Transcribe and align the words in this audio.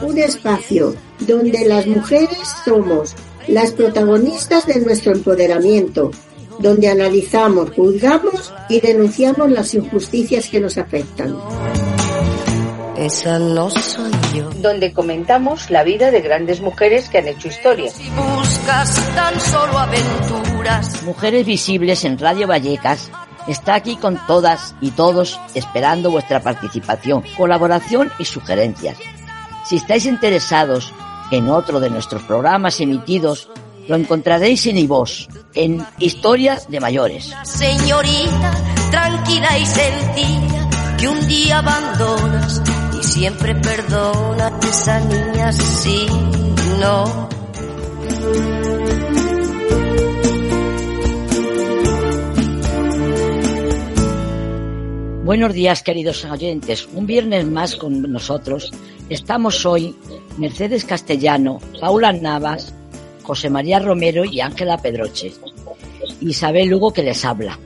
Un 0.02 0.18
espacio 0.18 0.96
donde 1.20 1.66
las 1.66 1.88
mujeres 1.88 2.38
somos 2.66 3.16
las 3.48 3.72
protagonistas 3.72 4.66
de 4.66 4.82
nuestro 4.82 5.14
empoderamiento, 5.14 6.12
donde 6.60 6.90
analizamos, 6.90 7.72
juzgamos 7.72 8.54
y 8.70 8.82
denunciamos 8.82 9.50
las 9.50 9.74
injusticias 9.74 10.50
que 10.50 10.60
nos 10.60 10.78
afectan. 10.78 11.38
Esa 12.98 13.38
no 13.38 13.70
soy 13.70 14.12
yo. 14.34 14.50
Donde 14.56 14.92
comentamos 14.92 15.70
la 15.70 15.84
vida 15.84 16.10
de 16.10 16.20
grandes 16.22 16.62
mujeres 16.62 17.10
que 17.10 17.20
han 17.20 17.28
hecho 17.28 17.48
historia. 17.48 17.92
Si 17.92 18.10
buscas 18.10 19.14
tan 19.14 19.40
solo 19.40 19.78
aventuras. 19.78 21.04
Mujeres 21.04 21.46
Visibles 21.46 22.04
en 22.06 22.18
Radio 22.18 22.48
Vallecas 22.48 23.12
está 23.48 23.76
aquí 23.76 23.98
con 23.98 24.20
todas 24.26 24.74
y 24.82 24.90
todos 24.92 25.40
esperando 25.54 26.10
vuestra 26.10 26.42
participación, 26.42 27.24
colaboración 27.38 28.12
y 28.18 28.26
sugerencias. 28.26 28.98
Si 29.64 29.76
estáis 29.76 30.08
interesados 30.08 30.92
en 31.30 31.50
otro 31.50 31.80
de 31.80 31.92
nuestros 31.92 32.24
programas 32.24 32.82
emitidos, 32.82 33.48
lo 33.88 33.96
encontraréis 33.96 34.66
en 34.66 34.78
iVoz, 34.80 35.28
en 35.54 35.86
Historia 36.00 36.60
de 36.68 36.80
Mayores. 36.80 37.32
Señorita, 37.44 38.52
tranquila 38.90 39.56
y 39.60 39.66
sencilla, 39.68 40.70
que 40.98 41.08
un 41.08 41.28
día 41.28 41.60
abandonas 41.60 42.62
siempre 43.18 43.56
perdona 43.56 44.46
a 44.46 44.60
esa 44.60 45.00
niña 45.00 45.52
sí, 45.52 46.06
no. 46.80 47.28
Buenos 55.24 55.54
días, 55.54 55.82
queridos 55.82 56.26
oyentes. 56.26 56.88
Un 56.94 57.08
viernes 57.08 57.48
más 57.48 57.76
con 57.76 58.04
nosotros. 58.04 58.72
Estamos 59.10 59.66
hoy 59.66 59.96
Mercedes 60.38 60.86
Castellano, 60.86 61.58
Paula 61.82 62.14
Navas, 62.14 62.72
José 63.24 63.50
María 63.50 63.80
Romero 63.80 64.26
y 64.26 64.42
Ángela 64.42 64.78
Pedroche. 64.78 65.34
Isabel 66.22 66.70
Lugo 66.70 66.94
que 66.94 67.02
les 67.02 67.26
habla. 67.26 67.58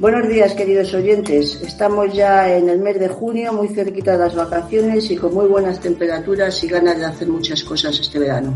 Buenos 0.00 0.30
días, 0.30 0.54
queridos 0.54 0.94
oyentes. 0.94 1.60
Estamos 1.60 2.14
ya 2.14 2.56
en 2.56 2.70
el 2.70 2.78
mes 2.78 2.98
de 2.98 3.08
junio, 3.08 3.52
muy 3.52 3.68
cerquita 3.68 4.12
de 4.12 4.18
las 4.20 4.34
vacaciones 4.34 5.10
y 5.10 5.16
con 5.16 5.34
muy 5.34 5.46
buenas 5.46 5.78
temperaturas 5.78 6.64
y 6.64 6.68
ganas 6.68 6.98
de 6.98 7.04
hacer 7.04 7.28
muchas 7.28 7.62
cosas 7.62 8.00
este 8.00 8.18
verano. 8.18 8.54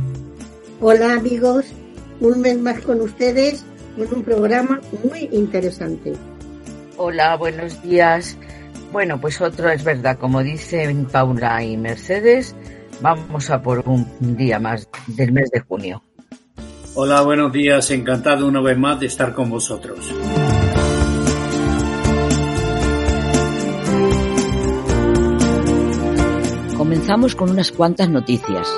Hola, 0.81 1.12
amigos. 1.12 1.66
Un 2.21 2.41
mes 2.41 2.59
más 2.59 2.81
con 2.81 2.99
ustedes 3.03 3.62
con 3.94 4.09
un 4.15 4.25
programa 4.25 4.81
muy 5.03 5.28
interesante. 5.33 6.15
Hola, 6.97 7.37
buenos 7.37 7.83
días. 7.83 8.38
Bueno, 8.91 9.21
pues 9.21 9.38
otro 9.43 9.69
es 9.69 9.84
verdad, 9.84 10.16
como 10.19 10.43
dicen 10.43 11.04
Paula 11.04 11.62
y 11.62 11.77
Mercedes, 11.77 12.56
vamos 13.03 13.50
a 13.50 13.60
por 13.60 13.87
un 13.87 14.06
día 14.34 14.59
más 14.59 14.88
del 15.09 15.33
mes 15.33 15.50
de 15.50 15.60
junio. 15.60 16.03
Hola, 16.94 17.21
buenos 17.21 17.53
días. 17.53 17.91
Encantado 17.91 18.47
una 18.47 18.62
vez 18.62 18.78
más 18.78 18.99
de 18.99 19.06
estar 19.06 19.34
con 19.34 19.50
vosotros. 19.50 20.10
Comenzamos 26.94 27.34
con 27.34 27.50
unas 27.50 27.72
cuantas 27.72 28.09
noticias. 28.09 28.69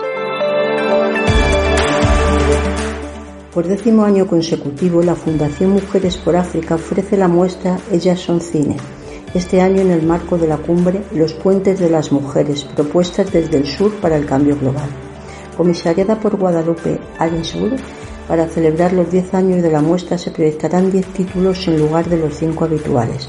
Por 3.52 3.68
décimo 3.68 4.04
año 4.04 4.26
consecutivo, 4.26 5.02
la 5.02 5.14
Fundación 5.14 5.72
Mujeres 5.72 6.16
por 6.16 6.34
África 6.34 6.76
ofrece 6.76 7.18
la 7.18 7.28
muestra 7.28 7.78
Ellas 7.92 8.18
son 8.18 8.40
Cine. 8.40 8.78
Este 9.34 9.60
año 9.60 9.82
en 9.82 9.90
el 9.90 10.02
marco 10.02 10.38
de 10.38 10.48
la 10.48 10.56
cumbre 10.56 11.02
Los 11.12 11.34
Puentes 11.34 11.78
de 11.78 11.90
las 11.90 12.10
Mujeres, 12.10 12.64
propuestas 12.64 13.30
desde 13.30 13.58
el 13.58 13.66
sur 13.66 13.92
para 13.96 14.16
el 14.16 14.24
cambio 14.24 14.56
global. 14.58 14.88
Comisariada 15.54 16.18
por 16.18 16.38
Guadalupe 16.38 16.98
Allensburg, 17.18 17.76
para 18.26 18.48
celebrar 18.48 18.94
los 18.94 19.10
10 19.10 19.34
años 19.34 19.62
de 19.62 19.70
la 19.70 19.82
muestra 19.82 20.16
se 20.16 20.30
proyectarán 20.30 20.90
10 20.90 21.06
títulos 21.08 21.68
en 21.68 21.78
lugar 21.78 22.08
de 22.08 22.16
los 22.16 22.34
5 22.34 22.64
habituales. 22.64 23.28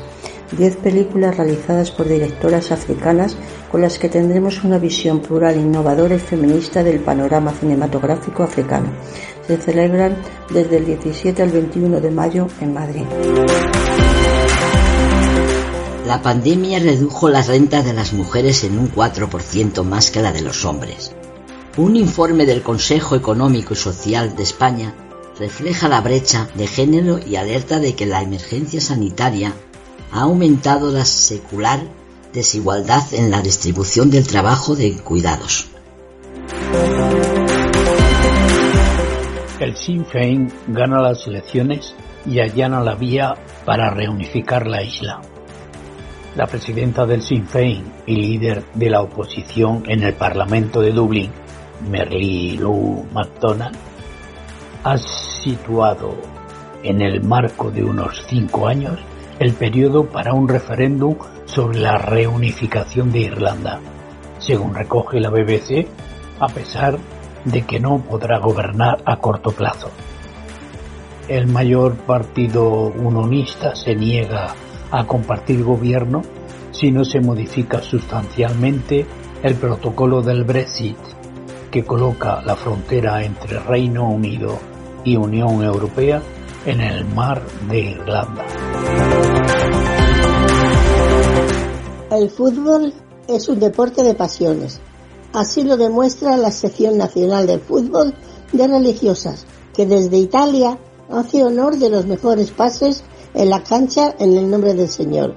10 0.52 0.78
películas 0.78 1.36
realizadas 1.36 1.92
por 1.92 2.08
directoras 2.08 2.72
africanas 2.72 3.36
con 3.72 3.82
las 3.82 4.00
que 4.00 4.10
tendremos 4.10 4.64
una 4.64 4.78
visión 4.78 5.20
plural, 5.20 5.58
innovadora 5.58 6.16
y 6.16 6.20
feminista 6.20 6.84
del 6.84 7.00
panorama 7.00 7.52
cinematográfico 7.52 8.44
africano. 8.44 8.92
Se 9.46 9.58
celebran 9.58 10.18
desde 10.54 10.78
el 10.78 10.86
17 10.86 11.42
al 11.42 11.50
21 11.50 12.00
de 12.00 12.12
mayo 12.12 12.48
en 12.62 12.74
Madrid. 12.74 13.04
La 16.06 16.22
pandemia 16.22 16.80
redujo 16.80 17.28
las 17.28 17.48
rentas 17.48 17.84
de 17.84 17.94
las 17.94 18.14
mujeres 18.14 18.64
en 18.64 18.80
un 18.80 18.90
4% 18.90 19.84
más 19.84 20.10
que 20.10 20.22
la 20.22 20.32
de 20.32 20.42
los 20.42 20.64
hombres. 20.64 21.12
Un 21.76 21.98
informe 21.98 22.46
del 22.46 22.64
Consejo 22.64 23.16
Económico 23.16 23.74
y 23.74 23.78
Social 23.78 24.36
de 24.36 24.44
España 24.44 24.96
refleja 25.38 25.88
la 25.88 26.02
brecha 26.02 26.50
de 26.56 26.66
género 26.66 27.20
y 27.20 27.36
alerta 27.36 27.80
de 27.80 27.94
que 27.94 28.06
la 28.06 28.22
emergencia 28.22 28.82
sanitaria 28.82 29.54
ha 30.12 30.22
aumentado 30.22 30.92
la 30.92 31.06
secular 31.06 31.80
desigualdad 32.34 33.14
en 33.14 33.32
la 33.32 33.42
distribución 33.42 34.10
del 34.10 34.28
trabajo 34.28 34.76
de 34.76 34.96
cuidados. 34.98 35.70
El 39.60 39.76
Sinn 39.76 40.06
Féin 40.06 40.52
gana 40.68 41.02
las 41.02 41.26
elecciones 41.26 41.96
y 42.26 42.40
allana 42.40 42.82
la 42.82 42.96
vía 42.96 43.34
para 43.66 43.90
reunificar 43.90 44.68
la 44.68 44.84
isla. 44.84 45.22
La 46.36 46.46
presidenta 46.46 47.06
del 47.06 47.24
Sinn 47.24 47.48
Féin 47.48 47.84
y 48.06 48.16
líder 48.16 48.64
de 48.76 48.90
la 48.90 49.02
oposición 49.02 49.84
en 49.88 50.04
el 50.04 50.14
Parlamento 50.14 50.82
de 50.82 50.92
Dublín, 50.92 51.32
Merly 51.90 52.58
Lou 52.58 53.08
McDonald, 53.12 53.76
ha 54.84 54.98
situado 54.98 56.16
en 56.84 57.02
el 57.02 57.24
marco 57.24 57.72
de 57.72 57.84
unos 57.84 58.24
cinco 58.30 58.68
años 58.68 59.00
el 59.40 59.54
periodo 59.54 60.06
para 60.06 60.34
un 60.34 60.48
referéndum 60.48 61.16
sobre 61.46 61.80
la 61.80 61.98
reunificación 61.98 63.12
de 63.12 63.20
Irlanda, 63.20 63.80
según 64.40 64.74
recoge 64.74 65.20
la 65.20 65.30
BBC, 65.30 65.88
a 66.40 66.48
pesar 66.48 66.98
de 67.46 67.62
que 67.64 67.80
no 67.80 68.00
podrá 68.00 68.40
gobernar 68.40 68.98
a 69.06 69.18
corto 69.18 69.52
plazo. 69.52 69.90
El 71.28 71.48
mayor 71.48 71.96
partido 71.96 72.68
unionista 72.68 73.76
se 73.76 73.96
niega 73.96 74.56
a 74.92 75.06
compartir 75.06 75.64
gobierno 75.64 76.22
si 76.72 76.92
no 76.92 77.04
se 77.04 77.20
modifica 77.20 77.82
sustancialmente 77.82 79.06
el 79.44 79.56
protocolo 79.56 80.22
del 80.22 80.44
Brexit, 80.44 80.98
que 81.72 81.84
coloca 81.84 82.42
la 82.46 82.56
frontera 82.56 83.24
entre 83.24 83.60
Reino 83.60 84.10
Unido 84.10 84.58
y 85.04 85.16
Unión 85.16 85.64
Europea 85.64 86.22
en 86.66 86.82
el 86.82 87.06
mar 87.06 87.42
de 87.70 87.80
Irlanda. 87.80 88.46
El 92.18 92.32
fútbol 92.32 92.96
es 93.28 93.48
un 93.48 93.60
deporte 93.60 94.02
de 94.02 94.16
pasiones. 94.16 94.80
Así 95.34 95.62
lo 95.62 95.78
demuestra 95.78 96.36
la 96.36 96.50
sección 96.50 96.98
nacional 96.98 97.46
de 97.46 97.60
fútbol 97.60 98.16
de 98.52 98.68
religiosas, 98.68 99.46
que 99.76 99.86
desde 99.86 100.18
Italia 100.18 100.80
hace 101.12 101.44
honor 101.44 101.78
de 101.78 101.92
los 101.92 102.08
mejores 102.08 102.50
pases 102.50 103.04
en 103.36 103.52
la 103.52 103.62
cancha 103.62 104.16
en 104.18 104.36
el 104.36 104.50
nombre 104.50 104.74
del 104.74 104.90
Señor. 104.90 105.36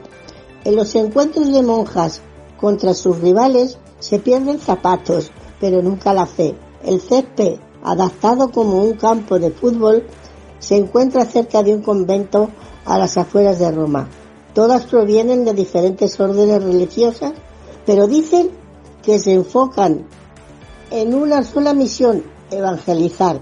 En 0.64 0.74
los 0.74 0.94
encuentros 0.94 1.52
de 1.52 1.62
monjas 1.62 2.22
contra 2.58 2.94
sus 2.94 3.18
rivales 3.18 3.76
se 3.98 4.18
pierden 4.18 4.58
zapatos, 4.58 5.32
pero 5.60 5.82
nunca 5.82 6.14
la 6.14 6.24
fe. 6.24 6.56
El 6.82 7.02
césped, 7.02 7.58
adaptado 7.84 8.50
como 8.50 8.82
un 8.82 8.94
campo 8.94 9.38
de 9.38 9.50
fútbol, 9.50 10.06
se 10.60 10.76
encuentra 10.76 11.26
cerca 11.26 11.62
de 11.62 11.74
un 11.74 11.82
convento 11.82 12.48
a 12.86 12.96
las 12.96 13.18
afueras 13.18 13.58
de 13.58 13.70
Roma. 13.70 14.08
Todas 14.54 14.84
provienen 14.86 15.44
de 15.44 15.54
diferentes 15.54 16.18
órdenes 16.18 16.62
religiosas, 16.62 17.32
pero 17.86 18.06
dicen 18.06 18.50
que 19.02 19.18
se 19.18 19.32
enfocan 19.32 20.06
en 20.90 21.14
una 21.14 21.42
sola 21.42 21.72
misión, 21.72 22.24
evangelizar. 22.50 23.40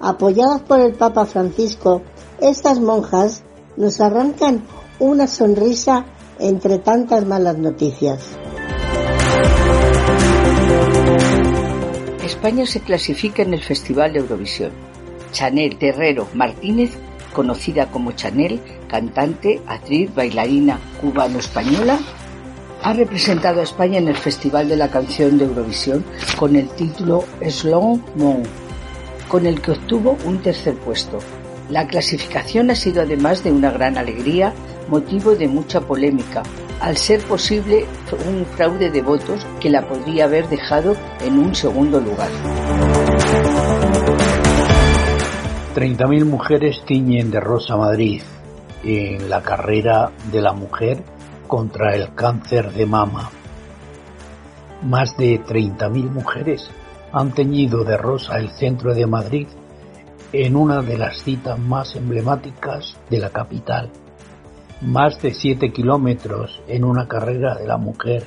Apoyadas 0.00 0.62
por 0.62 0.80
el 0.80 0.94
Papa 0.94 1.26
Francisco, 1.26 2.02
estas 2.40 2.80
monjas 2.80 3.42
nos 3.76 4.00
arrancan 4.00 4.64
una 4.98 5.26
sonrisa 5.26 6.06
entre 6.38 6.78
tantas 6.78 7.24
malas 7.26 7.58
noticias. 7.58 8.20
España 12.24 12.66
se 12.66 12.80
clasifica 12.80 13.42
en 13.42 13.54
el 13.54 13.62
Festival 13.62 14.12
de 14.12 14.20
Eurovisión. 14.20 14.70
Chanel 15.32 15.78
Terrero 15.78 16.28
Martínez, 16.34 16.96
conocida 17.32 17.86
como 17.90 18.12
Chanel, 18.12 18.60
cantante, 18.88 19.60
actriz, 19.66 20.14
bailarina 20.14 20.78
cubano-española, 21.00 21.98
ha 22.82 22.92
representado 22.92 23.60
a 23.60 23.64
España 23.64 23.98
en 23.98 24.08
el 24.08 24.16
Festival 24.16 24.68
de 24.68 24.76
la 24.76 24.88
Canción 24.88 25.38
de 25.38 25.44
Eurovisión 25.44 26.04
con 26.36 26.56
el 26.56 26.68
título 26.70 27.24
Slow 27.46 28.00
Mo, 28.16 28.42
con 29.28 29.46
el 29.46 29.60
que 29.60 29.72
obtuvo 29.72 30.16
un 30.24 30.38
tercer 30.38 30.74
puesto. 30.74 31.18
La 31.68 31.86
clasificación 31.86 32.70
ha 32.70 32.74
sido 32.74 33.02
además 33.02 33.44
de 33.44 33.52
una 33.52 33.70
gran 33.70 33.98
alegría, 33.98 34.54
motivo 34.88 35.34
de 35.34 35.48
mucha 35.48 35.80
polémica, 35.80 36.42
al 36.80 36.96
ser 36.96 37.20
posible 37.22 37.84
un 38.26 38.46
fraude 38.46 38.90
de 38.90 39.02
votos 39.02 39.46
que 39.60 39.68
la 39.68 39.86
podría 39.86 40.24
haber 40.24 40.48
dejado 40.48 40.96
en 41.24 41.38
un 41.38 41.54
segundo 41.54 42.00
lugar. 42.00 42.30
30.000 45.74 46.24
mujeres 46.24 46.82
tiñen 46.86 47.30
de 47.30 47.40
rosa 47.40 47.76
Madrid 47.76 48.22
en 48.82 49.28
la 49.28 49.42
carrera 49.42 50.10
de 50.32 50.40
la 50.40 50.52
mujer 50.52 51.02
contra 51.46 51.94
el 51.94 52.14
cáncer 52.14 52.72
de 52.72 52.86
mama. 52.86 53.30
Más 54.82 55.16
de 55.18 55.40
30.000 55.40 56.10
mujeres 56.10 56.70
han 57.12 57.32
teñido 57.32 57.84
de 57.84 57.96
rosa 57.96 58.38
el 58.38 58.48
centro 58.50 58.94
de 58.94 59.06
Madrid 59.06 59.46
en 60.32 60.56
una 60.56 60.80
de 60.80 60.96
las 60.96 61.22
citas 61.22 61.58
más 61.58 61.94
emblemáticas 61.94 62.96
de 63.10 63.18
la 63.18 63.30
capital. 63.30 63.90
Más 64.80 65.20
de 65.20 65.34
7 65.34 65.70
kilómetros 65.70 66.62
en 66.66 66.82
una 66.82 67.06
carrera 67.06 67.54
de 67.54 67.66
la 67.66 67.76
mujer 67.76 68.24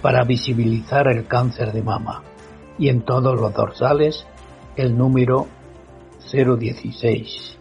para 0.00 0.24
visibilizar 0.24 1.08
el 1.08 1.26
cáncer 1.26 1.72
de 1.72 1.82
mama 1.82 2.22
y 2.78 2.88
en 2.88 3.02
todos 3.02 3.38
los 3.38 3.52
dorsales 3.52 4.24
el 4.76 4.96
número 4.96 5.48
016, 6.30 7.58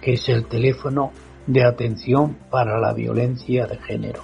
que 0.00 0.12
es 0.14 0.28
el 0.28 0.46
teléfono 0.46 1.12
de 1.46 1.64
atención 1.64 2.36
para 2.50 2.78
la 2.78 2.92
violencia 2.92 3.66
de 3.66 3.78
género. 3.78 4.22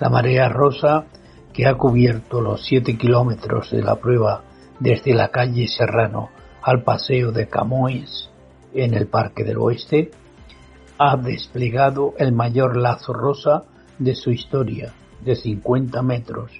La 0.00 0.08
marea 0.08 0.48
rosa, 0.48 1.06
que 1.52 1.66
ha 1.66 1.74
cubierto 1.74 2.40
los 2.40 2.64
7 2.66 2.96
kilómetros 2.96 3.70
de 3.70 3.82
la 3.82 3.96
prueba 3.96 4.42
desde 4.78 5.14
la 5.14 5.28
calle 5.28 5.68
Serrano 5.68 6.30
al 6.62 6.82
paseo 6.82 7.32
de 7.32 7.48
Camoes 7.48 8.30
en 8.74 8.94
el 8.94 9.06
Parque 9.06 9.42
del 9.44 9.58
Oeste, 9.58 10.10
ha 10.98 11.16
desplegado 11.16 12.14
el 12.18 12.32
mayor 12.32 12.76
lazo 12.76 13.12
rosa 13.12 13.64
de 13.98 14.14
su 14.14 14.30
historia, 14.30 14.92
de 15.24 15.34
50 15.34 16.02
metros, 16.02 16.52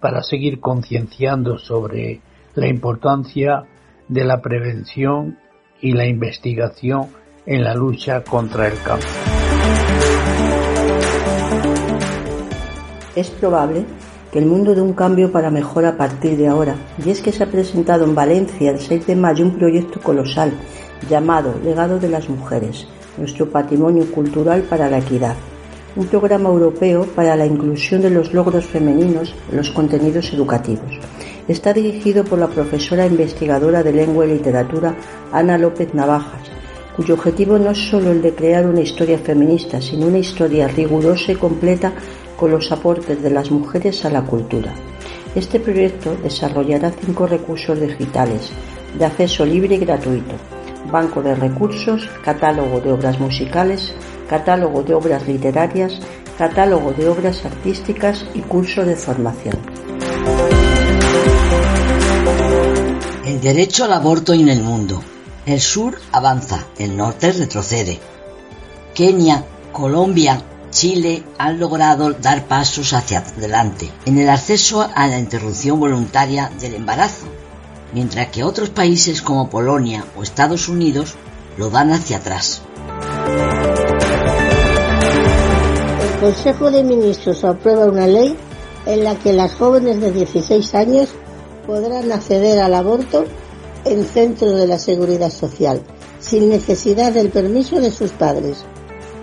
para 0.00 0.22
seguir 0.22 0.60
concienciando 0.60 1.58
sobre 1.58 2.20
la 2.54 2.68
importancia 2.68 3.64
de 4.08 4.24
la 4.24 4.40
prevención 4.42 5.38
y 5.84 5.92
la 5.92 6.06
investigación 6.06 7.08
en 7.44 7.62
la 7.62 7.74
lucha 7.74 8.24
contra 8.24 8.68
el 8.68 8.72
cáncer. 8.82 9.10
Es 13.14 13.28
probable 13.28 13.84
que 14.32 14.38
el 14.38 14.46
mundo 14.46 14.74
dé 14.74 14.80
un 14.80 14.94
cambio 14.94 15.30
para 15.30 15.50
mejor 15.50 15.84
a 15.84 15.98
partir 15.98 16.38
de 16.38 16.48
ahora, 16.48 16.74
y 17.04 17.10
es 17.10 17.20
que 17.20 17.32
se 17.32 17.44
ha 17.44 17.50
presentado 17.50 18.04
en 18.04 18.14
Valencia 18.14 18.70
el 18.70 18.80
6 18.80 19.06
de 19.06 19.14
mayo 19.14 19.44
un 19.44 19.58
proyecto 19.58 20.00
colosal 20.00 20.54
llamado 21.10 21.54
Legado 21.62 21.98
de 21.98 22.08
las 22.08 22.30
Mujeres, 22.30 22.88
nuestro 23.18 23.50
patrimonio 23.50 24.10
cultural 24.10 24.62
para 24.62 24.88
la 24.88 24.98
equidad, 24.98 25.36
un 25.96 26.06
programa 26.06 26.48
europeo 26.48 27.04
para 27.14 27.36
la 27.36 27.44
inclusión 27.44 28.00
de 28.00 28.08
los 28.08 28.32
logros 28.32 28.64
femeninos 28.64 29.34
en 29.50 29.58
los 29.58 29.68
contenidos 29.70 30.32
educativos. 30.32 30.98
Está 31.46 31.74
dirigido 31.74 32.24
por 32.24 32.38
la 32.38 32.48
profesora 32.48 33.04
investigadora 33.04 33.82
de 33.82 33.92
lengua 33.92 34.24
y 34.24 34.30
literatura 34.30 34.94
Ana 35.30 35.58
López 35.58 35.92
Navajas, 35.92 36.48
cuyo 36.96 37.14
objetivo 37.14 37.58
no 37.58 37.72
es 37.72 37.90
solo 37.90 38.12
el 38.12 38.22
de 38.22 38.34
crear 38.34 38.66
una 38.66 38.80
historia 38.80 39.18
feminista, 39.18 39.82
sino 39.82 40.06
una 40.06 40.18
historia 40.18 40.68
rigurosa 40.68 41.32
y 41.32 41.36
completa 41.36 41.92
con 42.38 42.50
los 42.50 42.72
aportes 42.72 43.22
de 43.22 43.28
las 43.28 43.50
mujeres 43.50 44.06
a 44.06 44.10
la 44.10 44.22
cultura. 44.22 44.72
Este 45.34 45.60
proyecto 45.60 46.16
desarrollará 46.22 46.90
cinco 46.92 47.26
recursos 47.26 47.78
digitales 47.78 48.50
de 48.98 49.04
acceso 49.04 49.44
libre 49.44 49.74
y 49.74 49.78
gratuito, 49.78 50.36
banco 50.90 51.20
de 51.20 51.34
recursos, 51.34 52.08
catálogo 52.24 52.80
de 52.80 52.90
obras 52.90 53.20
musicales, 53.20 53.94
catálogo 54.30 54.82
de 54.82 54.94
obras 54.94 55.28
literarias, 55.28 56.00
catálogo 56.38 56.92
de 56.92 57.06
obras 57.06 57.44
artísticas 57.44 58.24
y 58.32 58.40
curso 58.40 58.82
de 58.86 58.96
formación. 58.96 59.73
El 63.34 63.40
derecho 63.40 63.84
al 63.84 63.92
aborto 63.92 64.32
en 64.32 64.48
el 64.48 64.62
mundo. 64.62 65.02
El 65.44 65.60
sur 65.60 65.98
avanza, 66.12 66.68
el 66.78 66.96
norte 66.96 67.32
retrocede. 67.32 67.98
Kenia, 68.94 69.44
Colombia, 69.72 70.40
Chile 70.70 71.24
han 71.36 71.58
logrado 71.58 72.12
dar 72.12 72.46
pasos 72.46 72.92
hacia 72.92 73.18
adelante 73.18 73.90
en 74.06 74.18
el 74.18 74.28
acceso 74.28 74.88
a 74.94 75.08
la 75.08 75.18
interrupción 75.18 75.80
voluntaria 75.80 76.48
del 76.60 76.74
embarazo, 76.74 77.26
mientras 77.92 78.28
que 78.28 78.44
otros 78.44 78.70
países 78.70 79.20
como 79.20 79.50
Polonia 79.50 80.04
o 80.16 80.22
Estados 80.22 80.68
Unidos 80.68 81.16
lo 81.56 81.70
dan 81.70 81.90
hacia 81.90 82.18
atrás. 82.18 82.62
El 86.04 86.20
Consejo 86.20 86.70
de 86.70 86.84
Ministros 86.84 87.42
aprueba 87.42 87.86
una 87.86 88.06
ley 88.06 88.36
en 88.86 89.02
la 89.02 89.16
que 89.16 89.32
las 89.32 89.54
jóvenes 89.54 90.00
de 90.00 90.12
16 90.12 90.72
años 90.76 91.08
podrán 91.66 92.10
acceder 92.12 92.58
al 92.60 92.74
aborto 92.74 93.24
en 93.84 94.04
centros 94.04 94.56
de 94.56 94.66
la 94.66 94.78
seguridad 94.78 95.30
social, 95.30 95.82
sin 96.20 96.48
necesidad 96.48 97.12
del 97.12 97.30
permiso 97.30 97.80
de 97.80 97.90
sus 97.90 98.10
padres. 98.12 98.64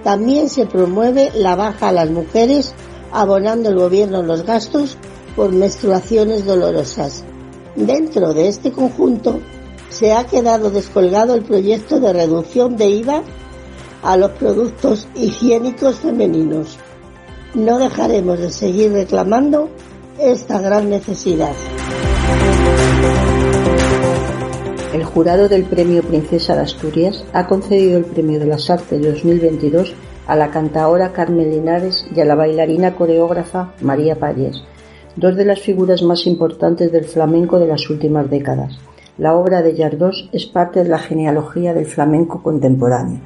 También 0.04 0.50
se 0.50 0.66
promueve 0.66 1.32
la 1.36 1.56
baja 1.56 1.90
a 1.90 1.92
las 1.92 2.10
mujeres, 2.10 2.74
abonando 3.12 3.70
el 3.70 3.76
gobierno 3.76 4.24
los 4.24 4.44
gastos 4.44 4.98
por 5.36 5.52
menstruaciones 5.52 6.46
dolorosas. 6.46 7.24
Dentro 7.76 8.34
de 8.34 8.48
este 8.48 8.72
conjunto 8.72 9.40
se 9.90 10.14
ha 10.14 10.26
quedado 10.26 10.70
descolgado 10.70 11.36
el 11.36 11.44
proyecto 11.44 12.00
de 12.00 12.14
reducción 12.14 12.76
de 12.78 12.90
IVA 12.90 13.24
a 14.04 14.18
los 14.18 14.32
productos 14.32 15.08
higiénicos 15.16 15.98
femeninos. 15.98 16.78
No 17.54 17.78
dejaremos 17.78 18.40
de 18.40 18.50
seguir 18.50 18.92
reclamando 18.94 19.70
esta 20.18 20.60
gran 20.60 20.90
necesidad. 20.90 21.54
Jurado 25.14 25.50
del 25.50 25.66
Premio 25.66 26.04
Princesa 26.04 26.56
de 26.56 26.62
Asturias 26.62 27.26
ha 27.34 27.46
concedido 27.48 27.98
el 27.98 28.06
Premio 28.06 28.40
de 28.40 28.46
las 28.46 28.70
Artes 28.70 29.02
2022 29.02 29.94
a 30.26 30.36
la 30.38 30.52
cantaora 30.52 31.12
Carmen 31.12 31.52
Linares 31.52 32.08
y 32.16 32.22
a 32.22 32.26
la 32.26 32.36
bailarina 32.36 32.96
coreógrafa 32.96 33.74
María 33.82 34.16
Payés, 34.16 34.64
dos 35.18 35.36
de 35.36 35.44
las 35.44 35.60
figuras 35.60 36.02
más 36.02 36.26
importantes 36.28 36.92
del 36.94 37.06
flamenco 37.06 37.60
de 37.60 37.68
las 37.68 37.90
últimas 37.90 38.30
décadas. 38.30 38.80
La 39.18 39.36
obra 39.36 39.62
de 39.62 39.76
Yardós 39.76 40.30
es 40.32 40.46
parte 40.46 40.84
de 40.84 40.90
la 40.90 41.00
genealogía 41.00 41.74
del 41.74 41.86
flamenco 41.86 42.42
contemporáneo. 42.42 43.20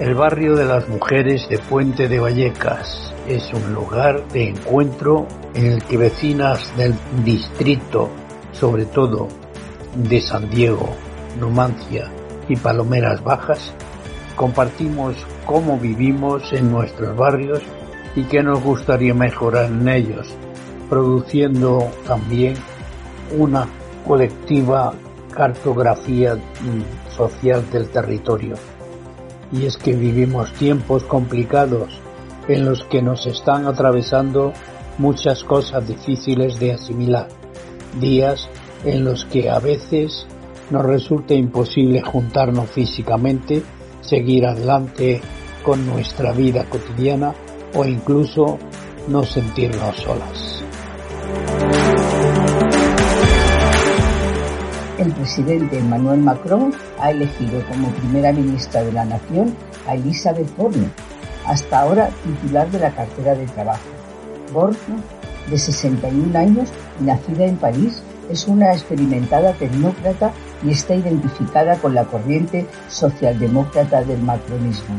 El 0.00 0.14
barrio 0.14 0.54
de 0.54 0.64
las 0.64 0.88
mujeres 0.88 1.48
de 1.48 1.58
Puente 1.58 2.06
de 2.06 2.20
Vallecas 2.20 3.12
es 3.26 3.52
un 3.52 3.74
lugar 3.74 4.28
de 4.28 4.50
encuentro 4.50 5.26
en 5.54 5.72
el 5.72 5.82
que 5.82 5.96
vecinas 5.96 6.72
del 6.76 6.94
distrito, 7.24 8.08
sobre 8.52 8.84
todo 8.84 9.26
de 9.96 10.20
San 10.20 10.48
Diego, 10.50 10.88
Numancia 11.40 12.08
y 12.48 12.54
Palomeras 12.54 13.24
Bajas, 13.24 13.74
compartimos 14.36 15.16
cómo 15.44 15.76
vivimos 15.80 16.52
en 16.52 16.70
nuestros 16.70 17.16
barrios 17.16 17.60
y 18.14 18.22
qué 18.22 18.40
nos 18.40 18.62
gustaría 18.62 19.14
mejorar 19.14 19.64
en 19.64 19.88
ellos, 19.88 20.28
produciendo 20.88 21.90
también 22.06 22.54
una 23.36 23.66
colectiva 24.06 24.94
cartografía 25.34 26.38
social 27.16 27.68
del 27.72 27.88
territorio. 27.88 28.54
Y 29.52 29.64
es 29.66 29.76
que 29.76 29.94
vivimos 29.94 30.52
tiempos 30.54 31.04
complicados 31.04 32.00
en 32.48 32.64
los 32.64 32.84
que 32.84 33.02
nos 33.02 33.26
están 33.26 33.66
atravesando 33.66 34.52
muchas 34.98 35.44
cosas 35.44 35.86
difíciles 35.86 36.58
de 36.58 36.72
asimilar, 36.72 37.28
días 38.00 38.48
en 38.84 39.04
los 39.04 39.24
que 39.26 39.50
a 39.50 39.58
veces 39.58 40.26
nos 40.70 40.84
resulta 40.84 41.34
imposible 41.34 42.02
juntarnos 42.02 42.68
físicamente, 42.70 43.62
seguir 44.00 44.46
adelante 44.46 45.20
con 45.62 45.86
nuestra 45.86 46.32
vida 46.32 46.64
cotidiana 46.64 47.34
o 47.74 47.84
incluso 47.84 48.58
no 49.08 49.24
sentirnos 49.24 49.96
solas. 49.96 50.57
El 54.98 55.12
presidente 55.12 55.78
Emmanuel 55.78 56.18
Macron 56.18 56.74
ha 56.98 57.12
elegido 57.12 57.64
como 57.68 57.88
primera 57.90 58.32
ministra 58.32 58.82
de 58.82 58.90
la 58.90 59.04
nación 59.04 59.54
a 59.86 59.94
Elizabeth 59.94 60.48
Borne, 60.56 60.88
hasta 61.46 61.82
ahora 61.82 62.10
titular 62.24 62.68
de 62.72 62.80
la 62.80 62.90
cartera 62.90 63.36
de 63.36 63.46
trabajo. 63.46 63.86
Borne, 64.52 64.76
de 65.48 65.56
61 65.56 66.36
años 66.36 66.68
y 67.00 67.04
nacida 67.04 67.44
en 67.44 67.56
París, 67.58 68.02
es 68.28 68.48
una 68.48 68.72
experimentada 68.72 69.52
tecnócrata 69.52 70.32
y 70.64 70.70
está 70.70 70.96
identificada 70.96 71.76
con 71.76 71.94
la 71.94 72.04
corriente 72.04 72.66
socialdemócrata 72.88 74.02
del 74.02 74.20
macronismo. 74.20 74.96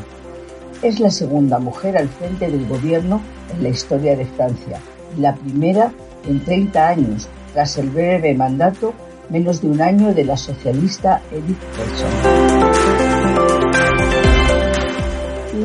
Es 0.82 1.02
la 1.02 1.12
segunda 1.12 1.60
mujer 1.60 1.98
al 1.98 2.08
frente 2.08 2.50
del 2.50 2.66
gobierno 2.68 3.22
en 3.54 3.64
la 3.64 3.70
historia 3.70 4.16
de 4.16 4.26
Francia 4.26 4.80
y 5.18 5.20
la 5.20 5.36
primera 5.36 5.92
en 6.26 6.44
30 6.44 6.88
años, 6.88 7.28
tras 7.54 7.78
el 7.78 7.90
breve 7.90 8.34
mandato, 8.34 8.94
menos 9.30 9.62
de 9.62 9.68
un 9.68 9.82
año, 9.82 10.14
de 10.14 10.26
la 10.26 10.38
socialista 10.38 11.22
Edith 11.32 11.60
Cresson. 11.74 12.10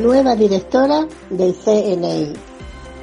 Nueva 0.01 0.35
directora 0.35 1.07
del 1.29 1.55
CNI. 1.55 2.33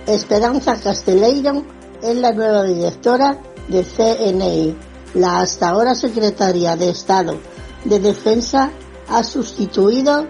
Esperanza 0.06 0.80
Castelleiro 0.80 1.64
es 2.02 2.16
la 2.16 2.32
nueva 2.32 2.64
directora 2.64 3.38
del 3.68 3.84
CNI. 3.84 4.76
La 5.14 5.40
hasta 5.40 5.68
ahora 5.68 5.94
secretaria 5.94 6.76
de 6.76 6.90
Estado 6.90 7.38
de 7.84 7.98
Defensa 7.98 8.70
ha 9.08 9.22
sustituido 9.24 10.26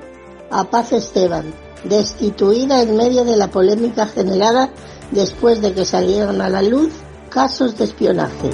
a 0.50 0.64
Paz 0.64 0.92
Esteban, 0.92 1.52
destituida 1.84 2.82
en 2.82 2.96
medio 2.96 3.24
de 3.24 3.36
la 3.36 3.48
polémica 3.48 4.06
generada 4.06 4.70
después 5.10 5.60
de 5.60 5.72
que 5.72 5.84
salieron 5.84 6.40
a 6.40 6.48
la 6.48 6.62
luz 6.62 6.90
casos 7.30 7.76
de 7.78 7.84
espionaje. 7.84 8.50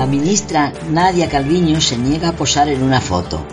La 0.00 0.06
ministra 0.06 0.72
Nadia 0.90 1.28
Calviño 1.28 1.78
se 1.78 1.98
niega 1.98 2.30
a 2.30 2.32
posar 2.32 2.70
en 2.70 2.82
una 2.82 3.02
foto. 3.02 3.44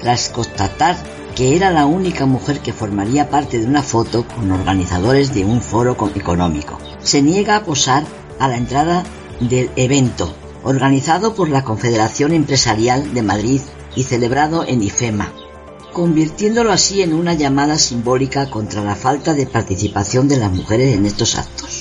Tras 0.00 0.28
constatar 0.28 0.96
que 1.36 1.54
era 1.54 1.70
la 1.70 1.86
única 1.86 2.26
mujer 2.26 2.58
que 2.58 2.72
formaría 2.72 3.30
parte 3.30 3.60
de 3.60 3.66
una 3.66 3.84
foto 3.84 4.26
con 4.26 4.50
organizadores 4.50 5.32
de 5.32 5.44
un 5.44 5.60
foro 5.60 5.96
económico. 6.16 6.80
Se 6.98 7.22
niega 7.22 7.54
a 7.54 7.62
posar 7.62 8.02
a 8.40 8.48
la 8.48 8.56
entrada 8.56 9.04
del 9.38 9.70
evento, 9.76 10.34
organizado 10.64 11.32
por 11.36 11.48
la 11.48 11.62
Confederación 11.62 12.32
Empresarial 12.32 13.14
de 13.14 13.22
Madrid 13.22 13.60
y 13.94 14.02
celebrado 14.02 14.66
en 14.66 14.82
IFEMA, 14.82 15.32
convirtiéndolo 15.92 16.72
así 16.72 17.02
en 17.02 17.14
una 17.14 17.34
llamada 17.34 17.78
simbólica 17.78 18.50
contra 18.50 18.82
la 18.82 18.96
falta 18.96 19.32
de 19.32 19.46
participación 19.46 20.26
de 20.26 20.38
las 20.38 20.50
mujeres 20.50 20.92
en 20.92 21.06
estos 21.06 21.38
actos. 21.38 21.79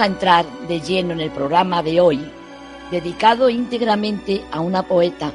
A 0.00 0.06
entrar 0.06 0.46
de 0.66 0.80
lleno 0.80 1.12
en 1.12 1.20
el 1.20 1.30
programa 1.30 1.82
de 1.82 2.00
hoy, 2.00 2.18
dedicado 2.90 3.50
íntegramente 3.50 4.40
a 4.50 4.60
una 4.60 4.82
poeta, 4.82 5.30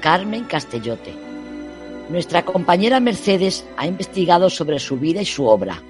Carmen 0.00 0.44
Castellote. 0.44 1.12
Nuestra 2.08 2.44
compañera 2.44 3.00
Mercedes 3.00 3.66
ha 3.76 3.88
investigado 3.88 4.50
sobre 4.50 4.78
su 4.78 4.98
vida 4.98 5.20
y 5.20 5.24
su 5.24 5.46
obra. 5.46 5.82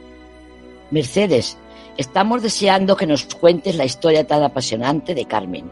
Mercedes, 0.90 1.58
estamos 1.98 2.42
deseando 2.42 2.96
que 2.96 3.06
nos 3.06 3.26
cuentes 3.26 3.76
la 3.76 3.84
historia 3.84 4.26
tan 4.26 4.42
apasionante 4.42 5.14
de 5.14 5.26
Carmen. 5.26 5.70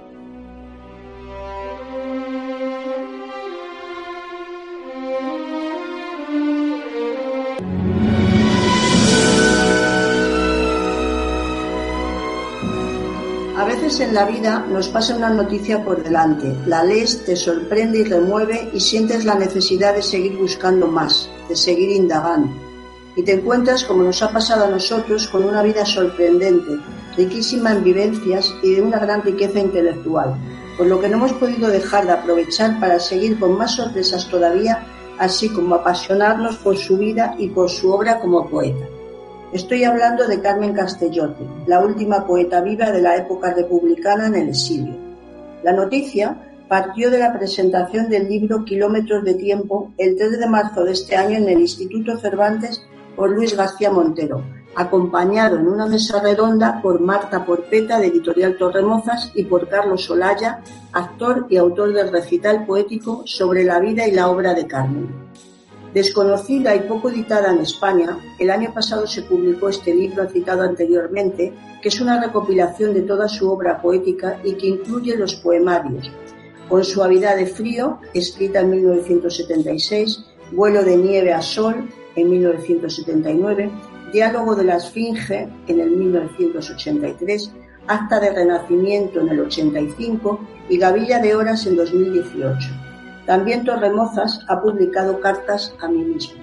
En 13.57 14.15
la 14.15 14.25
vida 14.25 14.67
nos 14.69 14.89
pasa 14.89 15.15
una 15.15 15.31
noticia 15.31 15.85
por 15.85 16.03
delante, 16.03 16.53
la 16.67 16.83
lees, 16.83 17.25
te 17.25 17.37
sorprende 17.37 18.01
y 18.01 18.05
remueve 18.05 18.69
y 18.73 18.81
sientes 18.81 19.25
la 19.25 19.37
necesidad 19.37 19.95
de 19.95 20.03
seguir 20.03 20.37
buscando 20.37 20.89
más, 20.89 21.31
de 21.49 21.55
seguir 21.55 21.91
indagando. 21.91 22.51
Y 23.15 23.23
te 23.23 23.35
encuentras, 23.35 23.85
como 23.85 24.03
nos 24.03 24.23
ha 24.23 24.33
pasado 24.33 24.65
a 24.65 24.71
nosotros, 24.71 25.29
con 25.29 25.45
una 25.45 25.63
vida 25.63 25.87
sorprendente, 25.87 26.81
riquísima 27.17 27.71
en 27.71 27.85
vivencias 27.85 28.53
y 28.65 28.75
de 28.75 28.83
una 28.83 28.99
gran 28.99 29.23
riqueza 29.23 29.61
intelectual, 29.61 30.35
por 30.77 30.89
lo 30.89 31.01
que 31.01 31.09
no 31.09 31.19
hemos 31.19 31.35
podido 31.35 31.69
dejar 31.69 32.07
de 32.07 32.13
aprovechar 32.13 32.81
para 32.81 32.99
seguir 32.99 33.39
con 33.39 33.57
más 33.57 33.77
sorpresas 33.77 34.29
todavía, 34.29 34.85
así 35.19 35.49
como 35.49 35.77
apasionarnos 35.77 36.57
por 36.57 36.77
su 36.77 36.99
vida 36.99 37.37
y 37.39 37.51
por 37.51 37.71
su 37.71 37.93
obra 37.93 38.19
como 38.19 38.49
poeta. 38.49 38.85
Estoy 39.55 39.85
hablando 39.85 40.27
de 40.27 40.41
Carmen 40.41 40.75
Castellote, 40.75 41.47
la 41.69 41.79
última 41.79 42.27
poeta 42.27 42.61
viva 42.61 42.91
de 42.91 43.01
la 43.01 43.17
época 43.17 43.55
republicana 43.55 44.27
en 44.27 44.35
el 44.35 44.49
exilio. 44.49 44.97
La 45.63 45.73
noticia 45.73 46.37
partió 46.69 47.09
de 47.09 47.21
la 47.21 47.33
presentación 47.33 48.09
del 48.09 48.29
libro 48.29 48.65
Kilómetros 48.65 49.23
de 49.23 49.35
Tiempo 49.35 49.93
el 49.97 50.17
3 50.17 50.41
de 50.41 50.49
marzo 50.49 50.83
de 50.83 50.91
este 50.91 51.15
año 51.15 51.39
en 51.39 51.49
el 51.49 51.61
Instituto 51.61 52.19
Cervantes 52.19 52.83
por 53.15 53.31
Luis 53.31 53.57
García 53.57 53.93
Montero, 53.93 54.43
acompañado 54.75 55.57
en 55.57 55.69
una 55.69 55.87
mesa 55.87 56.21
redonda 56.21 56.83
por 56.83 56.99
Marta 56.99 57.47
Porpeta 57.47 58.01
de 58.01 58.09
Editorial 58.09 58.57
Torremozas 58.59 59.31
y 59.37 59.45
por 59.45 59.69
Carlos 59.69 60.03
Solaya, 60.03 60.63
actor 60.93 61.47
y 61.49 61.59
autor 61.59 61.93
del 61.93 62.11
recital 62.11 62.67
poético 62.67 63.23
sobre 63.25 63.63
la 63.63 63.79
vida 63.79 64.05
y 64.09 64.11
la 64.11 64.31
obra 64.31 64.53
de 64.53 64.67
Carmen. 64.67 65.25
Desconocida 65.95 66.75
y 66.75 66.81
poco 66.81 67.09
editada 67.09 67.53
en 67.53 67.61
España, 67.61 68.19
el 68.41 68.51
año 68.51 68.75
pasado 68.75 69.07
se 69.07 69.23
publicó 69.23 69.69
este 69.69 69.95
libro 69.95 70.29
citado 70.29 70.63
anteriormente, 70.63 71.53
que 71.81 71.89
es 71.89 72.01
una 72.01 72.21
recopilación 72.21 72.93
de 72.93 73.03
toda 73.03 73.29
su 73.29 73.49
obra 73.49 73.81
poética 73.81 74.41
y 74.43 74.55
que 74.55 74.67
incluye 74.67 75.17
los 75.17 75.37
poemarios 75.37 76.11
Con 76.69 76.83
suavidad 76.83 77.37
de 77.37 77.47
frío, 77.47 78.01
escrita 78.13 78.61
en 78.61 78.71
1976, 78.71 80.25
Vuelo 80.51 80.83
de 80.83 80.97
nieve 80.97 81.33
a 81.33 81.41
sol, 81.41 81.89
en 82.17 82.29
1979, 82.29 83.71
Diálogo 84.13 84.57
de 84.57 84.65
la 84.65 84.77
Esfinge, 84.79 85.49
en 85.69 85.79
el 85.79 85.91
1983, 85.93 87.53
Acta 87.87 88.19
de 88.19 88.33
Renacimiento 88.33 89.21
en 89.21 89.29
el 89.29 89.41
85 89.41 90.41
y 90.69 90.77
Gavilla 90.77 91.21
de 91.21 91.37
Horas 91.37 91.67
en 91.67 91.77
2018. 91.77 92.84
También 93.27 93.65
Torremozas 93.65 94.45
ha 94.49 94.61
publicado 94.61 95.21
cartas 95.21 95.75
a 95.81 95.89
mí 95.89 96.05
mismo. 96.05 96.43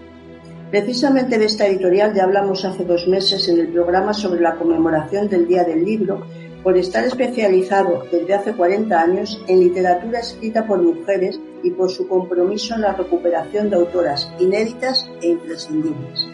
Precisamente 0.72 1.38
de 1.38 1.46
esta 1.46 1.68
editorial 1.68 2.14
ya 2.14 2.24
hablamos 2.24 2.64
hace 2.64 2.86
dos 2.86 3.08
meses 3.08 3.48
en 3.50 3.60
el 3.60 3.68
programa 3.68 4.14
sobre 4.14 4.40
la 4.40 4.56
conmemoración 4.56 5.28
del 5.28 5.48
Día 5.48 5.64
del 5.64 5.84
Libro, 5.84 6.26
por 6.64 6.78
estar 6.78 7.04
especializado 7.04 8.04
desde 8.12 8.34
hace 8.34 8.54
40 8.54 9.00
años 9.00 9.44
en 9.48 9.60
literatura 9.60 10.20
escrita 10.20 10.66
por 10.66 10.82
mujeres 10.82 11.40
y 11.64 11.72
por 11.72 11.92
su 11.92 12.08
compromiso 12.08 12.76
en 12.76 12.82
la 12.82 12.94
recuperación 12.94 13.70
de 13.70 13.76
autoras 13.76 14.32
inéditas 14.40 15.10
e 15.22 15.30
imprescindibles. 15.30 16.28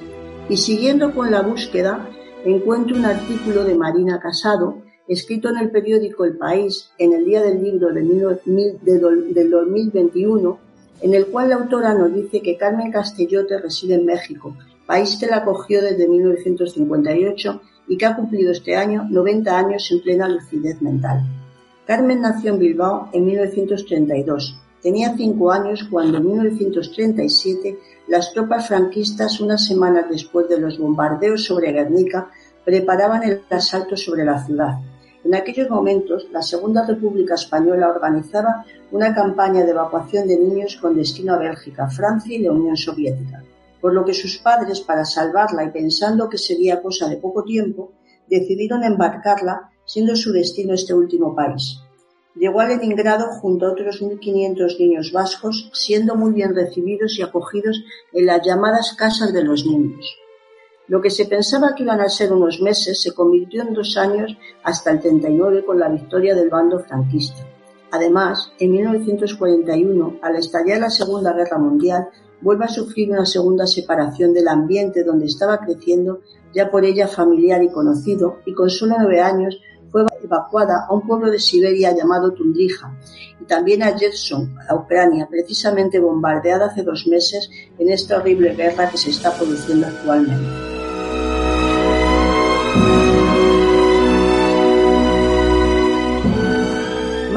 Y 0.49 0.57
siguiendo 0.57 1.13
con 1.13 1.31
la 1.31 1.41
búsqueda, 1.41 2.07
encuentro 2.45 2.95
un 2.95 3.05
artículo 3.05 3.63
de 3.63 3.75
Marina 3.75 4.19
Casado 4.19 4.86
escrito 5.07 5.49
en 5.49 5.57
el 5.57 5.71
periódico 5.71 6.25
El 6.25 6.37
País 6.37 6.91
en 6.97 7.13
el 7.13 7.25
Día 7.25 7.41
del 7.41 7.63
Libro 7.63 7.89
del 7.93 9.49
2021, 9.49 10.59
en 11.01 11.13
el 11.13 11.27
cual 11.27 11.49
la 11.49 11.55
autora 11.55 11.93
nos 11.93 12.13
dice 12.13 12.41
que 12.41 12.57
Carmen 12.57 12.91
Castellote 12.91 13.59
reside 13.59 13.95
en 13.95 14.05
México, 14.05 14.55
país 14.85 15.17
que 15.19 15.27
la 15.27 15.37
acogió 15.37 15.81
desde 15.81 16.07
1958 16.07 17.61
y 17.87 17.97
que 17.97 18.05
ha 18.05 18.15
cumplido 18.15 18.51
este 18.51 18.75
año 18.75 19.07
90 19.09 19.57
años 19.57 19.89
en 19.91 20.01
plena 20.01 20.27
lucidez 20.27 20.81
mental. 20.81 21.23
Carmen 21.85 22.21
nació 22.21 22.53
en 22.53 22.59
Bilbao 22.59 23.09
en 23.13 23.25
1932. 23.25 24.59
Tenía 24.81 25.15
cinco 25.15 25.51
años 25.51 25.87
cuando 25.89 26.17
en 26.17 26.27
1937 26.27 27.79
las 28.07 28.33
tropas 28.33 28.67
franquistas, 28.67 29.39
unas 29.39 29.65
semanas 29.65 30.05
después 30.09 30.49
de 30.49 30.59
los 30.59 30.77
bombardeos 30.77 31.45
sobre 31.45 31.71
Guernica, 31.71 32.29
preparaban 32.63 33.23
el 33.23 33.41
asalto 33.49 33.95
sobre 33.95 34.25
la 34.25 34.45
ciudad. 34.45 34.79
En 35.27 35.35
aquellos 35.35 35.69
momentos, 35.69 36.25
la 36.31 36.41
Segunda 36.41 36.85
República 36.85 37.33
Española 37.33 37.89
organizaba 37.89 38.63
una 38.93 39.13
campaña 39.13 39.65
de 39.65 39.71
evacuación 39.71 40.25
de 40.25 40.39
niños 40.39 40.77
con 40.77 40.95
destino 40.95 41.33
a 41.33 41.37
Bélgica, 41.37 41.89
Francia 41.89 42.33
y 42.33 42.43
la 42.43 42.53
Unión 42.53 42.77
Soviética, 42.77 43.43
por 43.81 43.93
lo 43.93 44.05
que 44.05 44.13
sus 44.13 44.37
padres, 44.37 44.79
para 44.79 45.03
salvarla 45.03 45.65
y 45.65 45.71
pensando 45.71 46.29
que 46.29 46.37
sería 46.37 46.81
cosa 46.81 47.09
de 47.09 47.17
poco 47.17 47.43
tiempo, 47.43 47.91
decidieron 48.29 48.85
embarcarla, 48.85 49.69
siendo 49.83 50.15
su 50.15 50.31
destino 50.31 50.73
este 50.73 50.93
último 50.93 51.35
país. 51.35 51.77
Llegó 52.33 52.61
a 52.61 52.67
Leningrado 52.69 53.27
junto 53.41 53.65
a 53.65 53.71
otros 53.73 54.01
1.500 54.01 54.79
niños 54.79 55.11
vascos, 55.11 55.69
siendo 55.73 56.15
muy 56.15 56.31
bien 56.31 56.55
recibidos 56.55 57.19
y 57.19 57.21
acogidos 57.21 57.83
en 58.13 58.27
las 58.27 58.47
llamadas 58.47 58.95
casas 58.97 59.33
de 59.33 59.43
los 59.43 59.65
niños. 59.65 60.05
Lo 60.87 61.01
que 61.01 61.09
se 61.09 61.25
pensaba 61.25 61.75
que 61.75 61.83
iban 61.83 61.99
a 61.99 62.07
ser 62.07 62.31
unos 62.31 62.61
meses 62.61 63.01
se 63.01 63.13
convirtió 63.13 63.61
en 63.61 63.73
dos 63.73 63.97
años 63.97 64.37
hasta 64.63 64.91
el 64.91 65.01
39 65.01 65.65
con 65.65 65.79
la 65.79 65.89
victoria 65.89 66.33
del 66.33 66.49
bando 66.49 66.79
franquista. 66.79 67.45
Además, 67.91 68.51
en 68.59 68.71
1941, 68.71 70.19
al 70.21 70.35
estallar 70.37 70.79
la 70.79 70.89
Segunda 70.89 71.33
Guerra 71.33 71.57
Mundial, 71.57 72.07
vuelve 72.41 72.65
a 72.65 72.69
sufrir 72.69 73.11
una 73.11 73.25
segunda 73.25 73.67
separación 73.67 74.33
del 74.33 74.47
ambiente 74.47 75.03
donde 75.03 75.25
estaba 75.25 75.59
creciendo, 75.59 76.21
ya 76.53 76.69
por 76.69 76.85
ella 76.85 77.07
familiar 77.07 77.61
y 77.63 77.69
conocido, 77.69 78.37
y 78.45 78.53
con 78.53 78.69
solo 78.69 78.95
nueve 78.99 79.21
años 79.21 79.59
fue 79.91 80.05
evacuada 80.23 80.85
a 80.87 80.93
un 80.93 81.07
pueblo 81.07 81.31
de 81.31 81.39
Siberia 81.39 81.95
llamado 81.95 82.33
Tundrija 82.33 82.97
y 83.39 83.45
también 83.45 83.83
a 83.83 83.97
Jetson, 83.97 84.55
a 84.67 84.75
Ucrania, 84.75 85.27
precisamente 85.29 85.99
bombardeada 85.99 86.67
hace 86.67 86.83
dos 86.83 87.07
meses 87.07 87.49
en 87.77 87.89
esta 87.89 88.17
horrible 88.17 88.53
guerra 88.53 88.89
que 88.89 88.97
se 88.97 89.11
está 89.11 89.31
produciendo 89.31 89.87
actualmente. 89.87 90.76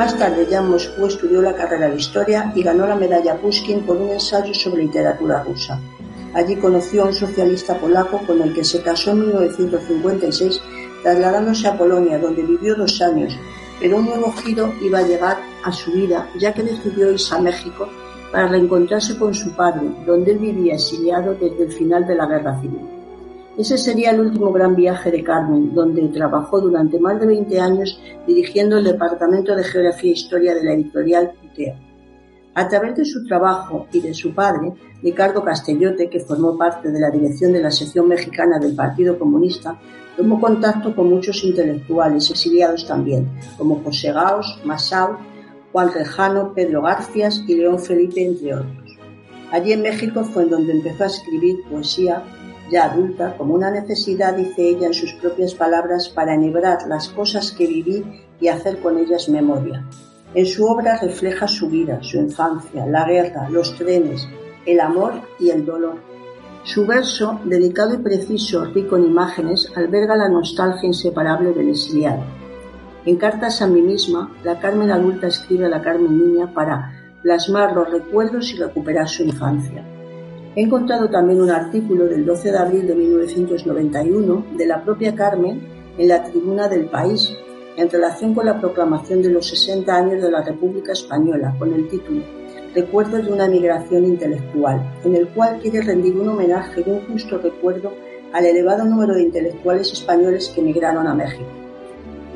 Más 0.00 0.16
tarde 0.16 0.46
ya 0.50 0.60
en 0.60 0.70
Moscú 0.70 1.04
estudió 1.04 1.42
la 1.42 1.54
carrera 1.54 1.90
de 1.90 1.96
Historia 1.96 2.50
y 2.54 2.62
ganó 2.62 2.86
la 2.86 2.96
medalla 2.96 3.36
Pushkin 3.36 3.82
por 3.82 3.98
un 3.98 4.08
ensayo 4.08 4.54
sobre 4.54 4.84
literatura 4.84 5.42
rusa. 5.42 5.78
Allí 6.32 6.56
conoció 6.56 7.02
a 7.02 7.08
un 7.08 7.12
socialista 7.12 7.76
polaco 7.76 8.18
con 8.26 8.40
el 8.40 8.54
que 8.54 8.64
se 8.64 8.80
casó 8.80 9.10
en 9.10 9.26
1956, 9.26 10.62
trasladándose 11.02 11.68
a 11.68 11.76
Polonia, 11.76 12.18
donde 12.18 12.40
vivió 12.40 12.76
dos 12.76 12.98
años, 13.02 13.36
pero 13.78 13.98
un 13.98 14.06
nuevo 14.06 14.32
giro 14.32 14.72
iba 14.80 15.00
a 15.00 15.06
llegar 15.06 15.36
a 15.64 15.70
su 15.70 15.92
vida, 15.92 16.30
ya 16.38 16.54
que 16.54 16.62
decidió 16.62 17.12
irse 17.12 17.34
a 17.34 17.42
México 17.42 17.86
para 18.32 18.48
reencontrarse 18.48 19.18
con 19.18 19.34
su 19.34 19.54
padre, 19.54 19.86
donde 20.06 20.32
él 20.32 20.38
vivía 20.38 20.76
exiliado 20.76 21.34
desde 21.34 21.64
el 21.64 21.72
final 21.72 22.06
de 22.06 22.14
la 22.14 22.24
Guerra 22.24 22.58
Civil. 22.58 22.99
Ese 23.60 23.76
sería 23.76 24.12
el 24.12 24.20
último 24.20 24.50
gran 24.52 24.74
viaje 24.74 25.10
de 25.10 25.22
Carmen, 25.22 25.74
donde 25.74 26.08
trabajó 26.08 26.62
durante 26.62 26.98
más 26.98 27.20
de 27.20 27.26
20 27.26 27.60
años 27.60 28.00
dirigiendo 28.26 28.78
el 28.78 28.84
Departamento 28.84 29.54
de 29.54 29.64
Geografía 29.64 30.12
e 30.12 30.14
Historia 30.14 30.54
de 30.54 30.64
la 30.64 30.72
editorial 30.72 31.32
UTEA. 31.44 31.78
A 32.54 32.66
través 32.68 32.96
de 32.96 33.04
su 33.04 33.26
trabajo 33.26 33.86
y 33.92 34.00
de 34.00 34.14
su 34.14 34.34
padre, 34.34 34.72
Ricardo 35.02 35.44
Castellote, 35.44 36.08
que 36.08 36.20
formó 36.20 36.56
parte 36.56 36.90
de 36.90 37.00
la 37.00 37.10
dirección 37.10 37.52
de 37.52 37.60
la 37.60 37.70
sección 37.70 38.08
mexicana 38.08 38.58
del 38.58 38.74
Partido 38.74 39.18
Comunista, 39.18 39.78
tomó 40.16 40.40
contacto 40.40 40.96
con 40.96 41.10
muchos 41.10 41.44
intelectuales 41.44 42.30
exiliados 42.30 42.86
también, 42.86 43.28
como 43.58 43.84
José 43.84 44.10
Gaos, 44.10 44.58
Masao, 44.64 45.18
Juan 45.70 45.92
Rejano, 45.92 46.54
Pedro 46.54 46.80
Garcias 46.80 47.44
y 47.46 47.56
León 47.56 47.78
Felipe, 47.78 48.24
entre 48.24 48.54
otros. 48.54 48.96
Allí 49.52 49.74
en 49.74 49.82
México 49.82 50.24
fue 50.24 50.44
en 50.44 50.50
donde 50.50 50.72
empezó 50.72 51.04
a 51.04 51.08
escribir 51.08 51.58
poesía, 51.68 52.24
ya 52.70 52.84
adulta, 52.84 53.36
como 53.36 53.54
una 53.54 53.70
necesidad, 53.70 54.34
dice 54.34 54.68
ella 54.68 54.86
en 54.86 54.94
sus 54.94 55.12
propias 55.14 55.54
palabras, 55.54 56.08
para 56.08 56.34
enhebrar 56.34 56.86
las 56.88 57.08
cosas 57.08 57.52
que 57.52 57.66
viví 57.66 58.04
y 58.40 58.48
hacer 58.48 58.80
con 58.80 58.98
ellas 58.98 59.28
memoria. 59.28 59.84
En 60.34 60.46
su 60.46 60.64
obra 60.66 60.96
refleja 60.96 61.48
su 61.48 61.68
vida, 61.68 61.98
su 62.02 62.16
infancia, 62.16 62.86
la 62.86 63.04
guerra, 63.04 63.48
los 63.50 63.76
trenes, 63.76 64.28
el 64.64 64.80
amor 64.80 65.14
y 65.38 65.50
el 65.50 65.66
dolor. 65.66 65.96
Su 66.62 66.86
verso, 66.86 67.40
delicado 67.44 67.94
y 67.94 67.98
preciso, 67.98 68.64
rico 68.66 68.96
en 68.96 69.06
imágenes, 69.06 69.72
alberga 69.74 70.14
la 70.14 70.28
nostalgia 70.28 70.86
inseparable 70.86 71.52
del 71.52 71.70
exiliado. 71.70 72.22
En 73.06 73.16
cartas 73.16 73.62
a 73.62 73.66
mí 73.66 73.82
misma, 73.82 74.36
la 74.44 74.60
Carmen 74.60 74.90
adulta 74.90 75.26
escribe 75.26 75.66
a 75.66 75.70
la 75.70 75.82
Carmen 75.82 76.18
niña 76.18 76.52
para 76.52 76.92
plasmar 77.22 77.72
los 77.72 77.90
recuerdos 77.90 78.52
y 78.52 78.56
recuperar 78.58 79.08
su 79.08 79.22
infancia. 79.24 79.84
He 80.56 80.62
encontrado 80.62 81.08
también 81.08 81.40
un 81.40 81.50
artículo 81.50 82.06
del 82.06 82.26
12 82.26 82.50
de 82.50 82.58
abril 82.58 82.86
de 82.86 82.94
1991 82.96 84.46
de 84.56 84.66
la 84.66 84.82
propia 84.84 85.14
Carmen 85.14 85.60
en 85.96 86.08
la 86.08 86.24
tribuna 86.24 86.66
del 86.66 86.86
país 86.86 87.36
en 87.76 87.88
relación 87.88 88.34
con 88.34 88.46
la 88.46 88.58
proclamación 88.60 89.22
de 89.22 89.30
los 89.30 89.48
60 89.48 89.94
años 89.94 90.20
de 90.20 90.30
la 90.30 90.42
República 90.42 90.92
Española 90.92 91.54
con 91.56 91.72
el 91.72 91.88
título 91.88 92.22
Recuerdos 92.74 93.26
de 93.26 93.32
una 93.32 93.48
migración 93.48 94.04
intelectual, 94.04 94.80
en 95.04 95.14
el 95.16 95.28
cual 95.28 95.58
quiere 95.60 95.82
rendir 95.82 96.16
un 96.16 96.28
homenaje 96.28 96.84
y 96.84 96.90
un 96.90 97.00
justo 97.06 97.38
recuerdo 97.38 97.92
al 98.32 98.44
elevado 98.44 98.84
número 98.84 99.14
de 99.14 99.22
intelectuales 99.22 99.92
españoles 99.92 100.52
que 100.54 100.60
emigraron 100.60 101.06
a 101.06 101.14
México. 101.14 101.48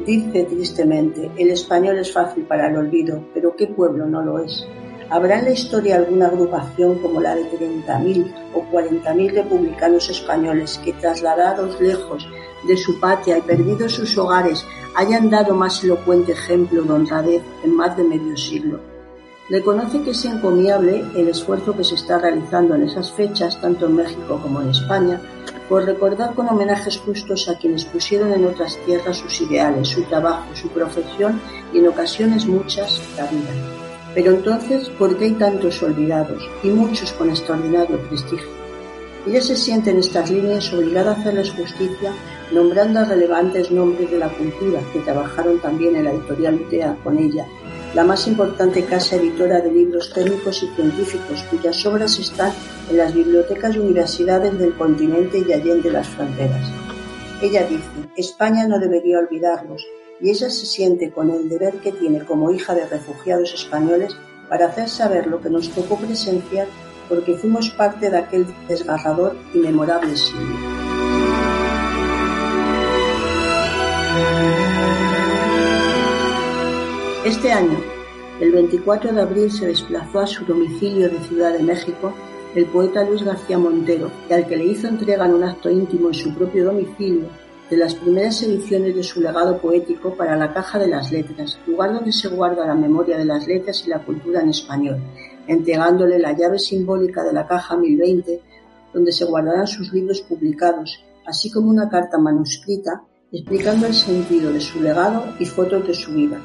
Dice 0.06 0.44
tristemente, 0.44 1.30
el 1.36 1.50
español 1.50 1.98
es 1.98 2.12
fácil 2.12 2.44
para 2.44 2.68
el 2.68 2.76
olvido, 2.76 3.24
pero 3.32 3.54
¿qué 3.56 3.68
pueblo 3.68 4.06
no 4.06 4.22
lo 4.22 4.38
es? 4.40 4.66
¿Habrá 5.10 5.38
en 5.38 5.44
la 5.44 5.50
historia 5.50 5.96
alguna 5.96 6.26
agrupación 6.26 6.98
como 6.98 7.20
la 7.20 7.34
de 7.34 7.44
30.000 7.50 8.32
o 8.54 8.64
40.000 8.72 9.32
republicanos 9.32 10.08
españoles 10.08 10.80
que, 10.84 10.92
trasladados 10.94 11.80
lejos 11.80 12.26
de 12.66 12.76
su 12.76 12.98
patria 12.98 13.38
y 13.38 13.42
perdidos 13.42 13.92
sus 13.92 14.16
hogares, 14.16 14.64
hayan 14.96 15.30
dado 15.30 15.54
más 15.54 15.84
elocuente 15.84 16.32
ejemplo 16.32 16.82
de 16.82 16.92
honradez 16.92 17.42
en 17.62 17.76
más 17.76 17.96
de 17.96 18.04
medio 18.04 18.36
siglo? 18.36 18.80
Reconoce 19.50 20.00
que 20.02 20.12
es 20.12 20.24
encomiable 20.24 21.04
el 21.14 21.28
esfuerzo 21.28 21.76
que 21.76 21.84
se 21.84 21.96
está 21.96 22.18
realizando 22.18 22.74
en 22.74 22.84
esas 22.84 23.12
fechas, 23.12 23.60
tanto 23.60 23.86
en 23.86 23.96
México 23.96 24.40
como 24.42 24.62
en 24.62 24.70
España, 24.70 25.20
por 25.68 25.84
recordar 25.84 26.34
con 26.34 26.48
homenajes 26.48 26.96
justos 26.98 27.48
a 27.50 27.58
quienes 27.58 27.84
pusieron 27.84 28.32
en 28.32 28.46
otras 28.46 28.78
tierras 28.86 29.18
sus 29.18 29.42
ideales, 29.42 29.88
su 29.88 30.02
trabajo, 30.04 30.46
su 30.54 30.68
profesión 30.68 31.40
y 31.74 31.78
en 31.78 31.88
ocasiones 31.88 32.46
muchas 32.46 33.02
la 33.18 33.26
vida. 33.26 33.73
Pero 34.14 34.32
entonces, 34.32 34.88
¿por 34.90 35.16
qué 35.16 35.26
hay 35.26 35.32
tantos 35.32 35.82
olvidados 35.82 36.42
y 36.62 36.68
muchos 36.68 37.12
con 37.12 37.30
extraordinario 37.30 37.98
prestigio? 38.08 38.46
Ella 39.26 39.40
se 39.40 39.56
siente 39.56 39.90
en 39.90 39.98
estas 39.98 40.30
líneas 40.30 40.72
obligada 40.72 41.12
a 41.12 41.14
hacerles 41.14 41.50
justicia 41.50 42.12
nombrando 42.52 43.00
a 43.00 43.04
relevantes 43.04 43.70
nombres 43.70 44.10
de 44.10 44.18
la 44.18 44.28
cultura 44.28 44.80
que 44.92 45.00
trabajaron 45.00 45.58
también 45.60 45.96
en 45.96 46.04
la 46.04 46.12
editorial 46.12 46.56
UTEA 46.56 46.96
con 47.02 47.18
ella, 47.18 47.46
la 47.94 48.04
más 48.04 48.26
importante 48.26 48.84
casa 48.84 49.16
editora 49.16 49.60
de 49.60 49.72
libros 49.72 50.12
técnicos 50.12 50.62
y 50.62 50.68
científicos 50.74 51.42
cuyas 51.50 51.84
obras 51.86 52.18
están 52.18 52.52
en 52.90 52.98
las 52.98 53.14
bibliotecas 53.14 53.74
y 53.74 53.78
universidades 53.78 54.58
del 54.58 54.74
continente 54.74 55.42
y 55.46 55.52
allende 55.52 55.90
las 55.90 56.08
fronteras. 56.08 56.70
Ella 57.40 57.64
dice, 57.64 57.88
España 58.16 58.66
no 58.68 58.78
debería 58.78 59.18
olvidarlos, 59.18 59.84
y 60.20 60.30
ella 60.30 60.50
se 60.50 60.66
siente 60.66 61.10
con 61.10 61.30
el 61.30 61.48
deber 61.48 61.74
que 61.78 61.92
tiene 61.92 62.24
como 62.24 62.50
hija 62.50 62.74
de 62.74 62.86
refugiados 62.86 63.52
españoles 63.54 64.16
para 64.48 64.66
hacer 64.66 64.88
saber 64.88 65.26
lo 65.26 65.40
que 65.40 65.50
nos 65.50 65.70
tocó 65.70 65.98
presenciar 65.98 66.66
porque 67.08 67.34
fuimos 67.34 67.70
parte 67.70 68.10
de 68.10 68.18
aquel 68.18 68.46
desgarrador 68.68 69.36
y 69.52 69.58
memorable 69.58 70.16
siglo. 70.16 70.54
Este 77.24 77.52
año, 77.52 77.78
el 78.40 78.52
24 78.52 79.12
de 79.12 79.20
abril, 79.20 79.50
se 79.50 79.66
desplazó 79.66 80.20
a 80.20 80.26
su 80.26 80.44
domicilio 80.44 81.08
de 81.08 81.18
Ciudad 81.20 81.52
de 81.52 81.62
México 81.62 82.14
el 82.54 82.66
poeta 82.66 83.02
Luis 83.02 83.22
García 83.22 83.58
Montero, 83.58 84.10
al 84.30 84.46
que 84.46 84.56
le 84.56 84.64
hizo 84.66 84.86
entrega 84.86 85.26
en 85.26 85.34
un 85.34 85.44
acto 85.44 85.70
íntimo 85.70 86.08
en 86.08 86.14
su 86.14 86.32
propio 86.34 86.66
domicilio 86.66 87.28
de 87.74 87.80
las 87.80 87.96
primeras 87.96 88.40
ediciones 88.40 88.94
de 88.94 89.02
su 89.02 89.20
legado 89.20 89.58
poético 89.58 90.14
para 90.14 90.36
la 90.36 90.54
Caja 90.54 90.78
de 90.78 90.86
las 90.86 91.10
Letras, 91.10 91.58
lugar 91.66 91.92
donde 91.92 92.12
se 92.12 92.28
guarda 92.28 92.64
la 92.64 92.76
memoria 92.76 93.18
de 93.18 93.24
las 93.24 93.48
letras 93.48 93.82
y 93.84 93.90
la 93.90 93.98
cultura 93.98 94.42
en 94.42 94.50
español, 94.50 95.02
entregándole 95.48 96.20
la 96.20 96.30
llave 96.36 96.60
simbólica 96.60 97.24
de 97.24 97.32
la 97.32 97.48
Caja 97.48 97.76
1020, 97.76 98.40
donde 98.92 99.10
se 99.10 99.24
guardarán 99.24 99.66
sus 99.66 99.92
libros 99.92 100.20
publicados, 100.20 101.04
así 101.26 101.50
como 101.50 101.68
una 101.68 101.88
carta 101.88 102.16
manuscrita 102.16 103.02
explicando 103.32 103.88
el 103.88 103.94
sentido 103.94 104.52
de 104.52 104.60
su 104.60 104.80
legado 104.80 105.24
y 105.40 105.44
fotos 105.44 105.84
de 105.84 105.94
su 105.94 106.12
vida. 106.12 106.38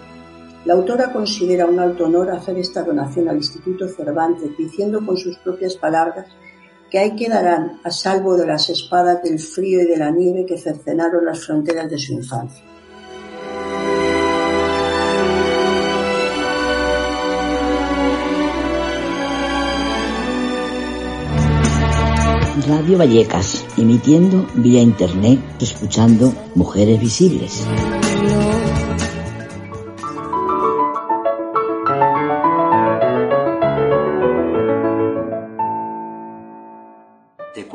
La 0.66 0.74
autora 0.74 1.14
considera 1.14 1.68
un 1.68 1.80
alto 1.80 2.06
honor 2.06 2.32
hacer 2.32 2.58
esta 2.58 2.82
donación 2.82 3.30
al 3.30 3.38
Instituto 3.38 3.88
Cervantes, 3.88 4.58
diciendo 4.58 5.06
con 5.06 5.16
sus 5.16 5.38
propias 5.38 5.76
palabras 5.76 6.26
que 6.90 7.00
ahí 7.00 7.16
quedarán 7.16 7.80
a 7.84 7.92
salvo 7.92 8.36
de 8.36 8.48
las 8.48 8.70
espadas 8.70 9.22
del 9.24 9.40
frío 9.40 9.82
y 9.82 9.86
de 9.86 9.98
la 9.98 10.12
nieve 10.12 10.46
que 10.46 10.58
cercenaron 10.58 11.26
las 11.26 11.46
fronteras 11.46 11.90
de 11.90 11.98
su 11.98 12.14
infancia. 12.14 12.64
Radio 22.68 22.98
Vallecas, 22.98 23.66
emitiendo 23.78 24.46
vía 24.54 24.82
internet, 24.82 25.40
escuchando 25.60 26.34
Mujeres 26.56 27.00
Visibles. 27.00 27.66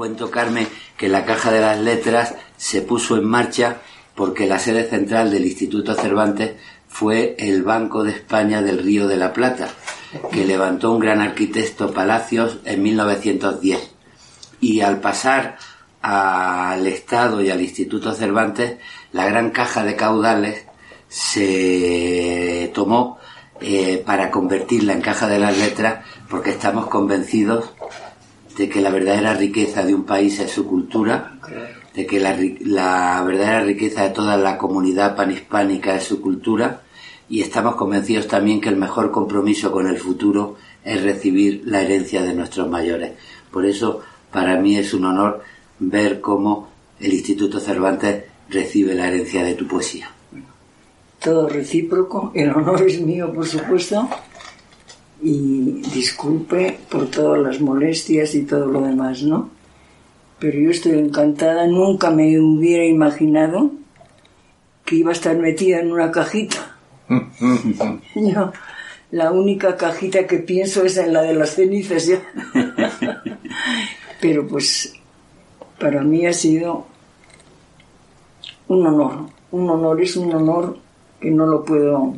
Cuento, 0.04 0.30
Carmen, 0.30 0.68
que 0.98 1.08
la 1.08 1.24
Caja 1.24 1.50
de 1.50 1.62
las 1.62 1.78
Letras 1.78 2.34
se 2.58 2.82
puso 2.82 3.16
en 3.16 3.24
marcha 3.24 3.78
porque 4.14 4.46
la 4.46 4.58
sede 4.58 4.84
central 4.84 5.30
del 5.30 5.46
Instituto 5.46 5.94
Cervantes 5.94 6.56
fue 6.88 7.34
el 7.38 7.62
Banco 7.62 8.04
de 8.04 8.10
España 8.10 8.60
del 8.60 8.80
Río 8.80 9.08
de 9.08 9.16
la 9.16 9.32
Plata, 9.32 9.70
que 10.30 10.44
levantó 10.44 10.92
un 10.92 10.98
gran 10.98 11.22
arquitecto 11.22 11.90
Palacios 11.90 12.58
en 12.66 12.82
1910 12.82 13.92
y 14.60 14.82
al 14.82 15.00
pasar 15.00 15.56
al 16.02 16.86
Estado 16.86 17.40
y 17.40 17.48
al 17.48 17.62
Instituto 17.62 18.12
Cervantes, 18.12 18.76
la 19.12 19.24
gran 19.24 19.52
caja 19.52 19.84
de 19.84 19.96
caudales 19.96 20.66
se 21.08 22.70
tomó 22.74 23.16
eh, 23.62 24.02
para 24.04 24.30
convertirla 24.30 24.92
en 24.92 25.00
caja 25.00 25.28
de 25.28 25.38
las 25.38 25.56
letras 25.56 26.04
porque 26.28 26.50
estamos 26.50 26.88
convencidos 26.88 27.70
de 28.56 28.68
que 28.68 28.80
la 28.80 28.90
verdadera 28.90 29.34
riqueza 29.34 29.84
de 29.84 29.94
un 29.94 30.04
país 30.04 30.38
es 30.40 30.50
su 30.50 30.66
cultura, 30.66 31.38
de 31.94 32.06
que 32.06 32.20
la, 32.20 32.36
la 32.60 33.22
verdadera 33.24 33.62
riqueza 33.62 34.02
de 34.02 34.10
toda 34.10 34.36
la 34.36 34.58
comunidad 34.58 35.16
panhispánica 35.16 35.94
es 35.96 36.04
su 36.04 36.20
cultura 36.20 36.82
y 37.28 37.40
estamos 37.40 37.74
convencidos 37.76 38.28
también 38.28 38.60
que 38.60 38.68
el 38.68 38.76
mejor 38.76 39.10
compromiso 39.10 39.72
con 39.72 39.88
el 39.88 39.98
futuro 39.98 40.56
es 40.84 41.02
recibir 41.02 41.62
la 41.64 41.82
herencia 41.82 42.22
de 42.22 42.34
nuestros 42.34 42.68
mayores. 42.68 43.12
Por 43.50 43.64
eso 43.64 44.02
para 44.30 44.58
mí 44.60 44.76
es 44.76 44.94
un 44.94 45.06
honor 45.06 45.42
ver 45.78 46.20
cómo 46.20 46.68
el 47.00 47.12
Instituto 47.12 47.60
Cervantes 47.60 48.24
recibe 48.50 48.94
la 48.94 49.08
herencia 49.08 49.42
de 49.42 49.54
tu 49.54 49.66
poesía. 49.66 50.10
Todo 51.22 51.48
recíproco, 51.48 52.32
el 52.34 52.50
honor 52.50 52.82
es 52.82 53.00
mío, 53.00 53.32
por 53.32 53.46
supuesto, 53.46 54.08
y 55.24 55.80
disculpe 55.94 56.78
por 56.90 57.10
todas 57.10 57.40
las 57.40 57.58
molestias 57.58 58.34
y 58.34 58.42
todo 58.42 58.66
lo 58.66 58.82
demás, 58.82 59.22
¿no? 59.22 59.48
Pero 60.38 60.58
yo 60.58 60.70
estoy 60.70 60.98
encantada, 60.98 61.66
nunca 61.66 62.10
me 62.10 62.38
hubiera 62.38 62.84
imaginado 62.84 63.70
que 64.84 64.96
iba 64.96 65.10
a 65.10 65.14
estar 65.14 65.34
metida 65.38 65.80
en 65.80 65.92
una 65.92 66.10
cajita. 66.10 66.76
yo, 68.14 68.52
la 69.12 69.32
única 69.32 69.78
cajita 69.78 70.26
que 70.26 70.40
pienso 70.40 70.84
es 70.84 70.98
en 70.98 71.14
la 71.14 71.22
de 71.22 71.32
las 71.32 71.54
cenizas. 71.54 72.06
¿ya? 72.06 72.20
Pero 74.20 74.46
pues 74.46 74.92
para 75.80 76.02
mí 76.02 76.26
ha 76.26 76.34
sido 76.34 76.86
un 78.68 78.86
honor, 78.86 79.30
un 79.52 79.70
honor, 79.70 80.02
es 80.02 80.16
un 80.16 80.34
honor 80.34 80.76
que 81.18 81.30
no 81.30 81.46
lo 81.46 81.64
puedo 81.64 82.14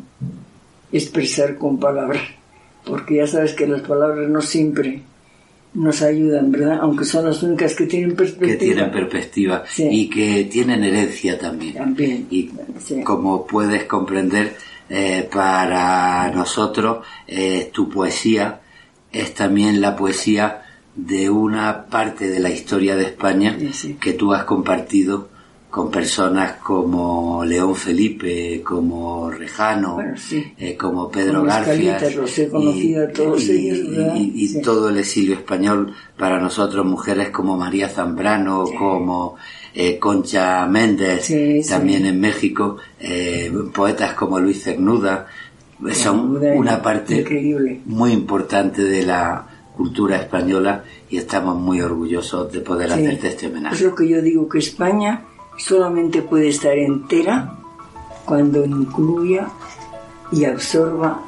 expresar 0.90 1.56
con 1.56 1.78
palabras, 1.78 2.22
porque 2.86 3.16
ya 3.16 3.26
sabes 3.26 3.52
que 3.52 3.66
las 3.66 3.82
palabras 3.82 4.28
no 4.28 4.40
siempre 4.40 5.02
nos 5.74 6.00
ayudan, 6.02 6.50
¿verdad? 6.50 6.78
Aunque 6.80 7.04
son 7.04 7.26
las 7.26 7.42
únicas 7.42 7.74
que 7.74 7.86
tienen 7.86 8.16
perspectiva. 8.16 8.52
Que 8.52 8.64
tienen 8.64 8.90
perspectiva 8.90 9.64
y 9.76 10.08
que 10.08 10.44
tienen 10.44 10.84
herencia 10.84 11.38
también. 11.38 11.74
También. 11.74 12.26
Y 12.30 12.50
como 13.04 13.46
puedes 13.46 13.84
comprender, 13.84 14.54
eh, 14.88 15.28
para 15.30 16.30
nosotros 16.30 17.04
eh, 17.26 17.70
tu 17.72 17.90
poesía 17.90 18.60
es 19.12 19.34
también 19.34 19.80
la 19.80 19.96
poesía 19.96 20.62
de 20.94 21.28
una 21.28 21.86
parte 21.86 22.30
de 22.30 22.38
la 22.38 22.50
historia 22.50 22.94
de 22.94 23.04
España 23.04 23.58
que 24.00 24.12
tú 24.12 24.32
has 24.32 24.44
compartido 24.44 25.28
con 25.76 25.90
personas 25.90 26.52
como 26.62 27.44
León 27.44 27.76
Felipe, 27.76 28.62
como 28.64 29.30
Rejano, 29.30 29.98
eh, 30.56 30.74
como 30.74 31.10
Pedro 31.10 31.42
García 31.42 31.98
y, 34.16 34.62
todo 34.62 34.88
el 34.88 34.96
exilio 34.96 35.34
español 35.34 35.92
para 36.16 36.40
nosotros, 36.40 36.86
mujeres 36.86 37.28
como 37.28 37.58
María 37.58 37.90
Zambrano, 37.90 38.64
como 38.78 39.36
eh, 39.74 39.98
Concha 39.98 40.64
Méndez, 40.64 41.30
también 41.68 42.06
en 42.06 42.20
México, 42.20 42.78
eh, 42.98 43.52
poetas 43.74 44.14
como 44.14 44.40
Luis 44.40 44.62
Cernuda, 44.62 45.26
son 45.92 46.42
una 46.42 46.80
parte 46.80 47.22
muy 47.84 48.12
importante 48.12 48.82
de 48.82 49.02
la 49.02 49.46
cultura 49.76 50.16
española 50.16 50.84
y 51.10 51.18
estamos 51.18 51.54
muy 51.54 51.82
orgullosos 51.82 52.50
de 52.50 52.60
poder 52.60 52.90
hacerte 52.92 53.28
este 53.28 53.48
homenaje. 53.48 53.76
Es 53.76 53.82
lo 53.82 53.94
que 53.94 54.08
yo 54.08 54.22
digo, 54.22 54.48
que 54.48 54.56
España 54.60 55.22
solamente 55.56 56.22
puede 56.22 56.48
estar 56.48 56.76
entera 56.76 57.56
cuando 58.24 58.64
incluya 58.64 59.48
y 60.32 60.44
absorba 60.44 61.20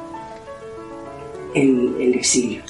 el, 1.55 1.97
el 2.01 2.15
exilio. 2.15 2.63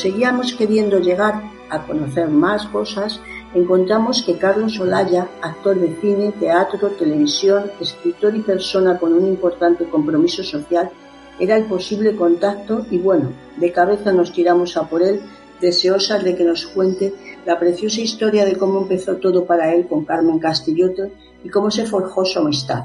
Seguíamos 0.00 0.52
queriendo 0.52 1.00
llegar 1.00 1.42
a 1.70 1.86
conocer 1.86 2.28
más 2.28 2.66
cosas, 2.66 3.20
encontramos 3.54 4.22
que 4.22 4.38
Carlos 4.38 4.78
Olaya, 4.78 5.28
actor 5.42 5.78
de 5.78 5.96
cine, 6.00 6.32
teatro, 6.38 6.90
televisión, 6.90 7.70
escritor 7.80 8.34
y 8.36 8.40
persona 8.40 8.98
con 8.98 9.12
un 9.12 9.26
importante 9.26 9.84
compromiso 9.84 10.42
social, 10.42 10.90
era 11.38 11.56
el 11.56 11.64
posible 11.64 12.16
contacto 12.16 12.86
y 12.90 12.98
bueno, 12.98 13.30
de 13.56 13.72
cabeza 13.72 14.12
nos 14.12 14.32
tiramos 14.32 14.76
a 14.76 14.88
por 14.88 15.02
él, 15.02 15.20
deseosas 15.60 16.22
de 16.24 16.36
que 16.36 16.44
nos 16.44 16.66
cuente 16.66 17.14
la 17.44 17.58
preciosa 17.58 18.00
historia 18.00 18.44
de 18.44 18.56
cómo 18.56 18.82
empezó 18.82 19.16
todo 19.16 19.44
para 19.44 19.74
él 19.74 19.86
con 19.88 20.04
Carmen 20.04 20.38
Castillote 20.38 21.12
y 21.44 21.48
cómo 21.48 21.70
se 21.70 21.86
forjó 21.86 22.24
su 22.24 22.38
amistad. 22.38 22.84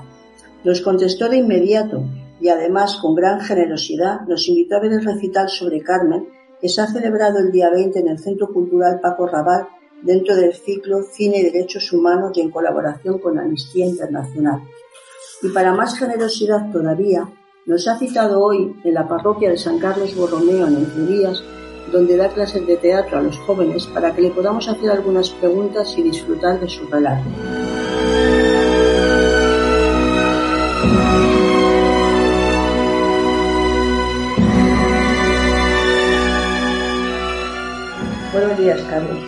Nos 0.63 0.81
contestó 0.81 1.29
de 1.29 1.37
inmediato 1.37 2.03
y 2.39 2.49
además 2.49 2.97
con 2.97 3.15
gran 3.15 3.41
generosidad 3.41 4.21
nos 4.27 4.47
invitó 4.47 4.77
a 4.77 4.79
ver 4.79 4.93
el 4.93 5.05
recital 5.05 5.49
sobre 5.49 5.81
Carmen 5.81 6.27
que 6.63 6.69
se 6.69 6.79
ha 6.79 6.87
celebrado 6.87 7.39
el 7.39 7.51
día 7.51 7.69
20 7.69 7.99
en 7.99 8.07
el 8.07 8.19
Centro 8.19 8.47
Cultural 8.47 9.01
Paco 9.01 9.27
Raval 9.27 9.67
dentro 10.01 10.33
del 10.33 10.53
ciclo 10.53 11.03
Cine 11.03 11.39
y 11.39 11.43
Derechos 11.43 11.91
Humanos 11.91 12.31
y 12.35 12.39
en 12.39 12.51
colaboración 12.51 13.19
con 13.19 13.37
Amnistía 13.37 13.85
Internacional. 13.85 14.61
Y 15.41 15.49
para 15.49 15.73
más 15.73 15.99
generosidad 15.99 16.71
todavía, 16.71 17.29
nos 17.65 17.85
ha 17.89 17.97
citado 17.99 18.41
hoy 18.41 18.73
en 18.85 18.93
la 18.93 19.05
parroquia 19.05 19.49
de 19.49 19.57
San 19.57 19.77
Carlos 19.77 20.15
Borromeo 20.15 20.67
en 20.67 20.77
Entrevías, 20.77 21.43
donde 21.91 22.15
da 22.15 22.29
clases 22.29 22.65
de 22.65 22.77
teatro 22.77 23.17
a 23.17 23.21
los 23.21 23.37
jóvenes 23.39 23.85
para 23.87 24.15
que 24.15 24.21
le 24.21 24.31
podamos 24.31 24.69
hacer 24.69 24.89
algunas 24.89 25.31
preguntas 25.31 25.93
y 25.97 26.03
disfrutar 26.03 26.61
de 26.61 26.69
su 26.69 26.87
relato. 26.87 27.25
Carlos. 38.81 39.19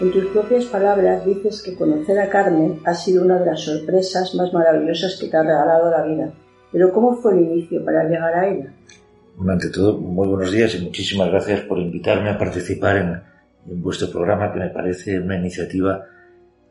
En 0.00 0.10
tus 0.10 0.26
propias 0.26 0.64
palabras 0.64 1.24
dices 1.24 1.62
que 1.62 1.74
conocer 1.74 2.18
a 2.18 2.28
Carmen 2.28 2.80
ha 2.84 2.94
sido 2.94 3.24
una 3.24 3.38
de 3.38 3.46
las 3.46 3.60
sorpresas 3.60 4.34
más 4.34 4.52
maravillosas 4.52 5.16
que 5.20 5.28
te 5.28 5.36
ha 5.36 5.42
regalado 5.42 5.90
la 5.90 6.02
vida. 6.04 6.32
Pero 6.72 6.92
¿cómo 6.92 7.14
fue 7.16 7.32
el 7.32 7.44
inicio 7.44 7.84
para 7.84 8.04
llegar 8.04 8.34
a 8.34 8.48
ella? 8.48 8.72
Ante 9.48 9.70
todo, 9.70 9.98
muy 9.98 10.26
buenos 10.26 10.50
días 10.50 10.74
y 10.74 10.84
muchísimas 10.84 11.30
gracias 11.30 11.60
por 11.62 11.78
invitarme 11.78 12.30
a 12.30 12.38
participar 12.38 12.96
en, 13.66 13.80
vuestro 13.80 14.10
programa 14.10 14.52
que 14.52 14.58
me 14.58 14.70
parece 14.70 15.18
una 15.18 15.38
iniciativa 15.38 16.04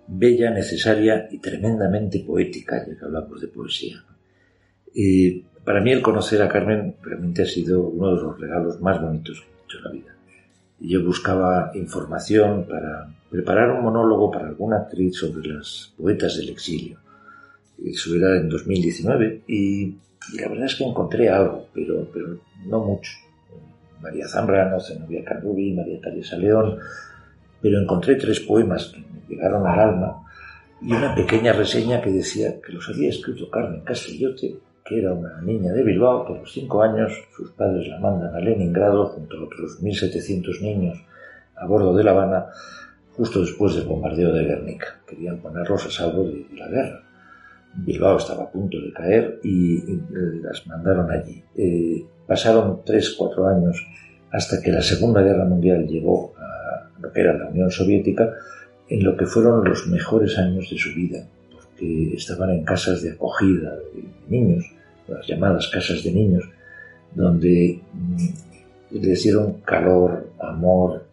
bella, 0.07 0.51
necesaria 0.51 1.27
y 1.31 1.39
tremendamente 1.39 2.23
poética, 2.27 2.85
ya 2.85 2.97
que 2.97 3.05
hablamos 3.05 3.41
de 3.41 3.47
poesía. 3.47 4.03
Para 5.63 5.79
mí 5.79 5.91
el 5.91 6.01
conocer 6.01 6.41
a 6.41 6.49
Carmen 6.49 6.97
realmente 7.01 7.43
ha 7.43 7.45
sido 7.45 7.87
uno 7.87 8.15
de 8.15 8.21
los 8.21 8.39
regalos 8.39 8.81
más 8.81 9.01
bonitos 9.01 9.41
que 9.41 9.47
he 9.47 9.63
hecho 9.63 9.77
en 9.77 9.83
la 9.83 9.91
vida 9.91 10.12
yo 10.79 11.03
buscaba 11.03 11.71
información 11.75 12.65
para 12.67 13.07
preparar 13.29 13.71
un 13.71 13.83
monólogo 13.83 14.29
para 14.29 14.47
alguna 14.47 14.77
actriz 14.77 15.17
sobre 15.17 15.47
las 15.47 15.93
poetas 15.97 16.37
del 16.37 16.49
exilio. 16.49 16.99
Eso 17.83 18.15
era 18.15 18.37
en 18.37 18.49
2019 18.49 19.43
y, 19.47 19.97
la 20.39 20.49
verdad 20.49 20.65
es 20.65 20.75
que 20.75 20.83
encontré 20.83 21.29
algo, 21.29 21.67
pero, 21.73 22.07
pero 22.13 22.39
no 22.65 22.79
mucho. 22.79 23.11
María 24.01 24.27
Zambrano, 24.27 24.79
Zenobia 24.79 25.23
Carrubi, 25.23 25.73
María 25.73 25.99
Teresa 25.99 26.37
León, 26.37 26.77
pero 27.61 27.79
encontré 27.81 28.15
tres 28.15 28.41
poemas 28.41 28.87
que 28.87 28.99
me 28.99 29.27
llegaron 29.27 29.65
al 29.65 29.79
alma 29.79 30.23
y 30.81 30.91
una 30.91 31.15
pequeña 31.15 31.53
reseña 31.53 32.01
que 32.01 32.11
decía 32.11 32.59
que 32.61 32.73
los 32.73 32.87
había 32.89 33.09
escrito 33.09 33.49
Carmen 33.49 33.81
Castellote, 33.81 34.59
que 34.85 34.99
era 34.99 35.13
una 35.13 35.41
niña 35.41 35.71
de 35.71 35.83
Bilbao 35.83 36.25
que 36.25 36.33
a 36.33 36.37
los 36.39 36.51
cinco 36.51 36.81
años 36.81 37.11
sus 37.35 37.51
padres 37.51 37.87
la 37.87 37.99
mandan 37.99 38.35
a 38.35 38.39
Leningrado 38.39 39.07
junto 39.07 39.37
a 39.37 39.43
otros 39.43 39.81
1.700 39.81 40.61
niños 40.61 40.97
a 41.55 41.65
bordo 41.65 41.95
de 41.95 42.03
La 42.03 42.11
Habana 42.11 42.47
justo 43.15 43.41
después 43.41 43.75
del 43.75 43.85
bombardeo 43.85 44.33
de 44.33 44.43
Guernica. 44.43 44.99
Querían 45.07 45.37
ponerlos 45.37 45.85
a 45.85 45.91
salvo 45.91 46.23
de, 46.23 46.45
la 46.57 46.67
guerra. 46.67 47.03
Bilbao 47.75 48.17
estaba 48.17 48.43
a 48.43 48.51
punto 48.51 48.79
de 48.79 48.91
caer 48.91 49.39
y, 49.43 49.81
las 50.41 50.67
mandaron 50.67 51.09
allí. 51.11 51.43
Eh, 51.55 52.05
pasaron 52.27 52.81
tres, 52.85 53.15
cuatro 53.17 53.47
años 53.47 53.85
hasta 54.31 54.61
que 54.61 54.71
la 54.71 54.81
Segunda 54.81 55.21
Guerra 55.21 55.45
Mundial 55.45 55.87
llegó 55.87 56.33
a 56.37 56.89
lo 56.99 57.11
que 57.11 57.21
era 57.21 57.37
la 57.37 57.47
Unión 57.47 57.71
Soviética 57.71 58.33
en 58.89 59.03
lo 59.03 59.15
que 59.15 59.25
fueron 59.25 59.63
los 59.63 59.87
mejores 59.87 60.37
años 60.37 60.69
de 60.69 60.77
su 60.77 60.93
vida, 60.93 61.25
estaban 62.15 62.49
en 62.51 62.63
casas 62.63 63.01
de 63.01 63.11
acogida 63.11 63.75
de 63.93 64.03
niños, 64.29 64.65
las 65.07 65.27
llamadas 65.27 65.67
casas 65.67 66.03
de 66.03 66.11
niños, 66.11 66.43
donde 67.13 67.79
mm, 67.93 68.99
les 69.01 69.23
dieron 69.23 69.61
calor, 69.61 70.31
amor, 70.39 71.05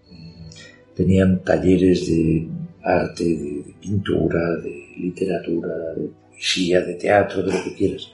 tenían 0.94 1.40
talleres 1.40 2.06
de 2.06 2.46
arte, 2.82 3.24
de, 3.24 3.74
pintura, 3.80 4.56
de 4.56 4.88
literatura, 4.98 5.74
de 5.96 6.10
poesía, 6.28 6.80
de 6.80 6.94
teatro, 6.94 7.42
de 7.42 7.52
lo 7.52 7.64
que 7.64 7.74
quieras. 7.74 8.12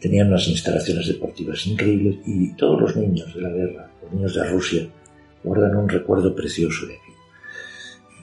Tenían 0.00 0.28
unas 0.28 0.46
instalaciones 0.48 1.06
deportivas 1.08 1.66
increíbles 1.66 2.16
y 2.26 2.54
todos 2.54 2.80
los 2.80 2.96
niños 2.96 3.34
de 3.34 3.40
la 3.40 3.50
guerra, 3.50 3.90
los 4.02 4.12
niños 4.12 4.34
de 4.34 4.44
Rusia, 4.44 4.88
guardan 5.42 5.76
un 5.76 5.88
recuerdo 5.88 6.34
precioso 6.34 6.86
de 6.86 6.96
Mm, 6.96 7.11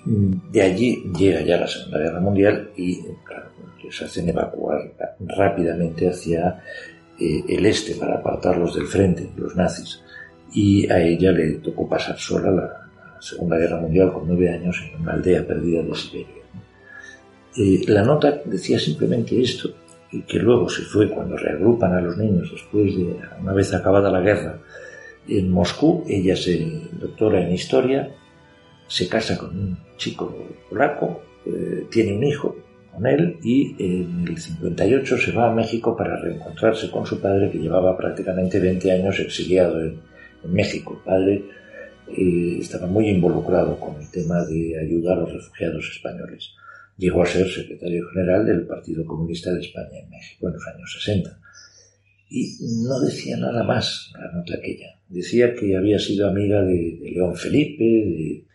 de 0.09 0.61
allí 0.63 1.03
llega 1.15 1.41
ya 1.41 1.57
la 1.57 1.67
Segunda 1.67 1.99
Guerra 1.99 2.19
Mundial 2.19 2.71
y 2.75 2.99
claro, 3.23 3.49
les 3.83 4.01
hacen 4.01 4.27
evacuar 4.27 4.91
rápidamente 5.19 6.09
hacia 6.09 6.63
eh, 7.19 7.43
el 7.47 7.63
este 7.67 7.93
para 7.93 8.15
apartarlos 8.15 8.73
del 8.73 8.87
frente, 8.87 9.29
los 9.37 9.55
nazis. 9.55 10.01
Y 10.51 10.91
a 10.91 10.99
ella 10.99 11.31
le 11.31 11.57
tocó 11.57 11.87
pasar 11.87 12.17
sola 12.17 12.49
la, 12.49 12.75
Segunda 13.21 13.57
Guerra 13.57 13.81
Mundial 13.81 14.13
con 14.13 14.25
nueve 14.25 14.49
años 14.49 14.81
en 14.81 15.01
una 15.01 15.11
aldea 15.11 15.45
perdida 15.45 15.83
de 15.83 15.93
Siberia. 15.93 16.41
Eh, 17.57 17.81
la 17.87 18.01
nota 18.01 18.41
decía 18.45 18.79
simplemente 18.79 19.39
esto, 19.39 19.69
y 20.09 20.21
que 20.21 20.39
luego 20.39 20.69
se 20.69 20.83
fue 20.83 21.09
cuando 21.09 21.35
reagrupan 21.35 21.93
a 21.93 22.01
los 22.01 22.17
niños 22.17 22.49
después 22.49 22.95
de, 22.95 23.17
una 23.41 23.53
vez 23.53 23.73
acabada 23.73 24.09
la 24.09 24.21
guerra, 24.21 24.57
en 25.27 25.51
Moscú, 25.51 26.05
ella 26.07 26.35
se 26.35 26.65
doctora 26.93 27.41
en 27.41 27.51
historia 27.51 28.09
se 28.89 29.07
casa 29.07 29.37
con 29.37 29.57
un 29.57 29.77
chico 29.97 30.35
polaco, 30.67 31.21
eh, 31.45 31.85
tiene 31.89 32.17
un 32.17 32.23
hijo 32.23 32.57
con 32.91 33.05
él 33.05 33.37
y 33.43 33.75
en 33.77 34.27
el 34.27 34.37
58 34.37 35.17
se 35.17 35.31
va 35.31 35.49
a 35.49 35.53
México 35.53 35.95
para 35.95 36.19
reencontrarse 36.19 36.89
con 36.89 37.05
su 37.05 37.21
padre 37.21 37.51
que 37.51 37.59
llevaba 37.59 37.95
prácticamente 37.95 38.59
20 38.59 38.91
años 38.91 39.19
exiliado 39.19 39.79
en, 39.79 40.01
México. 40.45 40.93
El 40.93 41.03
padre 41.03 41.45
eh, 42.07 42.57
estaba 42.61 42.87
muy 42.87 43.09
involucrado 43.09 43.77
con 43.77 43.99
el 44.01 44.09
tema 44.09 44.45
de 44.45 44.79
ayudar 44.79 45.17
a 45.17 45.21
los 45.21 45.33
refugiados 45.33 45.85
españoles. 45.91 46.51
Llegó 46.97 47.23
a 47.23 47.25
ser 47.25 47.45
secretario 47.49 48.07
general 48.07 48.45
del 48.45 48.65
Partido 48.65 49.05
Comunista 49.05 49.51
de 49.53 49.59
España 49.59 49.99
en 50.01 50.09
México 50.09 50.47
en 50.47 50.53
los 50.53 50.67
años 50.67 50.93
60. 50.97 51.37
Y 52.29 52.55
no 52.87 53.01
decía 53.01 53.35
nada 53.35 53.63
más 53.63 54.13
la 54.17 54.31
nota 54.31 54.55
aquella. 54.55 54.95
Decía 55.09 55.53
que 55.53 55.75
había 55.75 55.99
sido 55.99 56.29
amiga 56.29 56.61
de, 56.61 56.97
de 57.01 57.11
León 57.11 57.35
Felipe, 57.35 57.83
de, 57.83 58.45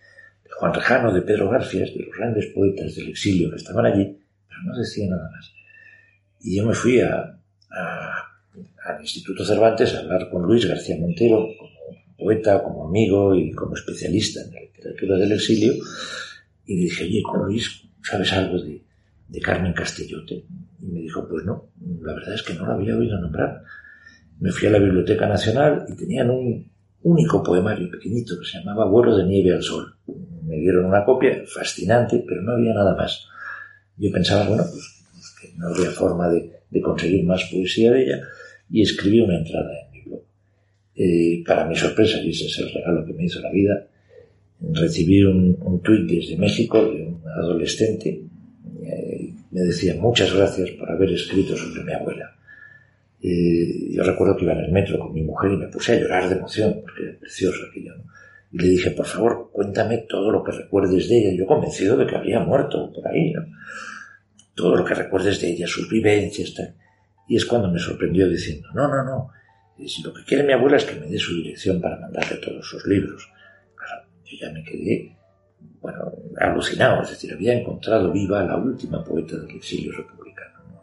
Juan 0.58 0.74
Rejano, 0.74 1.12
de 1.12 1.22
Pedro 1.22 1.50
Garfias, 1.50 1.92
de 1.92 2.04
los 2.04 2.16
grandes 2.16 2.46
poetas 2.46 2.94
del 2.94 3.08
exilio 3.08 3.50
que 3.50 3.56
estaban 3.56 3.86
allí, 3.86 4.16
pero 4.48 4.62
no 4.64 4.78
decía 4.78 5.08
nada 5.08 5.28
más. 5.30 5.52
Y 6.40 6.56
yo 6.56 6.66
me 6.66 6.74
fui 6.74 7.00
a, 7.00 7.40
al 7.70 9.00
Instituto 9.00 9.44
Cervantes 9.44 9.94
a 9.94 10.00
hablar 10.00 10.30
con 10.30 10.42
Luis 10.42 10.66
García 10.66 10.96
Montero, 10.98 11.48
como 11.58 11.74
poeta, 12.16 12.62
como 12.62 12.86
amigo 12.88 13.34
y 13.34 13.50
como 13.52 13.74
especialista 13.74 14.42
en 14.42 14.54
la 14.54 14.60
literatura 14.60 15.16
del 15.16 15.32
exilio, 15.32 15.74
y 16.66 16.76
le 16.76 16.82
dije, 16.84 17.04
oye, 17.04 17.22
Luis, 17.46 17.88
¿sabes 18.02 18.32
algo 18.32 18.62
de, 18.62 18.82
de 19.28 19.40
Carmen 19.40 19.72
Castellote? 19.72 20.44
Y 20.80 20.86
me 20.86 21.00
dijo, 21.00 21.26
pues 21.28 21.44
no, 21.44 21.70
la 22.02 22.14
verdad 22.14 22.34
es 22.34 22.42
que 22.42 22.54
no 22.54 22.66
la 22.66 22.74
había 22.74 22.96
oído 22.96 23.18
nombrar. 23.18 23.62
Me 24.38 24.50
fui 24.50 24.68
a 24.68 24.70
la 24.70 24.78
Biblioteca 24.78 25.26
Nacional 25.26 25.84
y 25.88 25.96
tenían 25.96 26.30
un 26.30 26.70
único 27.02 27.42
poemario 27.42 27.90
pequeñito 27.90 28.38
que 28.38 28.46
se 28.46 28.58
llamaba 28.58 28.86
Vuelo 28.86 29.16
de 29.16 29.24
nieve 29.24 29.54
al 29.54 29.62
sol 29.62 29.94
me 30.46 30.56
dieron 30.56 30.86
una 30.86 31.04
copia 31.04 31.42
fascinante, 31.46 32.24
pero 32.26 32.42
no 32.42 32.52
había 32.52 32.74
nada 32.74 32.94
más. 32.94 33.26
Yo 33.96 34.10
pensaba, 34.10 34.46
bueno, 34.48 34.64
pues, 34.70 35.04
pues 35.12 35.34
que 35.40 35.58
no 35.58 35.68
había 35.68 35.90
forma 35.90 36.28
de, 36.28 36.52
conseguir 36.82 37.24
más 37.24 37.44
poesía 37.44 37.92
de 37.92 38.02
ella 38.02 38.20
y 38.68 38.82
escribí 38.82 39.20
una 39.20 39.38
entrada 39.38 39.70
en 39.80 39.92
mi 39.92 40.00
blog. 40.02 40.22
Eh, 40.96 41.44
para 41.46 41.66
mi 41.66 41.76
sorpresa, 41.76 42.18
y 42.18 42.30
ese 42.30 42.46
es 42.46 42.58
el 42.58 42.72
regalo 42.72 43.04
que 43.04 43.12
me 43.12 43.24
hizo 43.24 43.40
la 43.40 43.50
vida, 43.50 43.86
recibí 44.72 45.22
un, 45.22 45.56
un 45.60 45.80
tuit 45.80 46.08
desde 46.08 46.36
México 46.36 46.84
de 46.84 47.06
un 47.06 47.22
adolescente. 47.26 48.22
Eh, 48.82 49.32
me 49.50 49.60
decía 49.60 49.94
muchas 49.94 50.34
gracias 50.34 50.70
por 50.72 50.90
haber 50.90 51.12
escrito 51.12 51.56
sobre 51.56 51.84
mi 51.84 51.92
abuela. 51.92 52.34
Eh, 53.22 53.88
yo 53.90 54.02
recuerdo 54.02 54.36
que 54.36 54.44
iba 54.44 54.52
en 54.52 54.64
el 54.66 54.72
metro 54.72 54.98
con 54.98 55.14
mi 55.14 55.22
mujer 55.22 55.52
y 55.52 55.56
me 55.56 55.68
puse 55.68 55.92
a 55.92 56.00
llorar 56.00 56.28
de 56.28 56.36
emoción, 56.36 56.80
porque 56.82 57.04
era 57.04 57.18
precioso 57.18 57.58
aquello. 57.70 57.94
Y 58.54 58.58
le 58.58 58.68
dije, 58.68 58.92
por 58.92 59.04
favor, 59.04 59.50
cuéntame 59.52 60.06
todo 60.08 60.30
lo 60.30 60.44
que 60.44 60.52
recuerdes 60.52 61.08
de 61.08 61.18
ella. 61.18 61.36
Yo 61.36 61.44
convencido 61.44 61.96
de 61.96 62.06
que 62.06 62.14
había 62.14 62.38
muerto 62.38 62.92
por 62.92 63.08
ahí, 63.08 63.32
¿no? 63.32 63.42
Todo 64.54 64.76
lo 64.76 64.84
que 64.84 64.94
recuerdes 64.94 65.40
de 65.40 65.50
ella, 65.50 65.66
sus 65.66 65.90
vivencias, 65.90 66.54
tal. 66.54 66.76
Y 67.26 67.34
es 67.34 67.46
cuando 67.46 67.68
me 67.68 67.80
sorprendió 67.80 68.28
diciendo, 68.28 68.68
no, 68.72 68.86
no, 68.86 69.02
no. 69.02 69.30
Si 69.84 70.04
lo 70.04 70.14
que 70.14 70.22
quiere 70.22 70.44
mi 70.44 70.52
abuela 70.52 70.76
es 70.76 70.84
que 70.84 71.00
me 71.00 71.08
dé 71.08 71.18
su 71.18 71.34
dirección 71.34 71.80
para 71.80 71.98
mandarle 71.98 72.36
todos 72.36 72.64
sus 72.64 72.86
libros. 72.86 73.28
Claro, 73.74 74.06
yo 74.24 74.36
ya 74.40 74.52
me 74.52 74.62
quedé, 74.62 75.18
bueno, 75.80 76.12
alucinado. 76.38 77.02
Es 77.02 77.10
decir, 77.10 77.32
había 77.32 77.58
encontrado 77.58 78.12
viva 78.12 78.38
a 78.38 78.44
la 78.44 78.56
última 78.56 79.02
poeta 79.02 79.36
del 79.36 79.50
exilio 79.50 79.90
republicano. 79.90 80.60
¿no? 80.68 80.82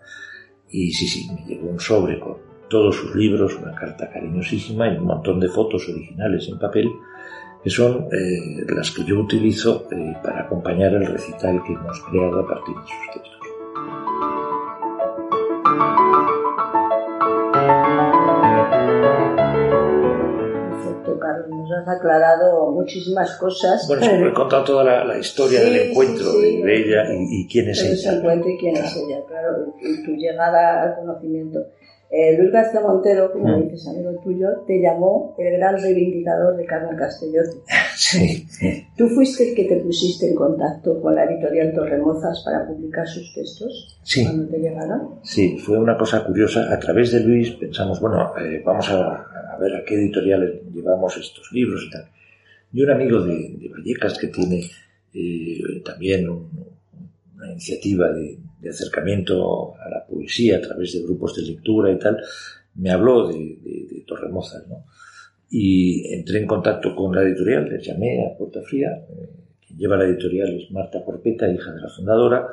Y 0.70 0.92
sí, 0.92 1.08
sí, 1.08 1.26
me 1.34 1.46
llegó 1.46 1.70
un 1.70 1.80
sobre 1.80 2.20
con 2.20 2.36
todos 2.70 2.98
sus 2.98 3.16
libros, 3.16 3.56
una 3.56 3.74
carta 3.74 4.10
cariñosísima 4.10 4.90
y 4.90 4.98
un 4.98 5.06
montón 5.06 5.40
de 5.40 5.48
fotos 5.48 5.88
originales 5.88 6.50
en 6.50 6.60
papel 6.60 6.90
que 7.64 7.70
son 7.70 8.08
eh, 8.12 8.66
las 8.76 8.92
que 8.92 9.04
yo 9.04 9.20
utilizo 9.20 9.88
eh, 9.92 10.14
para 10.24 10.42
acompañar 10.42 10.94
el 10.94 11.06
recital 11.06 11.62
que 11.66 11.74
hemos 11.74 12.02
creado 12.02 12.40
a 12.40 12.48
partir 12.48 12.76
de 12.76 12.82
sus 12.82 13.14
textos. 13.14 13.38
Perfecto, 20.70 21.20
Carlos, 21.20 21.50
nos 21.50 21.72
has 21.72 21.88
aclarado 21.88 22.72
muchísimas 22.72 23.38
cosas. 23.38 23.88
Bueno, 23.88 24.28
he 24.28 24.34
contado 24.34 24.64
toda 24.64 25.06
la, 25.06 25.18
historia 25.20 25.62
del 25.62 25.90
encuentro 25.90 26.32
de 26.34 26.76
ella 26.76 27.04
y, 27.30 27.48
quién 27.48 27.70
es 27.70 27.84
ella. 27.84 27.94
Ese 27.94 28.10
encuentro 28.10 28.50
y 28.50 28.58
quién 28.58 28.76
es 28.76 28.96
ella, 28.96 29.22
claro, 29.28 29.76
y 29.80 30.04
tu 30.04 30.12
llegada 30.14 30.84
al 30.84 30.96
conocimiento. 30.96 31.60
Eh, 32.14 32.38
Luis 32.38 32.52
García 32.52 32.82
Montero, 32.82 33.32
como 33.32 33.58
mm. 33.58 33.64
dices, 33.64 33.88
amigo 33.88 34.12
tuyo, 34.22 34.50
te 34.68 34.82
llamó 34.82 35.34
el 35.40 35.54
gran 35.54 35.82
reivindicador 35.82 36.58
de 36.58 36.66
Carmen 36.66 36.98
Castellotti. 36.98 37.58
Sí. 37.96 38.46
¿Tú 38.98 39.08
fuiste 39.08 39.50
el 39.50 39.56
que 39.56 39.64
te 39.64 39.78
pusiste 39.78 40.28
en 40.28 40.36
contacto 40.36 41.02
con 41.02 41.16
la 41.16 41.24
editorial 41.24 41.74
Torremozas 41.74 42.44
para 42.44 42.68
publicar 42.68 43.08
sus 43.08 43.34
textos? 43.34 43.98
Sí. 44.04 44.26
Cuando 44.26 44.48
te 44.50 44.58
llegaron. 44.58 45.20
Sí, 45.24 45.58
fue 45.58 45.78
una 45.78 45.98
cosa 45.98 46.26
curiosa. 46.26 46.74
A 46.74 46.78
través 46.80 47.14
de 47.14 47.22
Luis 47.22 47.52
pensamos, 47.52 48.02
bueno, 48.02 48.34
eh, 48.38 48.62
vamos 48.66 48.90
a, 48.90 49.58
ver 49.58 49.76
a 49.76 49.86
qué 49.86 49.96
editoriales 49.96 50.64
llevamos 50.74 51.16
estos 51.16 51.50
libros 51.54 51.86
y 51.88 51.92
tal. 51.92 52.10
Y 52.74 52.84
un 52.84 52.90
amigo 52.90 53.22
de, 53.22 53.72
Vallecas 53.72 54.18
que 54.18 54.28
tiene 54.28 54.62
eh, 55.14 55.82
también 55.86 56.28
una 56.28 57.52
iniciativa 57.52 58.12
de 58.12 58.38
de 58.62 58.70
acercamiento 58.70 59.76
a 59.76 59.90
la 59.90 60.06
poesía 60.06 60.58
a 60.58 60.62
través 60.62 60.94
de 60.94 61.02
grupos 61.02 61.36
de 61.36 61.44
lectura 61.44 61.92
y 61.92 61.98
tal, 61.98 62.18
me 62.76 62.92
habló 62.92 63.28
de, 63.28 63.58
de, 63.64 64.04
Torremozas, 64.08 64.68
¿no? 64.68 64.86
Y 65.50 66.14
entré 66.14 66.40
en 66.40 66.48
contacto 66.48 66.96
con 66.96 67.16
la 67.16 67.24
editorial, 67.24 67.70
les 67.70 67.86
llamé 67.86 68.26
a 68.26 68.38
Puerta 68.38 68.62
Fría, 68.62 68.90
eh, 69.10 69.30
quien 69.66 69.80
lleva 69.80 69.98
la 69.98 70.06
editorial 70.06 70.54
es 70.54 70.72
Marta 70.72 71.04
Corpeta, 71.04 71.52
hija 71.52 71.72
de 71.74 71.82
la 71.82 71.90
fundadora, 71.90 72.48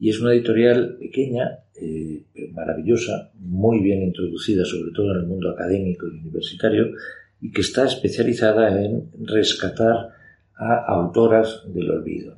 y 0.00 0.10
es 0.10 0.20
una 0.20 0.32
editorial 0.32 0.96
pequeña, 0.98 1.60
eh, 1.80 2.24
maravillosa, 2.52 3.30
muy 3.38 3.80
bien 3.80 4.02
introducida, 4.02 4.64
sobre 4.64 4.92
todo 4.92 5.12
en 5.12 5.20
el 5.22 5.26
mundo 5.26 5.50
académico 5.50 6.06
y 6.08 6.18
universitario, 6.18 6.88
y 7.40 7.50
que 7.52 7.60
está 7.60 7.86
especializada 7.86 8.82
en 8.82 9.10
rescatar 9.24 10.10
a 10.56 10.84
autoras 10.86 11.62
del 11.72 11.90
olvido. 11.90 12.36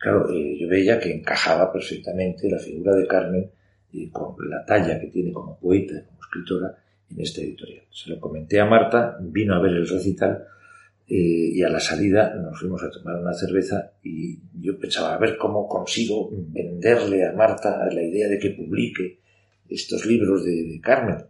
Claro, 0.00 0.30
eh, 0.30 0.56
yo 0.58 0.68
veía 0.68 0.98
que 0.98 1.12
encajaba 1.12 1.72
perfectamente 1.72 2.48
la 2.48 2.58
figura 2.58 2.94
de 2.94 3.06
Carmen 3.06 3.50
y 3.92 4.08
con 4.10 4.36
la 4.48 4.64
talla 4.64 5.00
que 5.00 5.08
tiene 5.08 5.32
como 5.32 5.58
poeta, 5.58 6.04
como 6.06 6.20
escritora, 6.20 6.76
en 7.10 7.20
esta 7.20 7.40
editorial. 7.40 7.84
Se 7.90 8.10
lo 8.10 8.20
comenté 8.20 8.60
a 8.60 8.66
Marta, 8.66 9.16
vino 9.20 9.54
a 9.54 9.60
ver 9.60 9.72
el 9.72 9.88
recital 9.88 10.46
eh, 11.08 11.52
y 11.54 11.62
a 11.62 11.70
la 11.70 11.80
salida 11.80 12.34
nos 12.34 12.60
fuimos 12.60 12.82
a 12.84 12.90
tomar 12.90 13.16
una 13.16 13.32
cerveza 13.32 13.92
y 14.02 14.38
yo 14.60 14.78
pensaba 14.78 15.14
a 15.14 15.18
ver 15.18 15.38
cómo 15.38 15.66
consigo 15.66 16.30
venderle 16.30 17.26
a 17.26 17.32
Marta 17.32 17.88
la 17.90 18.02
idea 18.02 18.28
de 18.28 18.38
que 18.38 18.50
publique 18.50 19.20
estos 19.68 20.04
libros 20.06 20.44
de, 20.44 20.78
Carmen. 20.82 21.24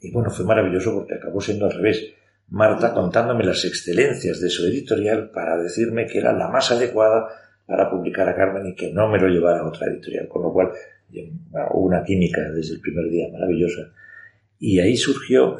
Y 0.00 0.10
bueno, 0.10 0.30
fue 0.30 0.44
maravilloso 0.44 0.94
porque 0.94 1.14
acabó 1.14 1.40
siendo 1.40 1.66
al 1.66 1.72
revés. 1.72 2.04
Marta 2.48 2.94
contándome 2.94 3.44
las 3.44 3.64
excelencias 3.64 4.40
de 4.40 4.48
su 4.48 4.66
editorial 4.66 5.30
para 5.30 5.60
decirme 5.60 6.06
que 6.06 6.18
era 6.18 6.32
la 6.32 6.48
más 6.48 6.70
adecuada 6.70 7.28
para 7.66 7.90
publicar 7.90 8.28
a 8.28 8.36
Carmen 8.36 8.66
y 8.66 8.74
que 8.74 8.92
no 8.92 9.08
me 9.08 9.18
lo 9.18 9.28
llevara 9.28 9.60
a 9.60 9.68
otra 9.68 9.88
editorial, 9.88 10.28
con 10.28 10.42
lo 10.42 10.52
cual 10.52 10.70
hubo 11.72 11.86
una 11.86 12.04
química 12.04 12.40
desde 12.50 12.74
el 12.74 12.80
primer 12.80 13.10
día 13.10 13.28
maravillosa. 13.32 13.92
Y 14.58 14.78
ahí 14.78 14.96
surgió 14.96 15.56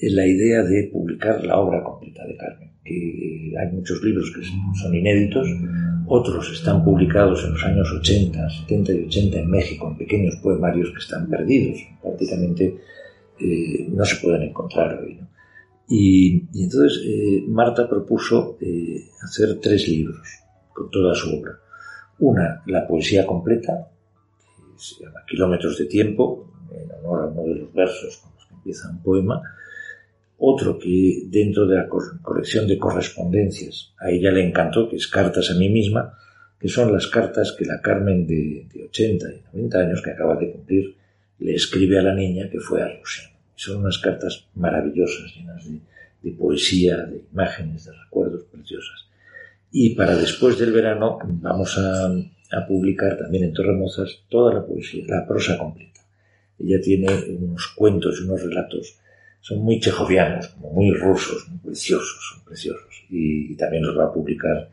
la 0.00 0.26
idea 0.26 0.62
de 0.62 0.88
publicar 0.92 1.44
la 1.44 1.58
obra 1.58 1.82
completa 1.82 2.24
de 2.26 2.36
Carmen, 2.36 2.70
que 2.84 3.52
hay 3.58 3.72
muchos 3.72 4.02
libros 4.02 4.32
que 4.34 4.42
son 4.80 4.94
inéditos, 4.94 5.46
otros 6.06 6.50
están 6.52 6.82
publicados 6.84 7.44
en 7.44 7.52
los 7.52 7.64
años 7.64 7.88
80, 8.00 8.50
70 8.50 8.92
y 8.92 9.04
80 9.04 9.38
en 9.40 9.50
México, 9.50 9.88
en 9.88 9.98
pequeños 9.98 10.36
poemarios 10.42 10.90
que 10.90 10.98
están 10.98 11.28
perdidos, 11.28 11.80
prácticamente 12.00 12.76
eh, 13.38 13.86
no 13.90 14.04
se 14.04 14.16
pueden 14.16 14.42
encontrar 14.42 14.98
hoy. 15.00 15.20
Y, 15.88 16.44
entonces 16.54 17.02
eh, 17.04 17.44
Marta 17.48 17.88
propuso 17.88 18.56
eh, 18.60 19.04
hacer 19.22 19.58
tres 19.60 19.88
libros 19.88 20.39
toda 20.88 21.14
su 21.14 21.38
obra. 21.38 21.58
Una, 22.18 22.62
la 22.66 22.86
poesía 22.86 23.26
completa, 23.26 23.88
que 24.72 24.82
se 24.82 25.04
llama 25.04 25.24
Kilómetros 25.26 25.78
de 25.78 25.86
Tiempo, 25.86 26.46
en 26.72 26.90
honor 26.92 27.22
a 27.22 27.26
uno 27.26 27.42
de 27.42 27.60
los 27.60 27.72
versos 27.72 28.18
con 28.18 28.32
los 28.34 28.46
que 28.46 28.54
empieza 28.54 28.90
un 28.90 29.02
poema, 29.02 29.42
otro 30.38 30.78
que 30.78 31.24
dentro 31.26 31.66
de 31.66 31.76
la 31.76 31.88
colección 31.88 32.66
de 32.66 32.78
correspondencias, 32.78 33.92
a 33.98 34.10
ella 34.10 34.30
le 34.30 34.46
encantó, 34.46 34.88
que 34.88 34.96
es 34.96 35.06
Cartas 35.06 35.50
a 35.50 35.58
mí 35.58 35.68
misma, 35.68 36.14
que 36.60 36.68
son 36.68 36.92
las 36.92 37.06
cartas 37.06 37.56
que 37.58 37.64
la 37.64 37.80
Carmen 37.80 38.26
de, 38.26 38.66
80 38.88 39.26
y 39.32 39.56
90 39.56 39.78
años 39.78 40.02
que 40.02 40.10
acaba 40.10 40.36
de 40.36 40.52
cumplir 40.52 40.94
le 41.38 41.54
escribe 41.54 41.98
a 41.98 42.02
la 42.02 42.14
niña 42.14 42.50
que 42.50 42.60
fue 42.60 42.82
a 42.82 42.88
Rusia. 42.98 43.30
Son 43.54 43.78
unas 43.78 43.98
cartas 43.98 44.46
maravillosas, 44.54 45.34
llenas 45.34 45.66
de, 46.22 46.32
poesía, 46.32 46.98
de 46.98 47.24
imágenes, 47.32 47.86
de 47.86 47.92
recuerdos 47.92 48.44
preciosas. 48.44 49.06
Y 49.72 49.94
para 49.94 50.16
después 50.16 50.58
del 50.58 50.72
verano 50.72 51.18
vamos 51.22 51.78
a, 51.78 52.66
publicar 52.66 53.16
también 53.16 53.44
en 53.44 53.52
Torremozas 53.52 54.24
toda 54.28 54.52
la 54.52 54.66
poesía, 54.66 55.04
la 55.06 55.26
prosa 55.26 55.56
completa. 55.56 56.00
Ella 56.58 56.80
tiene 56.80 57.06
unos 57.38 57.68
cuentos 57.76 58.20
y 58.20 58.24
unos 58.24 58.42
relatos 58.42 58.98
son 59.40 59.60
muy 59.60 59.80
chejovianos, 59.80 60.54
muy 60.58 60.90
rusos, 60.92 61.48
muy 61.48 61.58
preciosos, 61.58 62.34
son 62.34 62.44
preciosos. 62.44 63.06
Y, 63.08 63.56
también 63.56 63.84
los 63.84 63.96
va 63.98 64.06
a 64.06 64.12
publicar. 64.12 64.68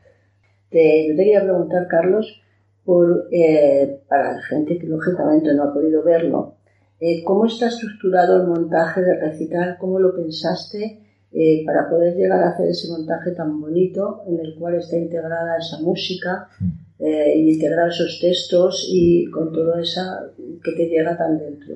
Te, 0.69 1.07
yo 1.07 1.15
te 1.15 1.23
quería 1.23 1.43
preguntar, 1.43 1.87
Carlos, 1.87 2.41
por, 2.83 3.27
eh, 3.31 4.01
para 4.09 4.33
la 4.33 4.41
gente 4.41 4.77
que 4.77 4.87
lógicamente 4.87 5.53
no 5.53 5.63
ha 5.63 5.73
podido 5.73 6.03
verlo, 6.03 6.55
eh, 6.99 7.23
¿cómo 7.23 7.45
está 7.45 7.67
estructurado 7.67 8.41
el 8.41 8.47
montaje 8.47 9.01
de 9.01 9.19
recital? 9.19 9.77
¿Cómo 9.79 9.99
lo 9.99 10.15
pensaste 10.15 11.06
eh, 11.33 11.63
para 11.65 11.89
poder 11.89 12.15
llegar 12.15 12.41
a 12.41 12.49
hacer 12.49 12.69
ese 12.69 12.89
montaje 12.89 13.31
tan 13.31 13.59
bonito 13.61 14.23
en 14.27 14.39
el 14.39 14.55
cual 14.55 14.75
está 14.75 14.97
integrada 14.97 15.57
esa 15.57 15.79
música 15.79 16.49
mm. 16.59 17.03
y 17.35 17.53
integrar 17.53 17.89
esos 17.89 18.19
textos 18.19 18.87
y 18.91 19.25
con 19.29 19.51
todo 19.51 19.77
esa 19.77 20.31
que 20.63 20.71
te 20.71 20.87
llega 20.87 21.17
tan 21.17 21.37
dentro? 21.37 21.75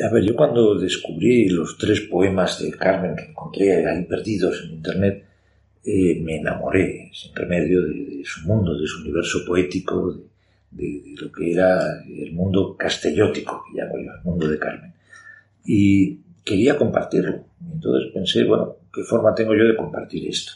a 0.00 0.12
ver, 0.12 0.24
yo 0.24 0.36
cuando 0.36 0.78
descubrí 0.78 1.48
los 1.48 1.78
tres 1.78 2.00
poemas 2.02 2.60
de 2.60 2.70
Carmen 2.72 3.16
que 3.16 3.30
encontré 3.30 3.86
ahí 3.86 4.04
perdidos 4.04 4.62
en 4.64 4.74
Internet, 4.74 5.24
eh, 5.84 6.20
me 6.20 6.36
enamoré 6.36 7.10
sin 7.12 7.34
remedio 7.34 7.82
de, 7.82 8.22
su 8.24 8.46
mundo, 8.46 8.78
de 8.78 8.86
su 8.86 9.00
universo 9.00 9.44
poético, 9.46 10.16
de, 10.70 11.02
lo 11.20 11.32
que 11.32 11.52
era 11.52 12.02
el 12.04 12.32
mundo 12.32 12.76
castellótico, 12.76 13.64
que 13.66 13.80
llamo 13.80 13.98
yo, 13.98 14.12
el 14.12 14.24
mundo 14.24 14.48
de 14.48 14.58
Carmen. 14.58 14.92
Y 15.64 16.20
quería 16.44 16.76
compartirlo. 16.76 17.44
Entonces 17.72 18.12
pensé, 18.12 18.44
bueno, 18.44 18.76
¿qué 18.92 19.02
forma 19.02 19.34
tengo 19.34 19.54
yo 19.54 19.64
de 19.64 19.76
compartir 19.76 20.28
esto? 20.28 20.52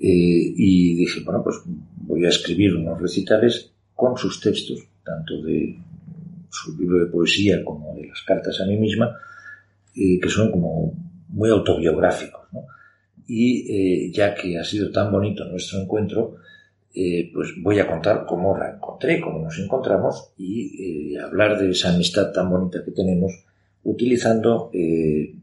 Eh, 0.00 0.52
y 0.56 0.94
dije, 0.96 1.20
bueno, 1.24 1.42
pues 1.42 1.56
voy 1.64 2.24
a 2.24 2.28
escribir 2.28 2.74
unos 2.74 3.00
recitales 3.00 3.70
con 3.94 4.16
sus 4.16 4.40
textos, 4.40 4.80
tanto 5.04 5.40
de 5.42 5.78
su 6.50 6.76
libro 6.76 6.98
de 6.98 7.10
poesía 7.10 7.64
como 7.64 7.94
de 7.94 8.06
las 8.06 8.22
cartas 8.22 8.60
a 8.60 8.66
mí 8.66 8.76
misma, 8.76 9.16
eh, 9.94 10.18
que 10.20 10.28
son 10.28 10.50
como 10.50 10.92
muy 11.28 11.50
autobiográficos. 11.50 12.42
Y 13.26 14.06
eh, 14.06 14.12
ya 14.12 14.34
que 14.34 14.58
ha 14.58 14.64
sido 14.64 14.90
tan 14.90 15.10
bonito 15.10 15.44
nuestro 15.44 15.80
encuentro, 15.80 16.36
eh, 16.94 17.30
pues 17.32 17.54
voy 17.62 17.78
a 17.78 17.86
contar 17.86 18.26
cómo 18.26 18.56
la 18.58 18.72
encontré, 18.74 19.20
cómo 19.20 19.38
nos 19.38 19.58
encontramos 19.58 20.32
y 20.36 21.16
hablar 21.16 21.58
de 21.58 21.70
esa 21.70 21.94
amistad 21.94 22.32
tan 22.32 22.50
bonita 22.50 22.84
que 22.84 22.90
tenemos 22.90 23.32
utilizando 23.84 24.70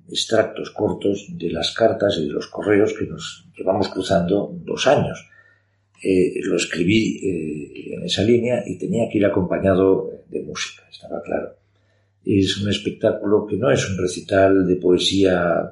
extractos 0.08 0.72
cortos 0.72 1.28
de 1.30 1.52
las 1.52 1.72
cartas 1.72 2.18
y 2.18 2.28
de 2.28 2.34
los 2.34 2.48
correos 2.48 2.94
que 2.98 3.06
nos 3.06 3.46
llevamos 3.58 3.90
cruzando 3.90 4.54
dos 4.64 4.88
años. 4.88 5.28
lo 6.02 6.56
escribí 6.56 7.20
en 7.94 8.04
esa 8.04 8.24
línea 8.24 8.64
y 8.66 8.78
tenía 8.78 9.10
que 9.10 9.18
ir 9.18 9.26
acompañado 9.26 10.10
de 10.30 10.42
música, 10.42 10.84
estaba 10.90 11.22
claro. 11.22 11.56
Es 12.26 12.58
un 12.58 12.70
espectáculo 12.70 13.46
que 13.46 13.58
no 13.58 13.72
es 13.72 13.90
un 13.90 13.98
recital 13.98 14.68
de 14.68 14.76
poesía 14.76 15.72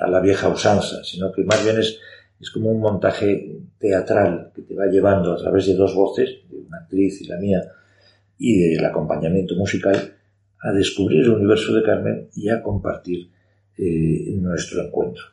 a 0.00 0.08
la 0.08 0.20
vieja 0.20 0.48
usanza, 0.48 1.02
sino 1.04 1.30
que 1.32 1.44
más 1.44 1.62
bien 1.64 1.78
es, 1.78 1.98
es 2.40 2.50
como 2.50 2.70
un 2.70 2.80
montaje 2.80 3.60
teatral 3.78 4.52
que 4.54 4.62
te 4.62 4.74
va 4.74 4.86
llevando 4.86 5.32
a 5.32 5.36
través 5.36 5.66
de 5.66 5.74
dos 5.74 5.94
voces, 5.94 6.38
de 6.50 6.58
una 6.58 6.78
actriz 6.78 7.20
y 7.20 7.26
la 7.26 7.38
mía, 7.38 7.62
y 8.38 8.58
del 8.58 8.84
acompañamiento 8.84 9.54
musical, 9.54 10.14
a 10.62 10.72
descubrir 10.72 11.20
el 11.20 11.30
universo 11.30 11.74
de 11.74 11.82
Carmen 11.82 12.28
y 12.34 12.48
a 12.48 12.62
compartir 12.62 13.28
eh, 13.76 14.34
nuestro 14.36 14.82
encuentro. 14.82 15.24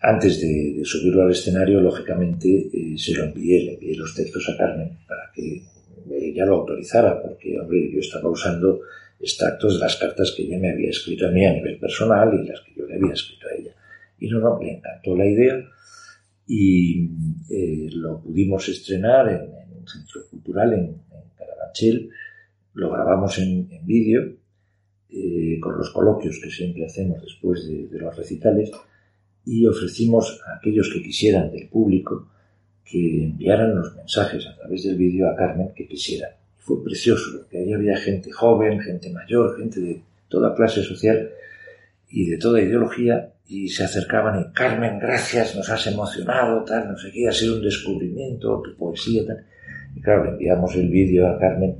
Antes 0.00 0.40
de, 0.40 0.82
subirlo 0.84 1.22
al 1.22 1.32
escenario, 1.32 1.80
lógicamente, 1.80 2.48
eh, 2.72 2.98
se 2.98 3.14
lo 3.14 3.24
envié, 3.24 3.64
le 3.64 3.74
envié 3.74 3.96
los 3.96 4.14
textos 4.14 4.48
a 4.48 4.56
Carmen 4.56 4.98
para 5.06 5.30
que 5.34 5.62
ya 6.34 6.44
lo 6.44 6.56
autorizara, 6.56 7.20
porque, 7.20 7.58
hombre, 7.58 7.90
yo 7.92 8.00
estaba 8.00 8.28
usando 8.28 8.80
extractos 9.18 9.74
de 9.74 9.80
las 9.80 9.96
cartas 9.96 10.32
que 10.36 10.42
ella 10.42 10.58
me 10.58 10.70
había 10.70 10.90
escrito 10.90 11.26
a 11.26 11.30
mí 11.30 11.44
a 11.44 11.52
nivel 11.52 11.78
personal 11.78 12.32
y 12.34 12.46
las 12.46 12.60
que 12.60 12.74
yo 12.74 12.86
le 12.86 12.96
había 12.96 13.12
escrito 13.12 13.48
a 13.48 13.54
ella. 13.54 13.74
Y 14.18 14.28
no, 14.28 14.40
no, 14.40 14.58
le 14.60 14.76
encantó 14.76 15.16
la 15.16 15.26
idea 15.26 15.56
y 16.46 17.10
eh, 17.50 17.88
lo 17.92 18.20
pudimos 18.20 18.68
estrenar 18.68 19.28
en, 19.28 19.78
un 19.78 19.88
centro 19.88 20.22
cultural 20.30 20.72
en, 20.72 20.96
Carabanchel, 21.36 22.10
lo 22.74 22.90
grabamos 22.90 23.38
en, 23.38 23.68
vídeo 23.84 24.36
eh, 25.10 25.58
con 25.60 25.78
los 25.78 25.90
coloquios 25.90 26.40
que 26.42 26.50
siempre 26.50 26.84
hacemos 26.84 27.22
después 27.22 27.66
de, 27.68 27.86
de 27.86 27.98
los 27.98 28.16
recitales 28.16 28.70
y 29.44 29.66
ofrecimos 29.66 30.40
a 30.46 30.56
aquellos 30.56 30.90
que 30.92 31.02
quisieran 31.02 31.50
del 31.52 31.68
público 31.68 32.28
que 32.84 33.24
enviaran 33.24 33.74
los 33.74 33.94
mensajes 33.96 34.46
a 34.46 34.56
través 34.56 34.84
del 34.84 34.96
vídeo 34.96 35.28
a 35.28 35.36
Carmen 35.36 35.70
que 35.74 35.86
quisieran. 35.86 36.30
Fue 36.58 36.82
precioso, 36.82 37.38
porque 37.38 37.58
ahí 37.58 37.72
había 37.72 37.96
gente 37.96 38.30
joven, 38.30 38.80
gente 38.80 39.10
mayor, 39.10 39.58
gente 39.58 39.80
de 39.80 40.02
toda 40.28 40.54
clase 40.54 40.82
social 40.82 41.30
y 42.10 42.30
de 42.30 42.38
toda 42.38 42.60
ideología, 42.60 43.32
y 43.48 43.68
se 43.68 43.84
acercaban 43.84 44.40
y, 44.40 44.52
Carmen, 44.52 44.98
gracias, 44.98 45.54
nos 45.54 45.68
has 45.68 45.86
emocionado, 45.86 46.64
tal, 46.64 46.88
no 46.88 46.98
sé 46.98 47.12
qué, 47.12 47.28
ha 47.28 47.32
sido 47.32 47.56
un 47.56 47.62
descubrimiento, 47.62 48.60
tu 48.62 48.76
poesía, 48.76 49.24
tal. 49.24 49.44
Y 49.94 50.00
claro, 50.00 50.24
le 50.24 50.30
enviamos 50.30 50.74
el 50.74 50.88
vídeo 50.88 51.28
a 51.28 51.38
Carmen 51.38 51.76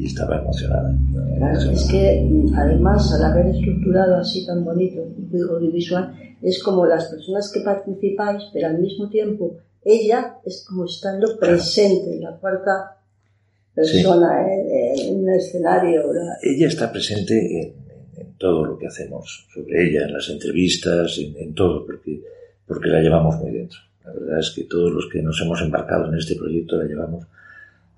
y 0.00 0.06
estaba 0.06 0.38
emocionada. 0.38 0.94
Claro, 1.36 1.70
es 1.70 1.84
que 1.90 2.26
además 2.56 3.12
al 3.12 3.24
haber 3.24 3.54
estructurado 3.54 4.16
así 4.16 4.46
tan 4.46 4.64
bonito, 4.64 5.06
audiovisual, 5.50 6.14
es 6.40 6.62
como 6.62 6.86
las 6.86 7.04
personas 7.06 7.52
que 7.52 7.60
participáis, 7.60 8.44
pero 8.52 8.68
al 8.68 8.78
mismo 8.78 9.10
tiempo 9.10 9.58
ella 9.84 10.36
es 10.44 10.64
como 10.66 10.86
estando 10.86 11.38
presente, 11.38 12.18
la 12.18 12.34
cuarta 12.38 12.96
persona 13.74 14.46
en, 14.50 15.16
un 15.16 15.28
escenario. 15.28 16.02
Ella 16.42 16.68
está 16.68 16.90
presente 16.90 17.60
en, 17.60 17.74
todo 18.38 18.64
lo 18.64 18.78
que 18.78 18.86
hacemos 18.86 19.46
sobre 19.52 19.86
ella, 19.86 20.06
en 20.06 20.14
las 20.14 20.30
entrevistas, 20.30 21.18
en, 21.18 21.52
todo, 21.52 21.84
porque, 21.84 22.22
porque 22.66 22.88
la 22.88 23.00
llevamos 23.00 23.36
muy 23.36 23.50
dentro. 23.50 23.78
La 24.02 24.12
verdad 24.14 24.38
es 24.38 24.50
que 24.56 24.64
todos 24.64 24.90
los 24.90 25.10
que 25.12 25.20
nos 25.20 25.38
hemos 25.42 25.60
embarcado 25.60 26.08
en 26.08 26.18
este 26.18 26.36
proyecto 26.36 26.76
la 26.76 26.84
llevamos 26.84 27.26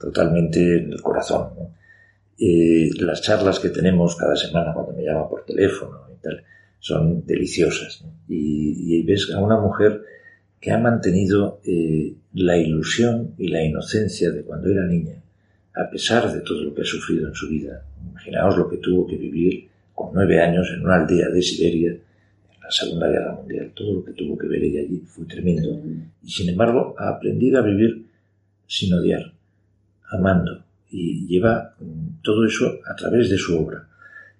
totalmente 0.01 0.79
en 0.79 0.93
el 0.93 1.01
corazón. 1.01 1.51
Las 3.01 3.23
charlas 3.23 3.61
que 3.61 3.69
tenemos 3.69 4.17
cada 4.17 4.37
semana 4.37 4.73
cuando 4.75 4.93
me 4.93 5.05
llama 5.05 5.29
por 5.29 5.45
teléfono 5.45 6.07
y 6.13 6.21
tal, 6.21 6.43
son 6.79 7.25
deliciosas. 7.25 8.05
Y, 8.29 9.03
ves 9.05 9.31
a 9.35 9.39
una 9.41 9.61
mujer 9.61 10.03
que 10.61 10.71
ha 10.71 10.79
mantenido 10.79 11.61
eh, 11.65 12.15
la 12.35 12.57
ilusión 12.57 13.35
y 13.39 13.49
la 13.49 13.63
inocencia 13.63 14.31
de 14.31 14.43
cuando 14.43 14.71
era 14.71 14.87
niña, 14.87 15.23
a 15.75 15.91
pesar 15.91 16.33
de 16.33 16.41
todo 16.41 16.63
lo 16.63 16.75
que 16.75 16.83
ha 16.83 16.85
sufrido 16.85 17.29
en 17.29 17.35
su 17.35 17.49
vida. 17.49 17.85
Imaginaos 18.11 18.57
lo 18.57 18.69
que 18.69 18.79
tuvo 18.79 19.07
que 19.07 19.17
vivir 19.17 19.69
con 19.95 20.13
nueve 20.15 20.41
años 20.41 20.69
en 20.75 20.85
una 20.85 20.97
aldea 20.97 21.29
de 21.29 21.43
Siberia, 21.43 21.91
en 21.91 22.61
la 22.61 22.71
Segunda 22.71 23.09
Guerra 23.09 23.35
Mundial. 23.35 23.73
Todo 23.75 23.95
lo 23.95 24.05
que 24.05 24.13
tuvo 24.13 24.39
que 24.39 24.47
ver 24.47 24.63
ella 24.63 24.81
allí 24.81 25.03
fue 25.07 25.25
tremendo. 25.27 25.81
Y 26.23 26.31
sin 26.31 26.49
embargo, 26.49 26.95
ha 26.99 27.11
aprendido 27.11 27.59
a 27.59 27.63
vivir 27.63 28.07
sin 28.67 28.95
odiar, 28.95 29.33
amando. 30.11 30.62
Y 30.93 31.27
lleva 31.27 31.75
mm, 31.81 32.23
todo 32.23 32.47
eso 32.47 32.79
a 32.87 32.95
través 32.95 33.29
de 33.29 33.39
su 33.39 33.59
obra. 33.59 33.89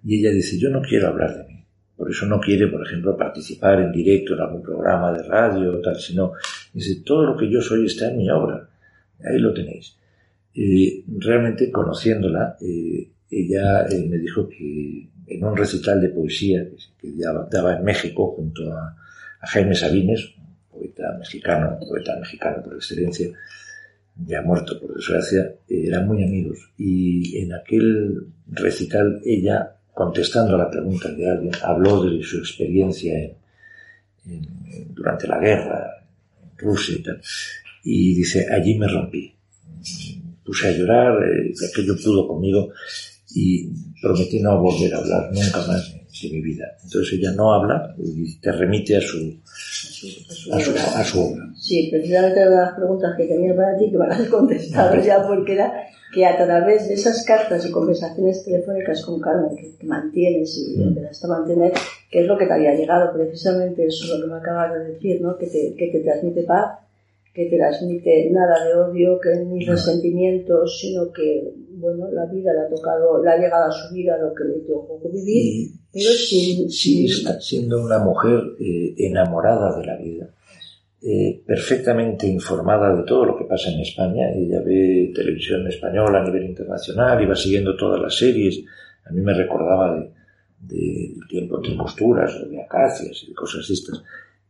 Y 0.05 0.19
ella 0.19 0.31
dice, 0.31 0.57
yo 0.57 0.69
no 0.69 0.81
quiero 0.81 1.07
hablar 1.07 1.35
de 1.35 1.43
mí. 1.45 1.65
Por 1.97 2.09
eso 2.09 2.25
no 2.25 2.39
quiere, 2.39 2.67
por 2.67 2.85
ejemplo, 2.85 3.17
participar 3.17 3.81
en 3.81 3.91
directo 3.91 4.33
en 4.33 4.41
algún 4.41 4.63
programa 4.63 5.11
de 5.13 5.23
radio 5.23 5.77
o 5.77 5.81
tal, 5.81 5.95
sino 5.97 6.33
dice, 6.73 7.01
todo 7.05 7.25
lo 7.25 7.37
que 7.37 7.49
yo 7.49 7.61
soy 7.61 7.85
está 7.85 8.09
en 8.09 8.17
mi 8.17 8.29
obra. 8.29 8.69
Ahí 9.23 9.39
lo 9.39 9.53
tenéis. 9.53 9.97
realmente 11.19 11.71
conociéndola, 11.71 12.57
eh, 12.61 13.09
ella 13.29 13.87
eh, 13.87 14.07
me 14.07 14.17
dijo 14.17 14.47
que 14.47 15.09
en 15.27 15.43
un 15.43 15.55
recital 15.55 16.01
de 16.01 16.09
poesía 16.09 16.67
que, 16.99 17.15
ya 17.15 17.31
daba 17.49 17.77
en 17.77 17.83
México 17.83 18.33
junto 18.35 18.71
a, 18.71 18.97
Jaime 19.45 19.75
Sabines, 19.75 20.35
poeta 20.71 21.17
mexicano, 21.19 21.77
poeta 21.77 22.17
mexicano 22.17 22.63
por 22.63 22.75
excelencia, 22.75 23.27
ya 24.15 24.41
muerto 24.41 24.79
por 24.79 24.95
desgracia, 24.95 25.55
eran 25.67 26.07
muy 26.07 26.23
amigos. 26.23 26.59
Y 26.77 27.37
en 27.37 27.53
aquel 27.53 28.27
recital 28.47 29.21
ella, 29.25 29.75
contestando 29.93 30.55
a 30.55 30.59
la 30.59 30.69
pregunta 30.69 31.09
de 31.11 31.29
alguien, 31.29 31.53
habló 31.61 32.03
de 32.03 32.23
su 32.23 32.37
experiencia 32.37 33.31
durante 34.89 35.27
la 35.27 35.39
guerra 35.39 36.05
en 36.41 36.57
Rusia 36.57 36.95
y 36.97 37.03
tal. 37.03 37.21
Y 37.83 38.15
dice, 38.15 38.47
allí 38.51 38.77
me 38.77 38.87
rompí. 38.87 39.33
Puse 40.43 40.67
a 40.67 40.71
llorar, 40.71 41.23
eh, 41.23 41.53
aquello 41.71 41.95
pudo 41.97 42.27
conmigo 42.27 42.71
y 43.35 43.69
prometí 44.01 44.39
no 44.39 44.59
volver 44.61 44.93
a 44.93 44.97
hablar 44.97 45.31
nunca 45.31 45.65
más 45.65 45.93
de 46.21 46.29
mi 46.29 46.41
vida. 46.41 46.65
Entonces 46.83 47.13
ella 47.13 47.31
no 47.31 47.53
habla 47.53 47.95
y 47.97 48.35
te 48.35 48.51
remite 48.51 48.97
a 48.97 49.01
su, 49.01 49.39
a 50.51 51.03
su, 51.03 51.19
obra. 51.19 51.52
Sí, 51.63 51.87
precisamente 51.89 52.41
una 52.41 52.49
de 52.49 52.55
las 52.57 52.75
preguntas 52.75 53.15
que 53.15 53.25
tenía 53.25 53.55
para 53.55 53.77
ti, 53.77 53.89
que 53.89 53.97
me 53.97 54.05
has 54.07 54.27
contestado 54.27 55.01
ya, 55.01 55.25
porque 55.25 55.53
era 55.53 55.71
que 56.13 56.25
a 56.25 56.35
través 56.35 56.89
de 56.89 56.95
esas 56.95 57.23
cartas 57.23 57.65
y 57.65 57.71
conversaciones 57.71 58.43
telefónicas 58.43 59.01
con 59.05 59.21
Carmen 59.21 59.55
que, 59.55 59.87
mantienes 59.87 60.57
y 60.57 60.77
mm. 60.77 60.89
empezaste 60.89 61.25
a 61.25 61.29
mantener, 61.29 61.71
que 62.11 62.19
es 62.19 62.27
lo 62.27 62.37
que 62.37 62.47
te 62.47 62.53
había 62.53 62.75
llegado, 62.75 63.13
precisamente 63.13 63.85
eso 63.85 64.13
lo 64.13 64.25
que 64.25 64.31
me 64.33 64.39
acabas 64.39 64.73
de 64.73 64.91
decir, 64.91 65.21
¿no? 65.21 65.37
que, 65.37 65.47
te, 65.47 65.73
que 65.77 65.87
te 65.87 66.01
transmite 66.01 66.43
paz, 66.43 66.79
que 67.33 67.45
te 67.45 67.55
transmite 67.55 68.29
nada 68.29 68.65
de 68.65 68.75
odio, 68.75 69.17
que 69.21 69.33
ni 69.45 69.65
resentimientos, 69.65 70.81
sino 70.81 71.13
que 71.13 71.53
bueno, 71.75 72.11
la 72.11 72.25
vida 72.25 72.51
le 72.51 72.59
ha 72.59 72.69
tocado, 72.69 73.23
le 73.23 73.29
ha 73.29 73.37
llegado 73.37 73.69
a 73.69 73.71
su 73.71 73.93
vida 73.93 74.17
lo 74.17 74.33
que 74.33 74.43
le 74.43 74.59
tocó 74.67 74.99
vivir, 75.09 75.71
pero 75.93 76.09
sin, 76.09 76.69
siendo 76.69 77.81
una 77.81 77.99
mujer 77.99 78.41
eh, 78.59 78.95
enamorada 78.97 79.79
de 79.79 79.85
la 79.85 79.95
vida, 79.95 80.29
eh, 81.05 81.43
perfectamente 81.45 82.25
informada 82.25 82.95
de 82.95 83.03
todo 83.03 83.25
lo 83.25 83.37
que 83.37 83.43
pasa 83.43 83.69
en 83.69 83.81
España. 83.81 84.31
Ella 84.33 84.61
ve 84.61 85.11
televisión 85.13 85.67
española 85.67 86.21
a 86.21 86.23
nivel 86.23 86.45
internacional 86.45 87.21
y 87.21 87.25
va 87.25 87.35
siguiendo 87.35 87.75
todas 87.75 88.01
las 88.01 88.15
series. 88.15 88.63
A 89.05 89.11
mí 89.11 89.19
me 89.19 89.33
recordaba 89.33 89.95
del 89.95 90.13
de, 90.61 91.15
tiempo 91.27 91.57
entre 91.57 91.75
costuras, 91.75 92.33
o 92.35 92.47
de 92.47 92.61
acacias 92.61 93.21
y 93.23 93.27
de 93.27 93.33
cosas 93.33 93.69
estas. 93.69 94.01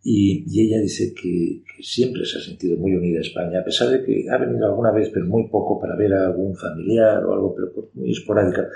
Y, 0.04 0.44
ella 0.62 0.80
dice 0.80 1.14
que, 1.20 1.64
siempre 1.82 2.24
se 2.24 2.38
ha 2.38 2.42
sentido 2.42 2.78
muy 2.78 2.94
unida 2.94 3.18
a 3.18 3.22
España, 3.22 3.60
a 3.60 3.64
pesar 3.64 3.90
de 3.90 4.04
que 4.04 4.26
ha 4.30 4.38
venido 4.38 4.68
alguna 4.68 4.92
vez, 4.92 5.10
pero 5.10 5.26
muy 5.26 5.48
poco, 5.48 5.80
para 5.80 5.96
ver 5.96 6.14
a 6.14 6.28
algún 6.28 6.56
familiar 6.56 7.26
o 7.26 7.34
algo, 7.34 7.56
pero 7.56 7.90
muy 7.96 8.12
esporádica. 8.12 8.70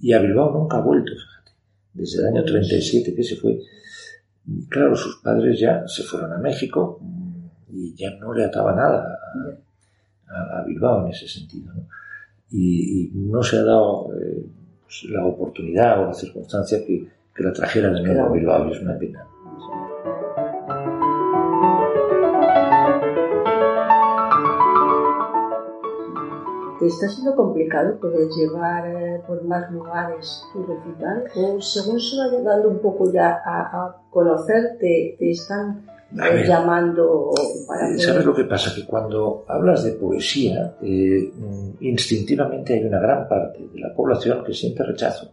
Y 0.00 0.12
a 0.12 0.18
Bilbao 0.18 0.52
nunca 0.52 0.76
ha 0.76 0.82
vuelto, 0.82 1.12
fíjate, 1.12 1.52
desde 1.94 2.20
el 2.20 2.26
año 2.26 2.44
37 2.44 3.14
que 3.14 3.22
se 3.22 3.36
fue. 3.36 3.58
Claro, 4.68 4.96
sus 4.96 5.16
padres 5.16 5.58
ya 5.58 5.86
se 5.86 6.02
fueron 6.02 6.32
a 6.32 6.38
México 6.38 7.00
y 7.72 7.94
ya 7.94 8.10
no 8.18 8.32
le 8.32 8.44
ataba 8.44 8.74
nada 8.74 9.18
a, 10.28 10.62
Bilbao 10.64 11.04
en 11.04 11.12
ese 11.12 11.28
sentido. 11.28 11.72
Y, 12.50 13.10
no 13.14 13.42
se 13.42 13.58
ha 13.58 13.64
dado 13.64 14.12
eh, 14.14 14.46
pues, 14.82 15.04
la 15.10 15.24
oportunidad 15.24 16.00
o 16.00 16.06
la 16.06 16.14
circunstancia 16.14 16.84
que, 16.84 17.06
que 17.34 17.42
la 17.42 17.52
trajera 17.52 17.90
de 17.90 18.02
nuevo 18.02 18.26
a 18.26 18.32
Bilbao, 18.32 18.68
y 18.68 18.72
es 18.72 18.80
una 18.80 18.98
pena. 18.98 19.26
¿Te 26.78 26.86
está 26.86 27.08
siendo 27.08 27.34
complicado 27.34 27.98
poder 27.98 28.28
llevar 28.28 28.86
eh, 28.86 29.22
por 29.26 29.42
más 29.44 29.70
lugares 29.70 30.42
tu 30.52 30.62
recital? 30.66 31.24
¿O 31.34 31.60
según 31.60 31.98
se 31.98 32.18
va 32.18 32.28
llegando 32.28 32.68
un 32.68 32.80
poco 32.80 33.10
ya 33.10 33.40
a, 33.44 33.96
conocerte, 34.10 35.16
te 35.18 35.30
están 35.30 35.86
eh, 36.12 36.44
llamando 36.46 37.30
para 37.66 37.90
eh, 37.90 37.98
¿Sabes 37.98 38.26
lo 38.26 38.34
que 38.34 38.44
pasa? 38.44 38.74
Que 38.74 38.84
cuando 38.84 39.44
hablas 39.48 39.84
de 39.84 39.92
poesía, 39.92 40.76
instintivamente 41.80 42.74
hay 42.74 42.84
una 42.84 43.00
gran 43.00 43.26
parte 43.26 43.68
de 43.72 43.80
la 43.80 43.94
población 43.94 44.44
que 44.44 44.52
siente 44.52 44.82
rechazo. 44.82 45.30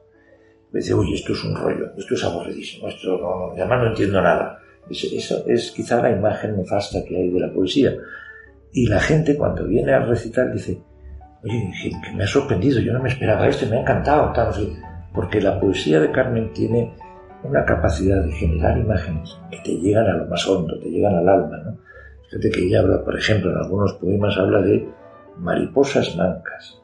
Dice, 0.72 0.94
uy, 0.94 1.14
esto 1.14 1.34
es 1.34 1.44
un 1.44 1.56
rollo, 1.56 1.92
esto 1.98 2.16
es 2.16 2.24
aburridísimo, 2.24 2.88
esto 2.88 3.18
no, 3.18 3.52
además 3.52 3.82
no 3.82 3.88
entiendo 3.90 4.22
nada. 4.22 4.60
Eso 4.90 5.46
es 5.48 5.72
quizá 5.72 6.02
la 6.02 6.12
imagen 6.12 6.58
nefasta 6.58 7.04
que 7.04 7.18
hay 7.18 7.30
de 7.30 7.40
la 7.40 7.54
poesía. 7.54 7.96
Y 8.72 8.88
la 8.88 9.00
gente 9.00 9.38
cuando 9.38 9.66
viene 9.66 9.94
a 9.94 10.00
recitar 10.00 10.52
dice, 10.52 10.82
oye, 11.44 11.72
me 12.16 12.24
ha 12.24 12.28
sorprendido, 12.28 12.80
yo 12.80 12.94
no 12.94 13.02
me 13.02 13.10
esperaba 13.10 13.48
esto, 13.48 13.66
me 13.68 13.78
ha 13.78 13.82
encantado, 13.82 14.32
tal, 14.34 14.54
porque 15.14 15.42
la 15.42 15.60
poesía 15.60 16.00
de 16.00 16.12
Carmen 16.12 16.52
tiene 16.54 16.94
una 17.44 17.66
capacidad 17.66 18.24
de 18.24 18.32
generar 18.32 18.78
imágenes 18.78 19.38
que 19.52 19.58
te 19.60 19.78
llegan 19.78 20.08
a 20.08 20.14
lo 20.14 20.26
más 20.28 20.48
hondo, 20.48 20.80
te 20.80 20.90
llegan 20.90 21.16
al 21.16 21.28
alma, 21.28 21.58
¿no? 21.58 21.78
Fíjate 22.30 22.50
que 22.50 22.66
ella 22.66 22.80
habla, 22.80 23.04
por 23.04 23.18
ejemplo, 23.18 23.52
en 23.52 23.58
algunos 23.58 23.94
poemas 23.94 24.38
habla 24.38 24.62
de 24.62 24.90
mariposas 25.38 26.16
mancas. 26.16 26.82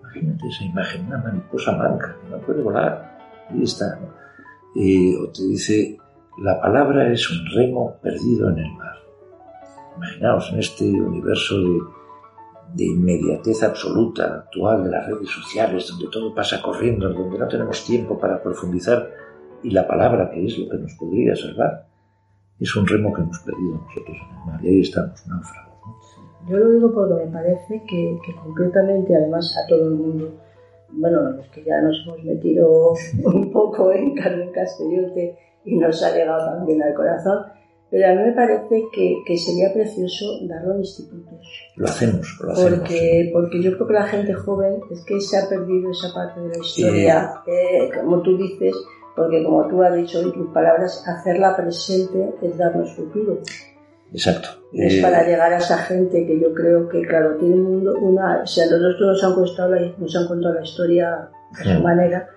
Imagínate 0.00 0.48
esa 0.48 0.64
imagen, 0.64 1.06
una 1.06 1.18
mariposa 1.18 1.72
manca, 1.72 2.16
no 2.30 2.38
puede 2.38 2.62
volar, 2.62 3.18
ahí 3.50 3.62
está, 3.62 3.98
¿no? 4.00 4.24
o 4.76 5.28
te 5.30 5.42
dice, 5.44 5.96
la 6.42 6.60
palabra 6.60 7.12
es 7.12 7.30
un 7.30 7.46
remo 7.54 7.96
perdido 8.02 8.50
en 8.50 8.58
el 8.58 8.72
mar. 8.72 8.96
Imaginaos 9.96 10.52
en 10.52 10.58
este 10.58 10.84
universo 10.84 11.60
de 11.60 11.78
de 12.74 12.84
inmediatez 12.86 13.62
absoluta 13.62 14.24
actual 14.34 14.84
de 14.84 14.90
las 14.90 15.06
redes 15.06 15.30
sociales, 15.30 15.86
donde 15.88 16.08
todo 16.10 16.34
pasa 16.34 16.60
corriendo, 16.60 17.12
donde 17.12 17.38
no 17.38 17.46
tenemos 17.46 17.84
tiempo 17.84 18.18
para 18.18 18.42
profundizar 18.42 19.10
y 19.62 19.70
la 19.70 19.86
palabra, 19.86 20.28
que 20.30 20.44
es 20.44 20.58
lo 20.58 20.68
que 20.68 20.78
nos 20.78 20.92
podría 20.94 21.36
salvar, 21.36 21.86
es 22.58 22.76
un 22.76 22.86
remo 22.86 23.12
que 23.14 23.22
hemos 23.22 23.38
perdido 23.40 23.76
nosotros 23.76 24.16
en 24.20 24.36
el 24.36 24.44
mar 24.44 24.64
y 24.64 24.68
ahí 24.68 24.80
estamos, 24.80 25.26
náufragos. 25.26 25.74
Yo 26.48 26.58
lo 26.58 26.70
digo 26.70 26.92
porque 26.92 27.24
me 27.24 27.32
parece 27.32 27.82
que, 27.88 28.18
concretamente, 28.42 29.16
además, 29.16 29.56
a 29.56 29.66
todo 29.66 29.88
el 29.88 29.94
mundo, 29.94 30.34
bueno, 30.90 31.30
los 31.30 31.46
que 31.48 31.64
ya 31.64 31.80
nos 31.80 32.04
hemos 32.04 32.22
metido 32.24 32.92
un 33.24 33.52
poco 33.52 33.92
en 33.92 34.14
Carmen 34.14 34.50
Castellote 34.52 35.38
y 35.64 35.76
nos 35.76 36.02
ha 36.02 36.14
llegado 36.14 36.56
también 36.56 36.82
al 36.82 36.92
corazón, 36.92 37.46
pero 37.90 38.06
a 38.08 38.14
mí 38.14 38.22
me 38.24 38.32
parece 38.32 38.82
que, 38.92 39.38
sería 39.38 39.72
precioso 39.72 40.38
darlo 40.48 40.74
en 40.74 40.80
institutos. 40.80 41.38
Lo 41.76 41.86
hacemos, 41.86 42.38
lo 42.42 42.52
hacemos. 42.52 42.78
Porque, 42.80 43.30
porque 43.32 43.62
yo 43.62 43.74
creo 43.74 43.86
que 43.86 43.92
la 43.94 44.06
gente 44.06 44.34
joven 44.34 44.80
es 44.90 45.04
que 45.04 45.20
se 45.20 45.38
ha 45.38 45.48
perdido 45.48 45.90
esa 45.90 46.12
parte 46.12 46.40
de 46.40 46.48
la 46.48 46.58
historia, 46.58 47.34
eh, 47.46 47.90
como 48.00 48.22
tú 48.22 48.36
dices, 48.36 48.74
porque 49.14 49.44
como 49.44 49.68
tú 49.68 49.82
has 49.82 49.94
dicho 49.94 50.20
en 50.20 50.32
tus 50.32 50.52
palabras, 50.52 51.04
hacerla 51.06 51.56
presente 51.56 52.34
es 52.42 52.58
darnos 52.58 52.92
futuro. 52.94 53.38
Exacto. 54.12 54.48
Es 54.72 55.02
para 55.02 55.22
eh, 55.22 55.30
llegar 55.30 55.52
a 55.52 55.58
esa 55.58 55.78
gente 55.78 56.26
que 56.26 56.40
yo 56.40 56.52
creo 56.52 56.88
que, 56.88 57.02
claro, 57.02 57.36
tiene 57.36 57.54
un 57.54 57.62
mundo, 57.64 57.94
una, 58.00 58.42
o 58.42 58.46
sea, 58.46 58.66
los 58.66 58.80
dos 58.80 59.00
nos 59.00 59.24
han 59.24 59.34
contado 59.34 59.74
la, 59.74 59.92
nos 59.98 60.16
han 60.16 60.26
contado 60.26 60.54
la 60.54 60.62
historia 60.62 61.30
de 61.58 61.74
su 61.76 61.82
manera. 61.82 62.28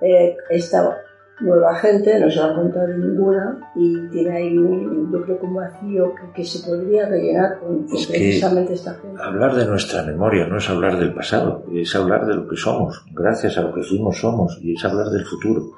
Eh, 0.00 0.36
esta, 0.50 1.05
nueva 1.40 1.74
gente, 1.76 2.18
no 2.18 2.30
se 2.30 2.40
va 2.40 2.50
a 2.50 2.54
contar 2.54 2.88
ninguna 2.88 3.72
y 3.74 4.08
tiene 4.08 4.36
ahí 4.36 4.58
un, 4.58 5.12
yo 5.12 5.22
creo, 5.22 5.38
un 5.42 5.54
vacío 5.54 6.14
que, 6.34 6.44
se 6.44 6.66
podría 6.66 7.06
rellenar 7.08 7.58
con, 7.60 7.86
precisamente 7.86 8.74
esta 8.74 8.94
gente. 8.94 9.22
Hablar 9.22 9.54
de 9.54 9.66
nuestra 9.66 10.02
memoria 10.02 10.46
no 10.46 10.58
es 10.58 10.68
hablar 10.70 10.98
del 10.98 11.12
pasado, 11.12 11.64
es 11.74 11.94
hablar 11.94 12.26
de 12.26 12.34
lo 12.34 12.48
que 12.48 12.56
somos, 12.56 13.04
gracias 13.12 13.58
a 13.58 13.62
lo 13.62 13.74
que 13.74 13.82
fuimos 13.82 14.18
somos, 14.18 14.58
y 14.62 14.74
es 14.74 14.84
hablar 14.84 15.08
del 15.10 15.24
futuro. 15.24 15.72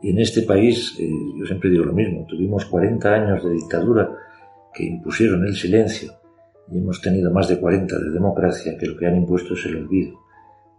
Y 0.00 0.10
en 0.10 0.20
este 0.20 0.42
país, 0.42 0.96
eh, 1.00 1.08
yo 1.36 1.44
siempre 1.44 1.70
digo 1.70 1.84
lo 1.84 1.92
mismo, 1.92 2.24
tuvimos 2.28 2.64
40 2.66 3.12
años 3.12 3.44
de 3.44 3.50
dictadura 3.50 4.08
que 4.72 4.84
impusieron 4.84 5.44
el 5.44 5.56
silencio 5.56 6.12
y 6.70 6.78
hemos 6.78 7.00
tenido 7.00 7.32
más 7.32 7.48
de 7.48 7.58
40 7.58 7.98
de 7.98 8.10
democracia 8.10 8.76
que 8.78 8.86
lo 8.86 8.96
que 8.96 9.06
han 9.06 9.16
impuesto 9.16 9.54
es 9.54 9.66
el 9.66 9.76
olvido. 9.76 10.27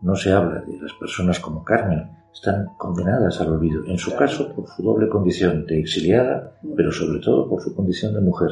No 0.01 0.15
se 0.15 0.31
habla 0.31 0.61
de 0.61 0.79
las 0.79 0.93
personas 0.93 1.39
como 1.39 1.63
Carmen, 1.63 2.09
están 2.33 2.69
condenadas 2.77 3.41
al 3.41 3.49
olvido, 3.49 3.83
en 3.85 3.97
su 3.97 4.15
caso 4.15 4.53
por 4.53 4.67
su 4.67 4.83
doble 4.83 5.09
condición 5.09 5.65
de 5.65 5.79
exiliada, 5.79 6.55
pero 6.75 6.91
sobre 6.91 7.19
todo 7.19 7.49
por 7.49 7.61
su 7.61 7.75
condición 7.75 8.13
de 8.13 8.21
mujer. 8.21 8.49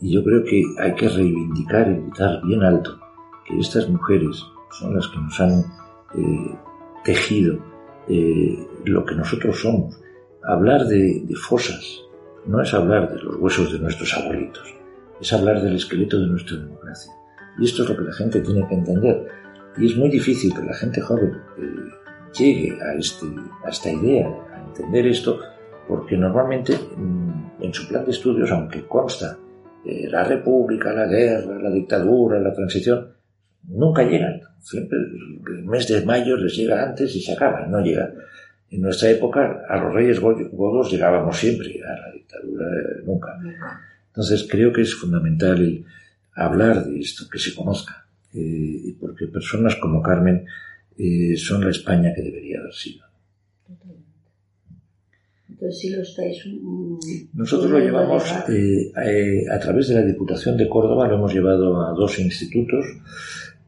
Y 0.00 0.12
yo 0.12 0.22
creo 0.22 0.44
que 0.44 0.62
hay 0.78 0.94
que 0.94 1.08
reivindicar 1.08 1.90
y 1.90 2.00
gritar 2.02 2.40
bien 2.44 2.62
alto 2.62 2.98
que 3.46 3.58
estas 3.58 3.88
mujeres 3.88 4.44
son 4.70 4.94
las 4.94 5.08
que 5.08 5.18
nos 5.18 5.40
han 5.40 5.60
eh, 6.14 6.58
tejido 7.04 7.58
eh, 8.08 8.66
lo 8.84 9.04
que 9.04 9.14
nosotros 9.14 9.60
somos. 9.60 9.98
Hablar 10.44 10.84
de, 10.84 11.22
de 11.24 11.34
fosas 11.34 12.02
no 12.46 12.62
es 12.62 12.72
hablar 12.72 13.12
de 13.12 13.20
los 13.20 13.36
huesos 13.36 13.72
de 13.72 13.78
nuestros 13.80 14.14
abuelitos, 14.14 14.74
es 15.20 15.32
hablar 15.32 15.62
del 15.62 15.74
esqueleto 15.74 16.20
de 16.20 16.28
nuestra 16.28 16.56
democracia. 16.56 17.12
Y 17.58 17.64
esto 17.64 17.82
es 17.82 17.88
lo 17.88 17.96
que 17.96 18.04
la 18.04 18.12
gente 18.12 18.40
tiene 18.40 18.66
que 18.68 18.74
entender. 18.74 19.28
Y 19.78 19.86
es 19.86 19.96
muy 19.96 20.08
difícil 20.08 20.52
que 20.54 20.62
la 20.62 20.74
gente 20.74 21.00
joven 21.00 21.32
eh, 21.58 22.32
llegue 22.36 22.78
a, 22.82 22.94
este, 22.94 23.26
a 23.64 23.70
esta 23.70 23.90
idea, 23.90 24.28
a 24.28 24.66
entender 24.66 25.06
esto, 25.06 25.40
porque 25.86 26.16
normalmente 26.16 26.74
mm, 26.74 27.62
en 27.62 27.74
su 27.74 27.88
plan 27.88 28.04
de 28.04 28.10
estudios, 28.10 28.50
aunque 28.50 28.86
consta 28.86 29.38
eh, 29.84 30.08
la 30.10 30.24
república, 30.24 30.92
la 30.92 31.06
guerra, 31.06 31.58
la 31.60 31.70
dictadura, 31.70 32.40
la 32.40 32.52
transición, 32.52 33.08
nunca 33.68 34.02
llegan. 34.02 34.40
Siempre 34.60 34.98
el 34.98 35.64
mes 35.64 35.86
de 35.88 36.04
mayo 36.04 36.36
les 36.36 36.56
llega 36.56 36.82
antes 36.82 37.14
y 37.14 37.20
se 37.20 37.32
acaba, 37.32 37.66
no 37.66 37.80
llega. 37.80 38.12
En 38.70 38.82
nuestra 38.82 39.10
época 39.10 39.62
a 39.68 39.76
los 39.78 39.94
reyes 39.94 40.20
godos 40.20 40.90
llegábamos 40.90 41.36
siempre, 41.38 41.80
a 41.82 42.08
la 42.08 42.12
dictadura 42.12 42.66
nunca. 43.04 43.38
Entonces 44.08 44.46
creo 44.50 44.72
que 44.72 44.82
es 44.82 44.94
fundamental 44.94 45.84
hablar 46.34 46.84
de 46.84 47.00
esto, 47.00 47.24
que 47.30 47.38
se 47.38 47.54
conozca, 47.54 48.06
eh, 48.34 48.94
porque 49.00 49.26
personas 49.26 49.76
como 49.76 50.02
Carmen 50.02 50.44
eh, 50.98 51.34
son 51.36 51.64
la 51.64 51.70
España 51.70 52.12
que 52.14 52.22
debería 52.22 52.60
haber 52.60 52.74
sido. 52.74 53.04
Entonces 55.48 55.80
sí 55.80 55.90
lo 55.90 56.02
estáis. 56.02 56.44
Nosotros 57.32 57.70
lo 57.70 57.78
llevamos 57.78 58.24
eh, 58.48 59.44
a 59.50 59.58
través 59.58 59.88
de 59.88 59.94
la 59.94 60.02
Diputación 60.02 60.56
de 60.56 60.68
Córdoba, 60.68 61.08
lo 61.08 61.16
hemos 61.16 61.32
llevado 61.32 61.84
a 61.84 61.92
dos 61.92 62.18
institutos 62.18 62.84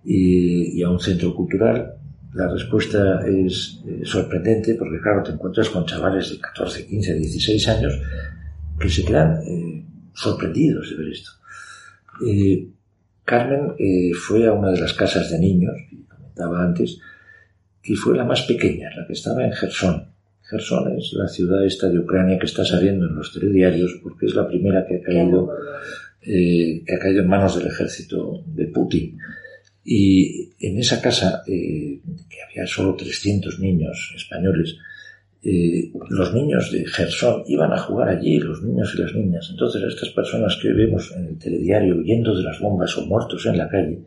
y, 0.04 0.82
a 0.82 0.90
un 0.90 1.00
centro 1.00 1.34
cultural. 1.34 1.94
La 2.34 2.46
respuesta 2.46 3.26
es 3.26 3.80
sorprendente 4.04 4.74
porque, 4.74 5.00
claro, 5.00 5.22
te 5.24 5.32
encuentras 5.32 5.68
con 5.70 5.84
chavales 5.84 6.30
de 6.30 6.38
14, 6.38 6.86
15, 6.86 7.14
16 7.14 7.68
años 7.68 8.00
que 8.78 8.88
se 8.88 9.04
quedan 9.04 9.40
sorprendidos 10.14 10.90
de 10.90 10.96
ver 10.96 11.12
esto. 11.12 11.30
Eh, 13.30 13.36
Carmen 13.36 13.74
eh, 13.78 14.10
fue 14.12 14.46
a 14.46 14.52
una 14.52 14.70
de 14.72 14.80
las 14.80 14.92
casas 14.92 15.30
de 15.30 15.38
niños, 15.38 15.74
que 15.88 16.04
comentaba 16.08 16.64
antes, 16.64 16.98
que 17.80 17.94
fue 17.94 18.16
la 18.16 18.24
más 18.24 18.42
pequeña, 18.42 18.90
la 18.96 19.06
que 19.06 19.12
estaba 19.12 19.44
en 19.44 19.52
Gerson. 19.52 20.08
Gerson 20.42 20.98
es 20.98 21.12
la 21.12 21.28
ciudad 21.28 21.64
esta 21.64 21.88
de 21.88 22.00
Ucrania 22.00 22.38
que 22.38 22.46
está 22.46 22.64
saliendo 22.64 23.06
en 23.06 23.14
los 23.14 23.32
telediarios 23.32 24.00
porque 24.02 24.26
es 24.26 24.34
la 24.34 24.48
primera 24.48 24.84
que 24.84 24.96
ha 24.96 25.02
caído, 25.02 25.48
eh, 26.22 26.82
que 26.84 26.94
ha 26.94 26.98
caído 26.98 27.22
en 27.22 27.28
manos 27.28 27.56
del 27.56 27.68
ejército 27.68 28.42
de 28.46 28.66
Putin. 28.66 29.16
Y 29.84 30.50
en 30.58 30.78
esa 30.78 31.00
casa, 31.00 31.42
que 31.46 32.02
había 32.46 32.66
solo 32.66 32.94
300 32.96 33.60
niños 33.60 34.12
españoles, 34.14 34.76
los 35.42 36.34
niños 36.34 36.70
de 36.70 36.86
Gerson 36.86 37.44
iban 37.46 37.72
a 37.72 37.78
jugar 37.78 38.10
allí, 38.10 38.38
los 38.38 38.62
niños 38.62 38.94
y 38.94 39.02
las 39.02 39.14
niñas. 39.14 39.48
Entonces, 39.50 39.82
estas 39.82 40.10
personas 40.10 40.58
que 40.60 40.72
vemos 40.72 41.12
en 41.16 41.26
el 41.26 41.38
telediario 41.38 41.96
huyendo 41.96 42.36
de 42.36 42.42
las 42.42 42.60
bombas 42.60 42.96
o 42.98 43.06
muertos 43.06 43.46
en 43.46 43.56
la 43.56 43.68
calle, 43.68 44.02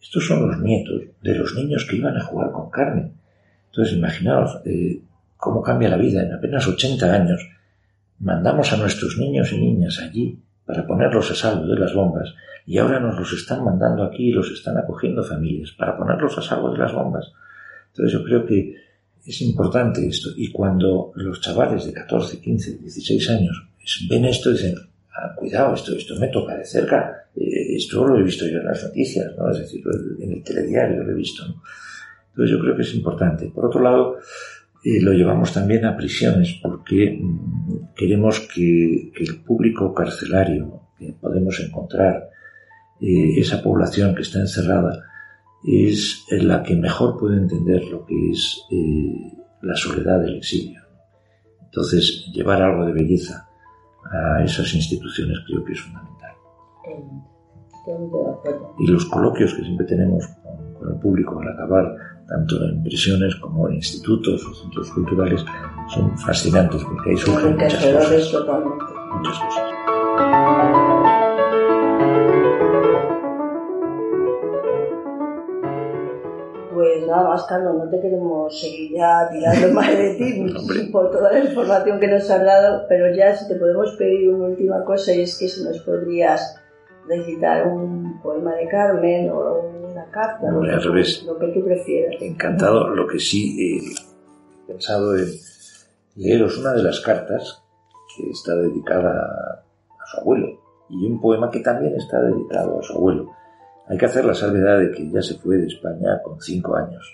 estos 0.00 0.26
son 0.26 0.48
los 0.48 0.60
nietos 0.60 1.02
de 1.22 1.34
los 1.34 1.54
niños 1.56 1.84
que 1.84 1.96
iban 1.96 2.16
a 2.16 2.24
jugar 2.24 2.52
con 2.52 2.70
carne. 2.70 3.12
Entonces, 3.66 3.96
imaginaos 3.96 4.60
eh, 4.64 5.00
cómo 5.36 5.60
cambia 5.60 5.88
la 5.88 5.96
vida. 5.96 6.22
En 6.22 6.32
apenas 6.32 6.68
80 6.68 7.12
años, 7.12 7.48
mandamos 8.20 8.72
a 8.72 8.76
nuestros 8.76 9.18
niños 9.18 9.52
y 9.52 9.58
niñas 9.58 9.98
allí 10.00 10.38
para 10.64 10.86
ponerlos 10.86 11.30
a 11.32 11.34
salvo 11.34 11.66
de 11.66 11.80
las 11.80 11.94
bombas 11.94 12.34
y 12.66 12.78
ahora 12.78 13.00
nos 13.00 13.18
los 13.18 13.32
están 13.32 13.64
mandando 13.64 14.04
aquí 14.04 14.28
y 14.28 14.32
los 14.32 14.50
están 14.50 14.76
acogiendo 14.76 15.24
familias 15.24 15.72
para 15.72 15.96
ponerlos 15.96 16.36
a 16.38 16.42
salvo 16.42 16.70
de 16.70 16.78
las 16.78 16.92
bombas. 16.92 17.32
Entonces, 17.88 18.12
yo 18.12 18.24
creo 18.24 18.46
que 18.46 18.87
es 19.28 19.42
importante 19.42 20.06
esto. 20.06 20.30
Y 20.36 20.50
cuando 20.50 21.12
los 21.14 21.40
chavales 21.40 21.84
de 21.84 21.92
14, 21.92 22.40
15, 22.40 22.78
16 22.78 23.30
años 23.30 23.62
ven 24.08 24.24
esto, 24.24 24.50
dicen, 24.50 24.74
ah, 25.14 25.34
cuidado, 25.36 25.74
esto, 25.74 25.94
esto 25.94 26.16
me 26.18 26.28
toca 26.28 26.56
de 26.56 26.64
cerca, 26.64 27.28
eh, 27.36 27.76
esto 27.76 28.06
lo 28.06 28.18
he 28.18 28.22
visto 28.22 28.46
yo 28.46 28.58
en 28.58 28.64
las 28.64 28.82
noticias, 28.82 29.30
¿no? 29.36 29.50
Es 29.50 29.58
decir, 29.58 29.84
en 30.20 30.32
el 30.32 30.42
telediario 30.42 31.02
lo 31.02 31.12
he 31.12 31.14
visto, 31.14 31.44
Entonces 32.30 32.56
yo 32.56 32.58
creo 32.58 32.74
que 32.74 32.82
es 32.82 32.94
importante. 32.94 33.50
Por 33.54 33.66
otro 33.66 33.82
lado, 33.82 34.16
eh, 34.82 35.00
lo 35.02 35.12
llevamos 35.12 35.52
también 35.52 35.84
a 35.84 35.94
prisiones 35.94 36.58
porque 36.62 37.18
mm, 37.20 37.94
queremos 37.94 38.40
que, 38.40 39.12
el 39.14 39.42
público 39.44 39.92
carcelario 39.92 40.80
que 40.98 41.12
podemos 41.20 41.60
encontrar, 41.60 42.30
eh, 43.00 43.34
esa 43.36 43.62
población 43.62 44.14
que 44.14 44.22
está 44.22 44.40
encerrada, 44.40 45.04
es 45.64 46.26
la 46.30 46.62
que 46.62 46.76
mejor 46.76 47.18
puede 47.18 47.36
entender 47.36 47.84
lo 47.84 48.04
que 48.06 48.30
es 48.30 48.64
eh, 48.70 49.36
la 49.62 49.74
soledad 49.74 50.20
del 50.20 50.36
exilio. 50.36 50.80
Entonces, 51.64 52.30
llevar 52.32 52.62
algo 52.62 52.86
de 52.86 52.92
belleza 52.92 53.48
a 54.10 54.42
esas 54.42 54.72
instituciones 54.74 55.38
creo 55.46 55.64
que 55.64 55.72
es 55.72 55.80
fundamental. 55.80 56.34
Y 58.78 58.86
los 58.86 59.04
coloquios 59.06 59.54
que 59.54 59.62
siempre 59.62 59.86
tenemos 59.86 60.26
con, 60.78 60.92
el 60.92 61.00
público 61.00 61.40
al 61.40 61.48
acabar, 61.48 61.94
tanto 62.28 62.64
en 62.64 62.82
prisiones 62.82 63.34
como 63.36 63.68
en 63.68 63.76
institutos 63.76 64.44
o 64.46 64.54
centros 64.54 64.90
culturales, 64.90 65.44
son 65.88 66.16
fascinantes 66.18 66.82
porque 66.84 67.10
ahí 67.10 67.16
surgen 67.16 67.52
muchas 67.54 67.74
cosas. 67.74 68.32
Muchas 69.14 69.38
cosas. 69.38 70.97
Nada 77.08 77.28
más, 77.28 77.44
Carlos, 77.44 77.74
no 77.76 77.90
te 77.90 78.00
queremos 78.00 78.60
seguir 78.60 78.92
ya 78.96 79.28
tirando 79.30 79.74
más 79.74 79.90
de 79.90 80.14
ti 80.14 80.88
por 80.92 81.10
toda 81.10 81.32
la 81.32 81.40
información 81.40 81.98
que 81.98 82.08
nos 82.08 82.30
has 82.30 82.44
dado, 82.44 82.84
pero 82.88 83.14
ya 83.14 83.34
si 83.36 83.48
te 83.48 83.56
podemos 83.56 83.96
pedir 83.96 84.30
una 84.30 84.48
última 84.48 84.84
cosa 84.84 85.12
y 85.12 85.22
es 85.22 85.38
que 85.38 85.48
si 85.48 85.64
nos 85.64 85.78
podrías 85.80 86.56
recitar 87.08 87.66
un 87.66 88.20
poema 88.22 88.54
de 88.54 88.68
Carmen 88.68 89.30
o 89.30 89.88
una 89.90 90.04
carta, 90.10 90.50
lo, 90.50 90.60
que, 91.38 91.48
tú 91.48 91.64
prefieras. 91.64 92.20
Encantado, 92.20 92.88
lo 92.88 93.06
que 93.06 93.18
sí 93.18 93.56
he 93.58 94.70
pensado 94.70 95.16
en 95.16 95.28
leeros 96.16 96.58
una 96.58 96.74
de 96.74 96.82
las 96.82 97.00
cartas 97.00 97.62
que 98.14 98.30
está 98.30 98.54
dedicada 98.56 99.64
a 99.88 100.06
su 100.06 100.20
abuelo 100.20 100.60
y 100.90 101.06
un 101.06 101.20
poema 101.20 101.50
que 101.50 101.60
también 101.60 101.94
está 101.94 102.20
dedicado 102.20 102.78
a 102.78 102.82
su 102.82 102.94
abuelo 102.94 103.30
hay 103.88 103.96
que 103.96 104.06
hacer 104.06 104.24
la 104.24 104.34
salvedad 104.34 104.78
de 104.78 104.90
que 104.90 105.02
ella 105.02 105.22
se 105.22 105.38
fue 105.38 105.56
de 105.56 105.66
España 105.66 106.20
con 106.22 106.40
cinco 106.40 106.76
años, 106.76 107.10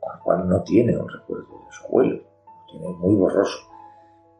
con 0.00 0.16
lo 0.16 0.24
cual 0.24 0.48
no 0.48 0.62
tiene 0.62 0.96
un 0.96 1.08
recuerdo 1.08 1.64
de 1.64 1.72
su 1.72 1.86
abuelo, 1.86 2.16
lo 2.16 2.72
tiene 2.72 2.88
muy 2.98 3.14
borroso. 3.14 3.58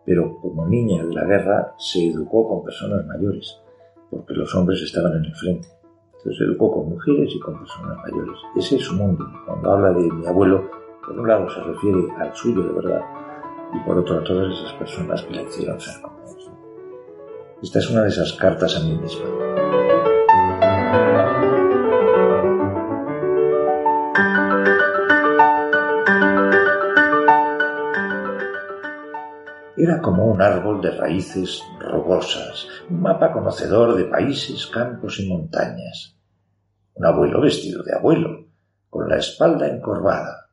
Pero 0.04 0.38
como 0.40 0.66
niña 0.66 1.04
de 1.04 1.14
la 1.14 1.24
guerra 1.24 1.74
se 1.78 2.08
educó 2.08 2.48
con 2.48 2.64
personas 2.64 3.06
mayores, 3.06 3.60
porque 4.10 4.34
los 4.34 4.52
hombres 4.56 4.82
estaban 4.82 5.12
en 5.16 5.24
el 5.24 5.34
frente. 5.36 5.68
Entonces 6.06 6.38
se 6.38 6.44
educó 6.44 6.72
con 6.72 6.88
mujeres 6.90 7.30
y 7.32 7.38
con 7.38 7.58
personas 7.58 7.96
mayores. 7.98 8.38
Ese 8.56 8.76
es 8.76 8.82
su 8.82 8.94
mundo. 8.94 9.24
Cuando 9.46 9.70
habla 9.70 9.92
de 9.92 10.02
mi 10.02 10.26
abuelo, 10.26 10.68
por 11.04 11.16
un 11.16 11.28
lado 11.28 11.48
se 11.48 11.60
refiere 11.62 12.00
al 12.18 12.34
suyo 12.34 12.62
de 12.62 12.72
verdad, 12.72 13.02
y 13.72 13.86
por 13.86 13.98
otro 13.98 14.18
a 14.18 14.24
todas 14.24 14.52
esas 14.52 14.72
personas 14.74 15.22
que 15.22 15.34
le 15.34 15.42
hicieron 15.44 15.78
ser 15.78 16.02
como 16.02 16.16
él. 16.18 16.36
Esta 17.62 17.78
es 17.78 17.90
una 17.90 18.02
de 18.02 18.08
esas 18.08 18.32
cartas 18.32 18.76
a 18.76 18.80
mí 18.84 18.98
misma. 18.98 19.95
Era 29.78 30.00
como 30.00 30.24
un 30.24 30.40
árbol 30.40 30.80
de 30.80 30.90
raíces 30.90 31.62
rugosas, 31.78 32.66
un 32.88 33.02
mapa 33.02 33.30
conocedor 33.30 33.94
de 33.94 34.04
países, 34.04 34.66
campos 34.68 35.20
y 35.20 35.28
montañas. 35.28 36.16
Un 36.94 37.04
abuelo 37.04 37.42
vestido 37.42 37.82
de 37.82 37.94
abuelo, 37.94 38.46
con 38.88 39.06
la 39.06 39.18
espalda 39.18 39.68
encorvada, 39.68 40.48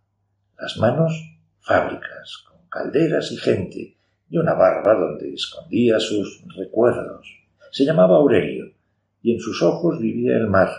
las 0.60 0.76
manos 0.78 1.14
fábricas, 1.62 2.44
con 2.50 2.68
calderas 2.68 3.32
y 3.32 3.38
gente, 3.38 3.96
y 4.30 4.38
una 4.38 4.56
barba 4.56 4.94
donde 4.94 5.34
escondía 5.34 6.02
sus 6.02 6.44
recuerdos. 6.58 7.26
Se 7.72 7.86
llamaba 7.86 8.18
Aurelio, 8.18 8.74
y 9.22 9.36
en 9.36 9.40
sus 9.40 9.64
ojos 9.64 10.00
vivía 10.00 10.36
el 10.36 10.48
mar, 10.48 10.70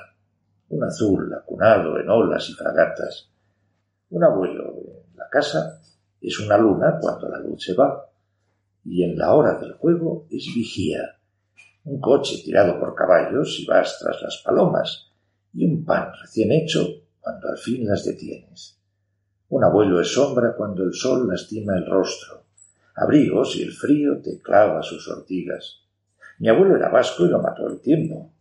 un 0.68 0.84
azul 0.84 1.32
acunado 1.32 1.98
en 1.98 2.10
olas 2.10 2.46
y 2.50 2.52
fragatas. 2.52 3.30
Un 4.10 4.22
abuelo 4.22 4.74
en 5.10 5.16
la 5.16 5.30
casa 5.30 5.80
es 6.20 6.38
una 6.40 6.58
luna 6.58 6.98
cuando 7.00 7.26
la 7.30 7.38
luz 7.38 7.64
se 7.64 7.72
va 7.72 8.10
y 8.84 9.02
en 9.02 9.16
la 9.16 9.34
hora 9.34 9.58
del 9.58 9.72
juego 9.74 10.26
es 10.30 10.46
vigía, 10.54 11.16
un 11.84 12.00
coche 12.00 12.36
tirado 12.44 12.78
por 12.78 12.94
caballos 12.94 13.58
y 13.60 13.66
vas 13.66 13.98
tras 13.98 14.20
las 14.22 14.42
palomas, 14.44 15.10
y 15.52 15.64
un 15.64 15.84
pan 15.84 16.10
recién 16.20 16.52
hecho 16.52 16.86
cuando 17.20 17.48
al 17.48 17.58
fin 17.58 17.86
las 17.86 18.04
detienes. 18.04 18.78
Un 19.48 19.64
abuelo 19.64 20.00
es 20.00 20.12
sombra 20.12 20.54
cuando 20.56 20.84
el 20.84 20.92
sol 20.92 21.28
lastima 21.28 21.76
el 21.76 21.86
rostro, 21.86 22.42
abrigo 22.94 23.44
si 23.44 23.62
el 23.62 23.72
frío 23.72 24.20
te 24.22 24.40
clava 24.40 24.82
sus 24.82 25.08
ortigas. 25.08 25.80
Mi 26.38 26.48
abuelo 26.48 26.76
era 26.76 26.88
vasco 26.88 27.24
y 27.24 27.28
lo 27.28 27.40
mató 27.40 27.68
el 27.68 27.80
tiempo. 27.80 28.32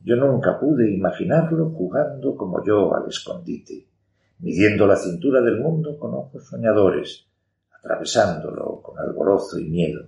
Yo 0.00 0.16
nunca 0.16 0.58
pude 0.58 0.92
imaginarlo 0.92 1.70
jugando 1.70 2.36
como 2.36 2.64
yo 2.64 2.94
al 2.94 3.08
escondite, 3.08 3.86
midiendo 4.38 4.86
la 4.86 4.96
cintura 4.96 5.40
del 5.40 5.60
mundo 5.60 5.98
con 5.98 6.14
ojos 6.14 6.46
soñadores, 6.46 7.26
atravesándolo 7.84 8.80
con 8.80 8.98
alborozo 8.98 9.58
y 9.58 9.68
miedo. 9.68 10.06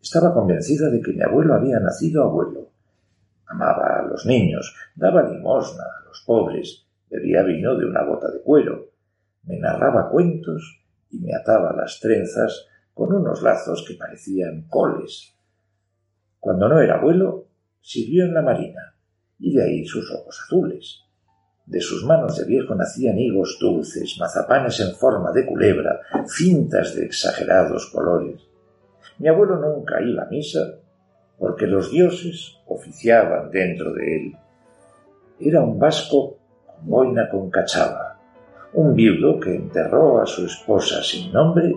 Estaba 0.00 0.34
convencida 0.34 0.90
de 0.90 1.00
que 1.00 1.12
mi 1.12 1.22
abuelo 1.22 1.54
había 1.54 1.80
nacido 1.80 2.24
abuelo. 2.24 2.68
Amaba 3.46 4.00
a 4.00 4.02
los 4.06 4.26
niños, 4.26 4.76
daba 4.94 5.22
limosna 5.22 5.82
a 5.82 6.04
los 6.06 6.22
pobres, 6.26 6.86
bebía 7.08 7.42
vino 7.42 7.74
de 7.76 7.86
una 7.86 8.04
bota 8.04 8.30
de 8.30 8.42
cuero, 8.42 8.90
me 9.44 9.58
narraba 9.58 10.10
cuentos 10.10 10.84
y 11.10 11.18
me 11.18 11.34
ataba 11.34 11.72
las 11.72 11.98
trenzas 11.98 12.66
con 12.92 13.14
unos 13.14 13.42
lazos 13.42 13.84
que 13.88 13.94
parecían 13.94 14.68
coles. 14.68 15.34
Cuando 16.38 16.68
no 16.68 16.80
era 16.80 16.98
abuelo, 16.98 17.46
sirvió 17.80 18.24
en 18.24 18.34
la 18.34 18.42
marina, 18.42 18.94
y 19.38 19.54
de 19.54 19.64
ahí 19.64 19.86
sus 19.86 20.10
ojos 20.12 20.38
azules. 20.44 21.02
De 21.70 21.80
sus 21.80 22.04
manos 22.04 22.36
de 22.36 22.46
viejo 22.46 22.74
nacían 22.74 23.16
higos 23.16 23.56
dulces, 23.60 24.16
mazapanes 24.18 24.80
en 24.80 24.92
forma 24.96 25.30
de 25.30 25.46
culebra, 25.46 26.00
cintas 26.26 26.96
de 26.96 27.04
exagerados 27.04 27.88
colores. 27.94 28.42
Mi 29.20 29.28
abuelo 29.28 29.54
nunca 29.54 30.02
iba 30.02 30.24
a 30.24 30.26
misa 30.26 30.80
porque 31.38 31.68
los 31.68 31.92
dioses 31.92 32.56
oficiaban 32.66 33.52
dentro 33.52 33.94
de 33.94 34.16
él. 34.16 34.36
Era 35.38 35.62
un 35.62 35.78
vasco 35.78 36.38
con 36.66 36.88
boina 36.88 37.30
con 37.30 37.48
cachava, 37.50 38.18
un 38.72 38.92
viudo 38.92 39.38
que 39.38 39.54
enterró 39.54 40.20
a 40.20 40.26
su 40.26 40.46
esposa 40.46 41.00
sin 41.04 41.32
nombre 41.32 41.72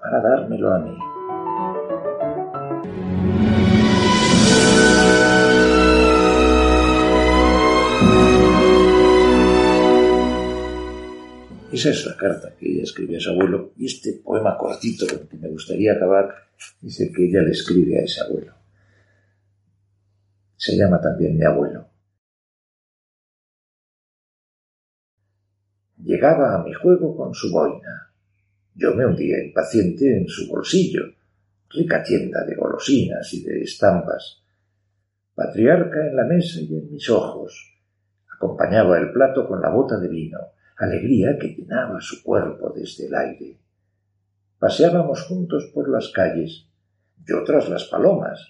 para 0.00 0.20
dármelo 0.20 0.72
a 0.72 0.78
mí. 0.78 0.96
Esa 11.72 11.90
es 11.90 12.04
la 12.04 12.16
carta 12.16 12.52
que 12.56 12.68
ella 12.68 12.82
escribe 12.82 13.16
a 13.16 13.20
su 13.20 13.30
abuelo 13.30 13.72
y 13.76 13.86
este 13.86 14.14
poema 14.24 14.58
cortito 14.58 15.06
que 15.06 15.36
me 15.36 15.48
gustaría 15.50 15.92
acabar 15.92 16.34
es 16.82 17.00
el 17.00 17.14
que 17.14 17.26
ella 17.26 17.42
le 17.42 17.52
escribe 17.52 17.96
a 17.96 18.02
ese 18.02 18.22
abuelo. 18.22 18.54
Se 20.56 20.76
llama 20.76 21.00
también 21.00 21.38
mi 21.38 21.44
abuelo. 21.44 21.86
Llegaba 25.98 26.56
a 26.56 26.64
mi 26.64 26.72
juego 26.72 27.16
con 27.16 27.32
su 27.34 27.52
boina. 27.52 28.10
Yo 28.74 28.92
me 28.96 29.06
hundía 29.06 29.40
impaciente 29.40 30.18
en 30.18 30.26
su 30.26 30.48
bolsillo, 30.48 31.02
rica 31.68 32.02
tienda 32.02 32.44
de 32.46 32.56
golosinas 32.56 33.32
y 33.32 33.44
de 33.44 33.62
estampas. 33.62 34.42
Patriarca 35.36 36.04
en 36.04 36.16
la 36.16 36.24
mesa 36.24 36.60
y 36.60 36.76
en 36.76 36.90
mis 36.90 37.08
ojos. 37.10 37.78
Acompañaba 38.34 38.98
el 38.98 39.12
plato 39.12 39.46
con 39.46 39.62
la 39.62 39.70
bota 39.70 39.96
de 40.00 40.08
vino 40.08 40.38
alegría 40.80 41.38
que 41.38 41.48
llenaba 41.48 42.00
su 42.00 42.22
cuerpo 42.22 42.72
desde 42.74 43.06
el 43.06 43.14
aire. 43.14 43.58
Paseábamos 44.58 45.22
juntos 45.22 45.70
por 45.74 45.88
las 45.88 46.08
calles, 46.08 46.66
yo 47.26 47.44
tras 47.44 47.68
las 47.68 47.84
palomas 47.84 48.40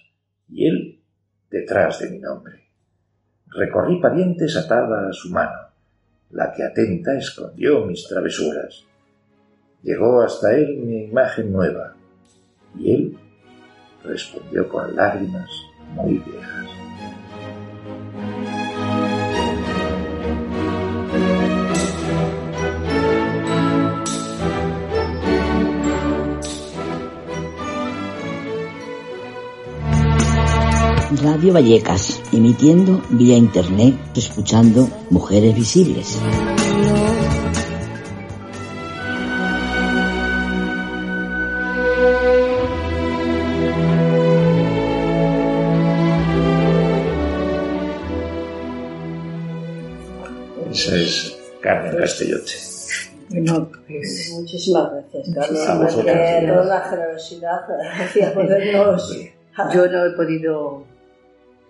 y 0.49 0.67
él 0.67 1.01
detrás 1.49 1.99
de 1.99 2.09
mi 2.09 2.19
nombre. 2.19 2.69
Recorrí 3.47 3.99
parientes 3.99 4.55
atada 4.55 5.09
a 5.09 5.13
su 5.13 5.29
mano, 5.29 5.69
la 6.29 6.53
que 6.53 6.63
atenta 6.63 7.17
escondió 7.17 7.85
mis 7.85 8.07
travesuras. 8.07 8.85
Llegó 9.83 10.21
hasta 10.21 10.53
él 10.55 10.77
mi 10.77 11.03
imagen 11.05 11.51
nueva, 11.51 11.95
y 12.77 12.93
él 12.93 13.17
respondió 14.03 14.69
con 14.69 14.95
lágrimas 14.95 15.49
muy 15.95 16.19
viejas. 16.19 16.90
Radio 31.19 31.51
Vallecas, 31.51 32.21
emitiendo 32.31 33.01
vía 33.09 33.35
internet, 33.35 33.95
escuchando 34.15 34.87
Mujeres 35.09 35.53
Visibles. 35.53 36.17
Esa 50.71 50.95
es 50.95 51.37
Carmen 51.59 51.97
Castellote. 51.97 52.51
Bueno, 53.27 53.69
pues 53.85 54.31
muchísimas 54.33 54.91
gracias, 54.93 55.35
Carlos, 55.35 55.93
por 55.93 56.05
toda 56.05 56.65
la 56.65 56.81
generosidad 56.89 57.61
hacia 57.99 58.33
podernos. 58.33 59.13
Yo 59.73 59.87
no 59.87 60.05
he 60.05 60.11
podido 60.11 60.90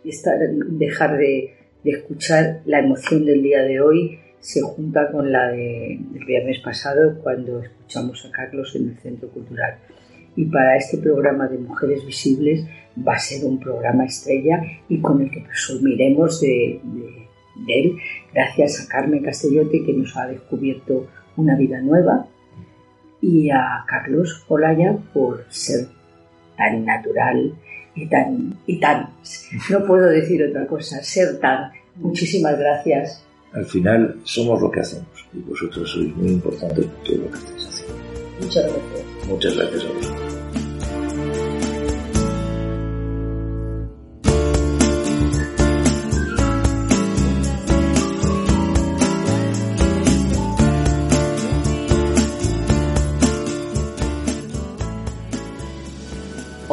estar, 0.09 0.37
dejar 0.39 1.17
de, 1.17 1.53
escuchar 1.83 2.61
la 2.65 2.79
emoción 2.79 3.25
del 3.25 3.41
día 3.41 3.63
de 3.63 3.81
hoy 3.81 4.19
se 4.39 4.61
junta 4.61 5.11
con 5.11 5.31
la 5.31 5.49
de, 5.49 5.99
del 6.11 6.25
viernes 6.25 6.59
pasado 6.59 7.19
cuando 7.21 7.61
escuchamos 7.61 8.25
a 8.25 8.31
Carlos 8.31 8.75
en 8.75 8.89
el 8.89 8.97
Centro 8.97 9.29
Cultural. 9.29 9.77
Y 10.35 10.45
para 10.45 10.77
este 10.77 10.97
programa 10.97 11.47
de 11.47 11.57
Mujeres 11.57 12.05
Visibles 12.05 12.65
va 13.07 13.13
a 13.13 13.19
ser 13.19 13.45
un 13.45 13.59
programa 13.59 14.05
estrella 14.05 14.61
y 14.89 14.99
con 14.99 15.21
el 15.21 15.29
que 15.29 15.41
presumiremos 15.41 16.41
de, 16.41 16.79
de 17.65 17.79
él, 17.79 17.97
gracias 18.33 18.81
a 18.81 18.87
Carmen 18.87 19.23
Castellote 19.23 19.83
que 19.83 19.93
nos 19.93 20.15
ha 20.17 20.27
descubierto 20.27 21.07
una 21.37 21.55
vida 21.55 21.81
nueva 21.81 22.27
y 23.21 23.49
a 23.49 23.83
Carlos 23.87 24.43
Olaya 24.47 24.97
por 25.13 25.45
ser 25.49 25.87
tan 26.57 26.85
natural 26.85 27.53
y 27.95 28.07
tan, 28.07 28.57
y 28.65 28.79
tan, 28.79 29.09
no 29.69 29.85
puedo 29.85 30.07
decir 30.07 30.43
otra 30.43 30.65
cosa, 30.67 31.01
ser 31.03 31.39
tan. 31.39 31.71
Muchísimas 31.95 32.57
gracias. 32.57 33.23
Al 33.53 33.65
final 33.65 34.15
somos 34.23 34.61
lo 34.61 34.71
que 34.71 34.79
hacemos 34.79 35.07
y 35.33 35.39
vosotros 35.39 35.91
sois 35.91 36.15
muy 36.15 36.31
importantes 36.31 36.85
en 36.85 37.03
todo 37.03 37.17
lo 37.17 37.31
que 37.31 37.37
estáis 37.37 37.67
haciendo. 37.67 37.95
Muchas 38.41 38.63
gracias. 38.63 39.27
Muchas 39.27 39.57
gracias 39.57 39.83
a 39.83 39.93
vosotros. 39.93 40.30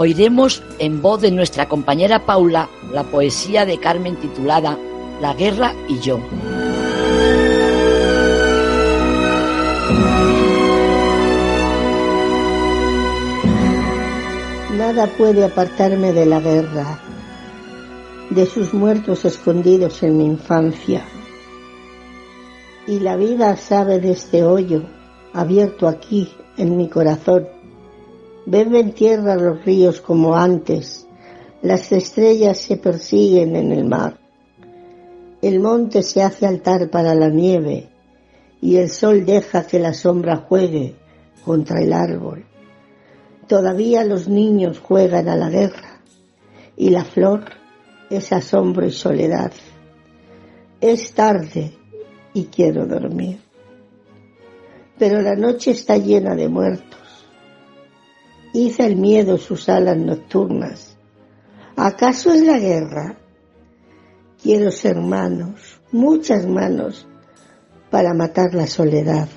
Oiremos 0.00 0.62
en 0.78 1.02
voz 1.02 1.20
de 1.22 1.32
nuestra 1.32 1.68
compañera 1.68 2.24
Paula 2.24 2.68
la 2.92 3.02
poesía 3.02 3.66
de 3.66 3.80
Carmen 3.80 4.14
titulada 4.14 4.78
La 5.20 5.34
guerra 5.34 5.72
y 5.88 5.98
yo. 5.98 6.20
Nada 14.76 15.08
puede 15.18 15.44
apartarme 15.44 16.12
de 16.12 16.26
la 16.26 16.38
guerra, 16.38 17.00
de 18.30 18.46
sus 18.46 18.72
muertos 18.72 19.24
escondidos 19.24 20.04
en 20.04 20.16
mi 20.16 20.26
infancia. 20.26 21.02
Y 22.86 23.00
la 23.00 23.16
vida 23.16 23.56
sabe 23.56 23.98
de 23.98 24.12
este 24.12 24.44
hoyo 24.44 24.84
abierto 25.32 25.88
aquí 25.88 26.32
en 26.56 26.76
mi 26.76 26.88
corazón 26.88 27.57
Beben 28.50 28.92
tierra 28.92 29.36
los 29.36 29.62
ríos 29.62 30.00
como 30.00 30.34
antes, 30.34 31.06
las 31.60 31.92
estrellas 31.92 32.56
se 32.56 32.78
persiguen 32.78 33.54
en 33.54 33.72
el 33.72 33.84
mar. 33.84 34.18
El 35.42 35.60
monte 35.60 36.02
se 36.02 36.22
hace 36.22 36.46
altar 36.46 36.88
para 36.88 37.14
la 37.14 37.28
nieve 37.28 37.90
y 38.62 38.76
el 38.76 38.88
sol 38.88 39.26
deja 39.26 39.66
que 39.66 39.78
la 39.78 39.92
sombra 39.92 40.46
juegue 40.48 40.96
contra 41.44 41.82
el 41.82 41.92
árbol. 41.92 42.46
Todavía 43.46 44.02
los 44.02 44.28
niños 44.28 44.78
juegan 44.78 45.28
a 45.28 45.36
la 45.36 45.50
guerra 45.50 46.00
y 46.74 46.88
la 46.88 47.04
flor 47.04 47.44
es 48.08 48.32
asombro 48.32 48.86
y 48.86 48.92
soledad. 48.92 49.52
Es 50.80 51.12
tarde 51.12 51.74
y 52.32 52.44
quiero 52.44 52.86
dormir. 52.86 53.40
Pero 54.98 55.20
la 55.20 55.34
noche 55.34 55.72
está 55.72 55.98
llena 55.98 56.34
de 56.34 56.48
muertos 56.48 57.07
Hice 58.52 58.86
el 58.86 58.96
miedo 58.96 59.36
sus 59.36 59.68
alas 59.68 59.96
nocturnas. 59.98 60.96
¿Acaso 61.76 62.32
es 62.32 62.42
la 62.42 62.58
guerra? 62.58 63.18
Quiero 64.42 64.70
ser 64.70 64.96
manos, 64.96 65.80
muchas 65.92 66.46
manos, 66.46 67.06
para 67.90 68.14
matar 68.14 68.54
la 68.54 68.66
soledad. 68.66 69.28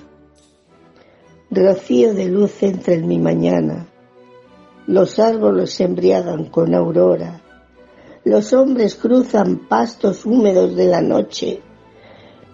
Rocío 1.49 2.13
de 2.13 2.29
luz 2.29 2.63
entra 2.63 2.93
en 2.93 3.07
mi 3.07 3.19
mañana. 3.19 3.87
Los 4.87 5.19
árboles 5.19 5.73
se 5.73 5.83
embriagan 5.83 6.45
con 6.45 6.73
aurora. 6.73 7.41
Los 8.23 8.53
hombres 8.53 8.95
cruzan 8.95 9.67
pastos 9.67 10.25
húmedos 10.25 10.75
de 10.75 10.85
la 10.85 11.01
noche. 11.01 11.61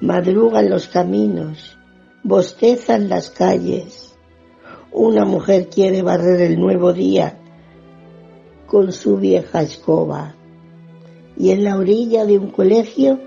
Madrugan 0.01 0.69
los 0.69 0.87
caminos. 0.87 1.77
Bostezan 2.23 3.09
las 3.09 3.29
calles. 3.29 4.06
Una 4.91 5.25
mujer 5.25 5.69
quiere 5.69 6.01
barrer 6.01 6.41
el 6.41 6.59
nuevo 6.59 6.93
día 6.93 7.37
con 8.65 8.91
su 8.91 9.17
vieja 9.17 9.61
escoba. 9.61 10.35
Y 11.37 11.51
en 11.51 11.63
la 11.63 11.77
orilla 11.77 12.25
de 12.25 12.37
un 12.37 12.51
colegio 12.51 13.19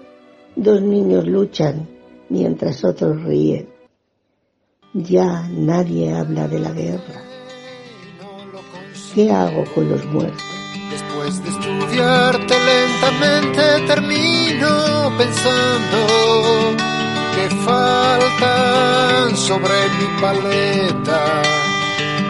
dos 0.57 0.83
niños 0.83 1.27
luchan 1.27 1.89
mientras 2.29 2.85
otros 2.85 3.23
ríen. 3.23 3.69
Ya 4.93 5.49
nadie 5.49 6.13
habla 6.13 6.49
de 6.49 6.59
la 6.59 6.73
guerra. 6.73 7.23
¿Qué 9.15 9.31
hago 9.31 9.65
con 9.75 9.89
los 9.89 10.05
muertos? 10.07 10.43
Después 10.91 11.43
de 11.43 11.51
estudiarte 11.51 12.55
lentamente 12.65 13.87
termino 13.87 15.13
pensando 15.17 17.00
que 17.35 17.49
faltan 17.65 19.37
sobre 19.37 19.75
mi 19.99 20.21
paleta 20.21 21.43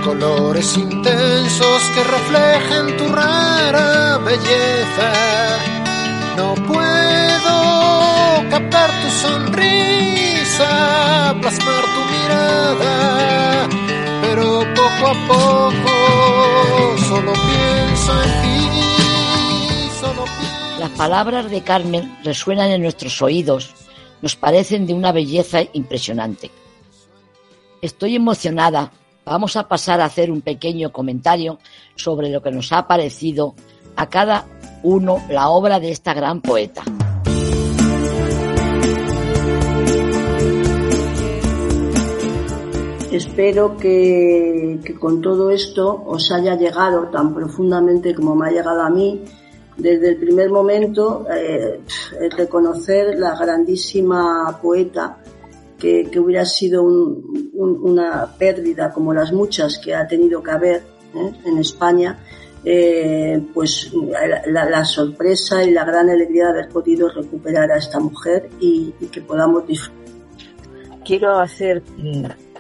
colores 0.05 0.76
intensos 0.76 1.82
que 1.94 2.03
reflejen 2.05 2.96
tu 2.96 3.09
rara 3.09 4.18
belleza. 4.18 5.12
No 6.36 6.55
puedo 6.55 7.55
captar 8.51 8.90
tu 9.03 9.11
sonrisa, 9.24 10.70
plasmar 11.40 11.84
tu 11.94 12.01
mirada, 12.14 13.68
pero 14.22 14.44
poco 14.74 15.07
a 15.07 15.26
poco 15.28 15.92
solo 17.09 17.32
pienso 17.32 18.22
en 18.22 18.30
ti. 18.42 18.59
Solo 20.01 20.24
pienso 20.24 20.80
Las 20.80 20.90
palabras 20.90 21.51
de 21.51 21.62
Carmen 21.62 22.18
resuenan 22.24 22.70
en 22.70 22.82
nuestros 22.82 23.20
oídos, 23.22 23.70
nos 24.22 24.36
parecen 24.36 24.86
de 24.86 24.94
una 24.94 25.12
belleza 25.12 25.60
impresionante. 25.72 26.50
Estoy 27.82 28.16
emocionada 28.16 28.92
vamos 29.24 29.56
a 29.56 29.68
pasar 29.68 30.00
a 30.00 30.06
hacer 30.06 30.30
un 30.30 30.40
pequeño 30.40 30.90
comentario 30.90 31.58
sobre 31.94 32.30
lo 32.30 32.42
que 32.42 32.50
nos 32.50 32.72
ha 32.72 32.86
parecido 32.86 33.54
a 33.96 34.08
cada 34.08 34.44
uno 34.82 35.22
la 35.28 35.50
obra 35.50 35.78
de 35.78 35.90
esta 35.90 36.14
gran 36.14 36.40
poeta. 36.40 36.82
Espero 43.12 43.76
que, 43.76 44.80
con 45.00 45.20
todo 45.20 45.50
esto 45.50 46.02
os 46.06 46.30
haya 46.30 46.56
llegado 46.56 47.08
tan 47.08 47.34
profundamente 47.34 48.14
como 48.14 48.36
me 48.36 48.48
ha 48.48 48.52
llegado 48.52 48.82
a 48.82 48.90
mí 48.90 49.22
desde 49.81 50.11
el 50.11 50.16
primer 50.16 50.51
momento 50.51 51.26
eh, 51.31 51.81
reconocer 52.37 53.18
la 53.18 53.35
grandísima 53.37 54.59
poeta 54.61 55.18
que, 55.78 56.11
hubiera 56.18 56.45
sido 56.45 56.83
una 56.83 58.35
pérdida 58.39 58.93
como 58.93 59.14
las 59.14 59.33
muchas 59.33 59.78
que 59.78 59.95
ha 59.95 60.07
tenido 60.07 60.43
que 60.43 60.51
haber 60.51 60.83
¿eh? 61.14 61.33
en 61.47 61.59
España, 61.59 62.18
eh, 62.64 63.43
pues 63.55 63.91
la, 64.47 64.85
sorpresa 64.85 65.64
y 65.64 65.70
la 65.70 65.85
gran 65.85 66.11
alegría 66.11 66.47
de 66.47 66.51
haber 66.51 66.68
podido 66.68 67.09
recuperar 67.09 67.72
a 67.72 67.78
esta 67.78 67.99
mujer 67.99 68.51
y, 68.61 68.93
que 69.11 69.22
podamos 69.22 69.66
disfrutar. 69.66 70.01
Quiero 71.05 71.39
hacer, 71.39 71.83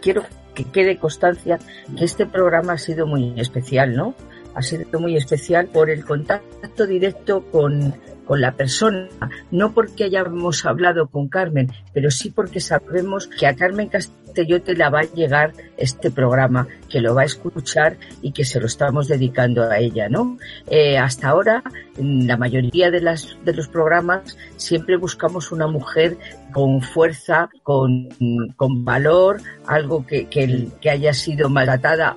quiero 0.00 0.22
que 0.54 0.64
quede 0.64 0.98
constancia 0.98 1.58
que 1.96 2.04
este 2.04 2.26
programa 2.26 2.72
ha 2.72 2.78
sido 2.78 3.06
muy 3.06 3.38
especial, 3.38 3.94
¿no? 3.94 4.14
Ha 4.54 4.62
sido 4.62 5.00
muy 5.00 5.16
especial 5.16 5.66
por 5.68 5.90
el 5.90 6.04
contacto 6.04 6.86
directo 6.86 7.44
con 7.50 7.94
con 8.30 8.40
la 8.40 8.52
persona, 8.52 9.08
no 9.50 9.72
porque 9.74 10.04
hayamos 10.04 10.64
hablado 10.64 11.08
con 11.08 11.26
Carmen, 11.26 11.68
pero 11.92 12.12
sí 12.12 12.30
porque 12.30 12.60
sabemos 12.60 13.26
que 13.26 13.44
a 13.48 13.56
Carmen 13.56 13.88
Castellote 13.88 14.76
la 14.76 14.88
va 14.88 15.00
a 15.00 15.14
llegar 15.14 15.52
este 15.76 16.12
programa, 16.12 16.68
que 16.88 17.00
lo 17.00 17.12
va 17.12 17.22
a 17.22 17.24
escuchar 17.24 17.96
y 18.22 18.30
que 18.30 18.44
se 18.44 18.60
lo 18.60 18.66
estamos 18.66 19.08
dedicando 19.08 19.68
a 19.68 19.80
ella, 19.80 20.08
¿no? 20.08 20.38
Eh, 20.68 20.96
hasta 20.96 21.30
ahora, 21.30 21.64
en 21.98 22.28
la 22.28 22.36
mayoría 22.36 22.92
de, 22.92 23.00
las, 23.00 23.36
de 23.44 23.52
los 23.52 23.66
programas, 23.66 24.38
siempre 24.54 24.96
buscamos 24.96 25.50
una 25.50 25.66
mujer 25.66 26.16
con 26.52 26.82
fuerza, 26.82 27.50
con, 27.64 28.10
con 28.54 28.84
valor, 28.84 29.42
algo 29.66 30.06
que, 30.06 30.28
que, 30.28 30.68
que 30.80 30.90
haya 30.90 31.12
sido 31.14 31.48
maltratada 31.48 32.16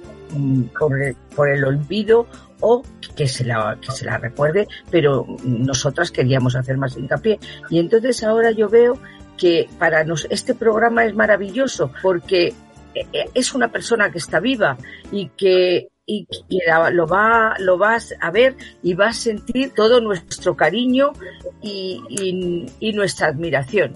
por 0.78 1.02
el, 1.02 1.16
por 1.36 1.50
el 1.50 1.64
olvido 1.64 2.28
o 2.60 2.84
que 3.16 3.28
se 3.28 3.44
la, 3.44 3.78
que 3.82 3.92
se 3.92 4.06
la 4.06 4.18
recuerde, 4.18 4.68
pero 4.90 5.26
nosotras 5.44 6.12
queríamos 6.12 6.56
hacer 6.56 6.78
más 6.78 6.98
hincapié. 6.98 7.40
Y 7.70 7.80
entonces 7.80 8.24
ahora 8.24 8.52
yo 8.52 8.70
veo 8.70 8.98
que 9.38 9.68
para 9.80 10.04
nos 10.04 10.28
este 10.30 10.56
programa 10.56 11.06
es 11.06 11.16
maravilloso 11.16 11.92
porque 12.02 12.48
eh, 12.96 13.06
eh, 13.12 13.26
es 13.34 13.54
una 13.54 13.70
persona 13.70 14.12
que 14.12 14.20
está 14.20 14.40
viva 14.40 14.78
y 15.12 15.30
que 15.30 15.90
y 16.06 16.26
que 16.26 16.60
lo 16.92 17.08
va 17.08 17.56
lo 17.60 17.78
vas 17.78 18.14
a 18.20 18.30
ver 18.30 18.56
y 18.82 18.94
va 18.94 19.08
a 19.08 19.14
sentir 19.14 19.74
todo 19.74 20.02
nuestro 20.02 20.56
cariño 20.56 21.14
y, 21.62 22.68
y, 22.80 22.94
nuestra 22.94 23.28
admiración. 23.28 23.94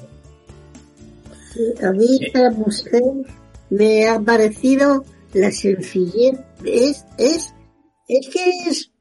a 1.83 1.91
mí 1.91 2.19
esta 2.21 2.49
mujer 2.51 3.03
me 3.69 4.07
ha 4.07 4.19
parecido 4.19 5.03
la 5.39 5.51
sencillez 5.51 6.39
es 6.65 7.05
es 7.17 7.53
es 8.07 8.29
que 8.29 8.69
es, 8.69 8.91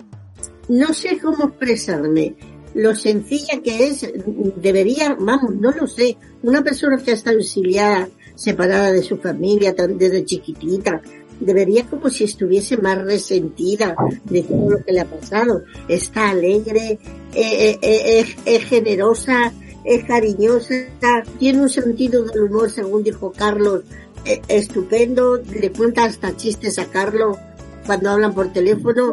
no 0.68 0.92
sé 0.92 1.18
cómo 1.18 1.46
expresarme. 1.46 2.34
Lo 2.74 2.94
sencilla 2.94 3.62
que 3.62 3.86
es, 3.86 4.06
debería, 4.56 5.16
vamos, 5.18 5.54
no 5.54 5.70
lo 5.70 5.86
sé. 5.86 6.16
Una 6.42 6.62
persona 6.62 6.98
que 6.98 7.12
ha 7.12 7.14
estado 7.14 7.38
exiliada, 7.38 8.08
separada 8.34 8.92
de 8.92 9.02
su 9.02 9.16
familia 9.16 9.72
desde 9.72 10.24
chiquitita, 10.24 11.00
debería 11.40 11.86
como 11.86 12.10
si 12.10 12.24
estuviese 12.24 12.76
más 12.76 13.02
resentida 13.02 13.96
de 14.24 14.42
todo 14.42 14.70
lo 14.70 14.84
que 14.84 14.92
le 14.92 15.00
ha 15.00 15.06
pasado. 15.06 15.62
Está 15.88 16.30
alegre, 16.30 16.98
eh, 17.34 17.78
eh, 17.80 17.80
eh, 17.80 18.26
es 18.44 18.64
generosa, 18.64 19.52
es 19.84 20.04
cariñosa, 20.04 20.74
tiene 21.38 21.62
un 21.62 21.70
sentido 21.70 22.24
del 22.24 22.42
humor, 22.42 22.70
según 22.70 23.04
dijo 23.04 23.32
Carlos, 23.32 23.84
estupendo, 24.48 25.36
le 25.36 25.70
cuenta 25.72 26.04
hasta 26.04 26.36
chistes 26.36 26.78
a 26.78 26.86
Carlos 26.86 27.36
cuando 27.86 28.10
hablan 28.10 28.34
por 28.34 28.52
teléfono, 28.52 29.12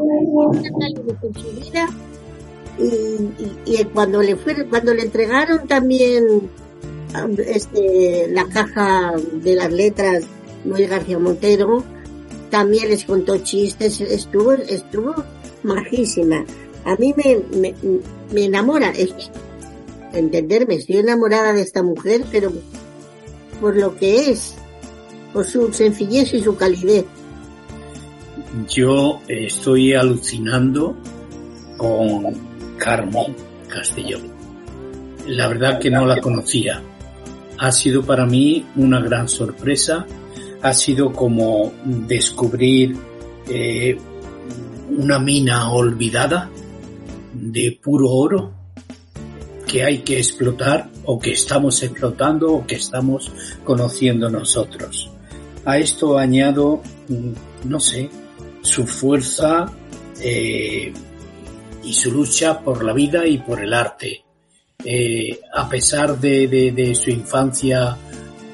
y, 3.66 3.84
cuando 3.94 4.22
le 4.22 4.36
fue, 4.36 4.68
cuando 4.68 4.94
le 4.94 5.04
entregaron 5.04 5.68
también 5.68 6.26
um, 6.28 7.36
este, 7.46 8.28
la 8.30 8.46
caja 8.46 9.14
de 9.34 9.56
las 9.56 9.72
letras 9.72 10.24
Luis 10.66 10.90
García 10.90 11.20
Montero, 11.20 11.84
también 12.50 12.90
les 12.90 13.06
contó 13.06 13.38
chistes, 13.38 14.02
estuvo, 14.02 14.54
estuvo 14.54 15.14
majísima. 15.64 16.46
A 16.86 16.96
mí 16.96 17.14
me, 17.16 17.42
me, 17.58 17.76
me 18.32 18.46
enamora, 18.46 18.92
entenderme, 20.14 20.76
estoy 20.76 20.98
enamorada 20.98 21.54
de 21.54 21.62
esta 21.62 21.84
mujer, 21.84 22.26
pero 22.32 22.52
por 23.62 23.76
lo 23.76 23.96
que 23.96 24.32
es, 24.32 24.56
por 25.34 25.46
su 25.46 25.74
sencillez 25.74 26.34
y 26.34 26.42
su 26.42 26.56
calidez 26.56 27.06
yo 28.70 29.22
estoy 29.28 29.94
alucinando 29.94 30.96
con 31.78 32.34
Carmen 32.78 33.36
Castellón. 33.68 34.22
La 35.28 35.48
verdad 35.48 35.80
que 35.80 35.90
no 35.90 36.06
la 36.06 36.22
conocía. 36.22 36.82
Ha 37.58 37.72
sido 37.72 38.04
para 38.04 38.26
mí 38.26 38.66
una 38.76 39.00
gran 39.00 39.28
sorpresa. 39.28 40.06
Ha 40.62 40.74
sido 40.74 41.12
como 41.12 41.74
descubrir 41.84 42.96
eh, 43.50 43.98
una 44.98 45.20
mina 45.20 45.72
olvidada 45.72 46.50
de 47.34 47.80
puro 47.82 48.10
oro 48.10 48.54
que 49.68 49.84
hay 49.84 50.00
que 50.00 50.20
explotar 50.20 50.90
o 51.06 51.20
que 51.20 51.32
estamos 51.32 51.82
explotando 51.82 52.54
o 52.54 52.68
que 52.68 52.76
estamos 52.76 53.32
conociendo 53.64 54.30
nosotros. 54.30 55.13
A 55.66 55.78
esto 55.78 56.18
añado, 56.18 56.82
mm, 57.08 57.70
no 57.70 57.80
sé, 57.80 58.10
su 58.62 58.86
fuerza 58.88 59.72
eh, 60.22 60.92
y 61.84 61.94
su 61.94 62.12
lucha 62.12 62.60
por 62.60 62.84
la 62.84 62.94
vida 62.94 63.26
y 63.28 63.38
por 63.38 63.62
el 63.62 63.74
arte. 63.74 64.24
Eh, 64.86 65.40
a 65.54 65.70
pesar 65.70 66.20
de, 66.20 66.48
de, 66.48 66.96
su 66.96 67.10
infancia 67.10 67.96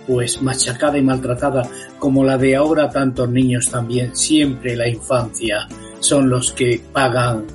pues 0.05 0.41
machacada 0.41 0.97
y 0.97 1.01
maltratada 1.01 1.68
como 1.97 2.24
la 2.24 2.38
de 2.38 2.55
ahora 2.55 2.89
tantos 2.89 3.30
niños 3.30 3.70
también, 3.70 4.16
siempre 4.16 4.76
la 4.76 4.88
infancia 4.88 5.68
son 5.99 6.30
los 6.30 6.51
que 6.53 6.82
pagan 6.93 7.45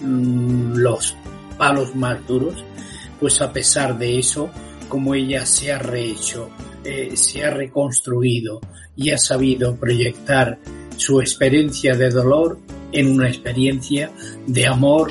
mm, 0.00 0.74
los 0.76 1.16
palos 1.56 1.94
más 1.94 2.26
duros, 2.26 2.64
pues 3.18 3.40
a 3.40 3.52
pesar 3.52 3.98
de 3.98 4.18
eso, 4.18 4.50
como 4.88 5.14
ella 5.14 5.44
se 5.44 5.72
ha 5.72 5.78
rehecho 5.78 6.50
eh, 6.84 7.12
se 7.14 7.44
ha 7.44 7.50
reconstruido 7.50 8.60
y 8.96 9.10
ha 9.10 9.18
sabido 9.18 9.76
proyectar 9.76 10.58
su 10.96 11.20
experiencia 11.20 11.94
de 11.94 12.10
dolor 12.10 12.58
en 12.92 13.10
una 13.10 13.28
experiencia 13.28 14.10
de 14.46 14.66
amor 14.66 15.10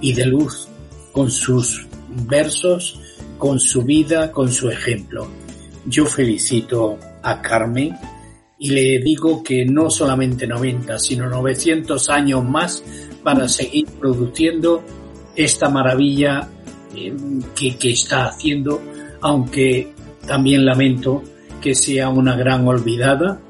y 0.00 0.12
de 0.12 0.26
luz 0.26 0.68
con 1.12 1.30
sus 1.30 1.86
versos, 2.26 3.00
con 3.38 3.60
su 3.60 3.82
vida, 3.82 4.32
con 4.32 4.50
su 4.50 4.70
ejemplo. 4.70 5.28
Yo 5.86 6.04
felicito 6.06 6.98
a 7.22 7.40
Carmen 7.40 7.96
y 8.58 8.70
le 8.70 8.98
digo 8.98 9.42
que 9.42 9.64
no 9.64 9.90
solamente 9.90 10.46
90, 10.46 10.98
sino 10.98 11.28
900 11.28 12.08
años 12.10 12.44
más 12.44 12.82
para 13.22 13.48
seguir 13.48 13.86
produciendo 13.86 14.82
esta 15.36 15.68
maravilla 15.68 16.48
eh, 16.94 17.14
que, 17.54 17.76
que 17.76 17.90
está 17.92 18.26
haciendo, 18.26 18.80
aunque 19.20 19.92
también 20.28 20.64
lamento 20.64 21.22
que 21.60 21.74
sea 21.74 22.10
una 22.10 22.36
gran 22.36 22.68
olvidada, 22.68 23.40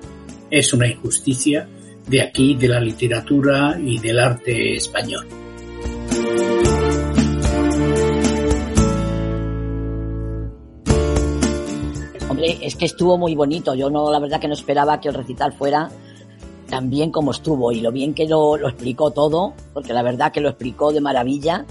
es 0.50 0.72
una 0.72 0.86
injusticia 0.86 1.68
de 2.06 2.22
aquí, 2.22 2.54
de 2.54 2.68
la 2.68 2.80
literatura 2.80 3.78
y 3.78 3.98
del 3.98 4.18
arte 4.18 4.76
español. 4.76 5.26
Hombre, 12.30 12.58
es 12.62 12.76
que 12.76 12.86
estuvo 12.86 13.18
muy 13.18 13.34
bonito. 13.34 13.74
Yo 13.74 13.90
no, 13.90 14.10
la 14.10 14.20
verdad 14.20 14.40
que 14.40 14.48
no 14.48 14.54
esperaba 14.54 15.00
que 15.00 15.08
el 15.08 15.14
recital 15.14 15.52
fuera 15.52 15.90
tan 16.70 16.88
bien 16.88 17.10
como 17.10 17.32
estuvo 17.32 17.72
y 17.72 17.80
lo 17.80 17.90
bien 17.90 18.14
que 18.14 18.26
lo, 18.26 18.56
lo 18.56 18.68
explicó 18.68 19.10
todo, 19.10 19.54
porque 19.74 19.92
la 19.92 20.02
verdad 20.02 20.32
que 20.32 20.40
lo 20.40 20.48
explicó 20.48 20.92
de 20.92 21.00
maravilla 21.00 21.66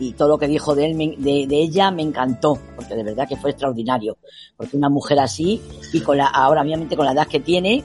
y 0.00 0.12
todo 0.12 0.28
lo 0.28 0.38
que 0.38 0.46
dijo 0.46 0.74
de, 0.74 0.86
él, 0.86 1.16
de, 1.18 1.46
de, 1.46 1.56
ella 1.56 1.90
me 1.90 2.02
encantó, 2.02 2.58
porque 2.76 2.94
de 2.94 3.02
verdad 3.02 3.28
que 3.28 3.36
fue 3.36 3.50
extraordinario, 3.50 4.16
porque 4.56 4.76
una 4.76 4.88
mujer 4.88 5.18
así 5.18 5.60
y 5.92 6.00
con 6.00 6.18
la, 6.18 6.26
ahora 6.26 6.62
obviamente 6.62 6.96
con 6.96 7.04
la 7.04 7.12
edad 7.12 7.26
que 7.26 7.40
tiene 7.40 7.84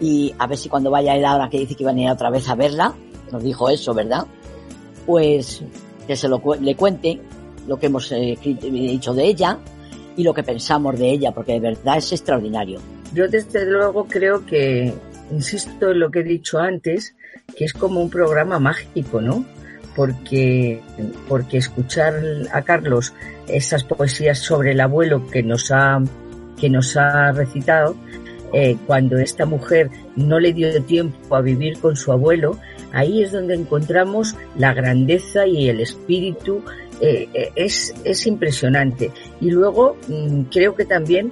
y 0.00 0.34
a 0.38 0.46
ver 0.46 0.58
si 0.58 0.68
cuando 0.68 0.90
vaya 0.90 1.16
él 1.16 1.24
ahora 1.24 1.48
que 1.48 1.58
dice 1.58 1.74
que 1.74 1.82
iba 1.82 1.92
a 1.92 1.98
ir 1.98 2.10
otra 2.10 2.30
vez 2.30 2.48
a 2.48 2.54
verla, 2.54 2.94
nos 3.30 3.42
dijo 3.42 3.68
eso, 3.68 3.94
¿verdad? 3.94 4.26
Pues 5.06 5.62
que 6.06 6.16
se 6.16 6.28
lo 6.28 6.40
le 6.60 6.74
cuente 6.76 7.20
lo 7.66 7.78
que 7.78 7.86
hemos 7.86 8.10
eh, 8.12 8.36
dicho 8.42 9.14
de 9.14 9.24
ella 9.24 9.58
y 10.16 10.24
lo 10.24 10.34
que 10.34 10.42
pensamos 10.42 10.98
de 10.98 11.10
ella, 11.10 11.32
porque 11.32 11.52
de 11.52 11.60
verdad 11.60 11.96
es 11.98 12.12
extraordinario. 12.12 12.80
Yo 13.14 13.28
desde 13.28 13.64
luego 13.66 14.06
creo 14.06 14.44
que, 14.44 14.92
insisto 15.30 15.90
en 15.90 16.00
lo 16.00 16.10
que 16.10 16.20
he 16.20 16.24
dicho 16.24 16.58
antes, 16.58 17.14
que 17.56 17.64
es 17.64 17.72
como 17.72 18.00
un 18.00 18.10
programa 18.10 18.58
mágico, 18.58 19.20
¿no? 19.20 19.44
Porque, 19.94 20.80
porque 21.28 21.58
escuchar 21.58 22.14
a 22.52 22.62
Carlos 22.62 23.12
esas 23.46 23.84
poesías 23.84 24.38
sobre 24.38 24.72
el 24.72 24.80
abuelo 24.80 25.26
que 25.26 25.42
nos 25.42 25.70
ha, 25.70 26.02
que 26.58 26.70
nos 26.70 26.96
ha 26.96 27.32
recitado, 27.32 27.96
eh, 28.52 28.76
cuando 28.86 29.18
esta 29.18 29.46
mujer 29.46 29.90
no 30.14 30.38
le 30.38 30.52
dio 30.52 30.82
tiempo 30.82 31.36
a 31.36 31.40
vivir 31.40 31.78
con 31.78 31.96
su 31.96 32.12
abuelo, 32.12 32.58
ahí 32.92 33.22
es 33.22 33.32
donde 33.32 33.54
encontramos 33.54 34.36
la 34.56 34.74
grandeza 34.74 35.46
y 35.46 35.68
el 35.68 35.80
espíritu, 35.80 36.62
eh, 37.00 37.28
eh 37.32 37.50
es, 37.56 37.94
es 38.04 38.26
impresionante. 38.26 39.10
Y 39.40 39.50
luego 39.50 39.96
mm, 40.08 40.42
creo 40.52 40.74
que 40.74 40.84
también 40.84 41.30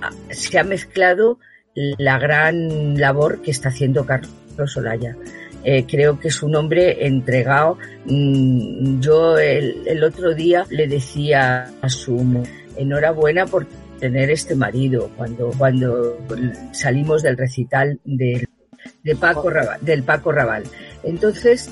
ah, 0.00 0.10
se 0.30 0.58
ha 0.58 0.64
mezclado 0.64 1.38
la 1.74 2.18
gran 2.18 3.00
labor 3.00 3.42
que 3.42 3.50
está 3.50 3.70
haciendo 3.70 4.06
Carlos 4.06 4.76
Olaya. 4.76 5.16
Eh, 5.64 5.86
creo 5.88 6.20
que 6.20 6.28
es 6.28 6.42
un 6.42 6.54
hombre 6.54 7.06
entregado. 7.06 7.78
Mm, 8.04 9.00
yo 9.00 9.38
el, 9.38 10.04
otro 10.04 10.34
día 10.34 10.66
le 10.68 10.86
decía 10.86 11.72
a 11.80 11.88
su 11.88 12.44
enhorabuena 12.76 13.46
por 13.46 13.66
tener 13.98 14.30
este 14.30 14.54
marido 14.54 15.10
cuando, 15.16 15.50
cuando 15.56 16.18
salimos 16.72 17.22
del 17.22 17.38
recital 17.38 17.98
de, 18.04 18.46
de 19.02 19.16
Paco 19.16 19.48
Raval, 19.48 19.78
del 19.80 20.02
Paco 20.02 20.32
Raval. 20.32 20.64
Entonces, 21.02 21.70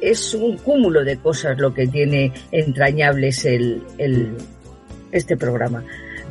es 0.00 0.34
un 0.34 0.56
cúmulo 0.58 1.04
de 1.04 1.16
cosas 1.16 1.58
lo 1.58 1.74
que 1.74 1.86
tiene 1.88 2.32
entrañables 2.52 3.44
el, 3.44 3.82
el, 3.98 4.36
este 5.10 5.36
programa. 5.36 5.82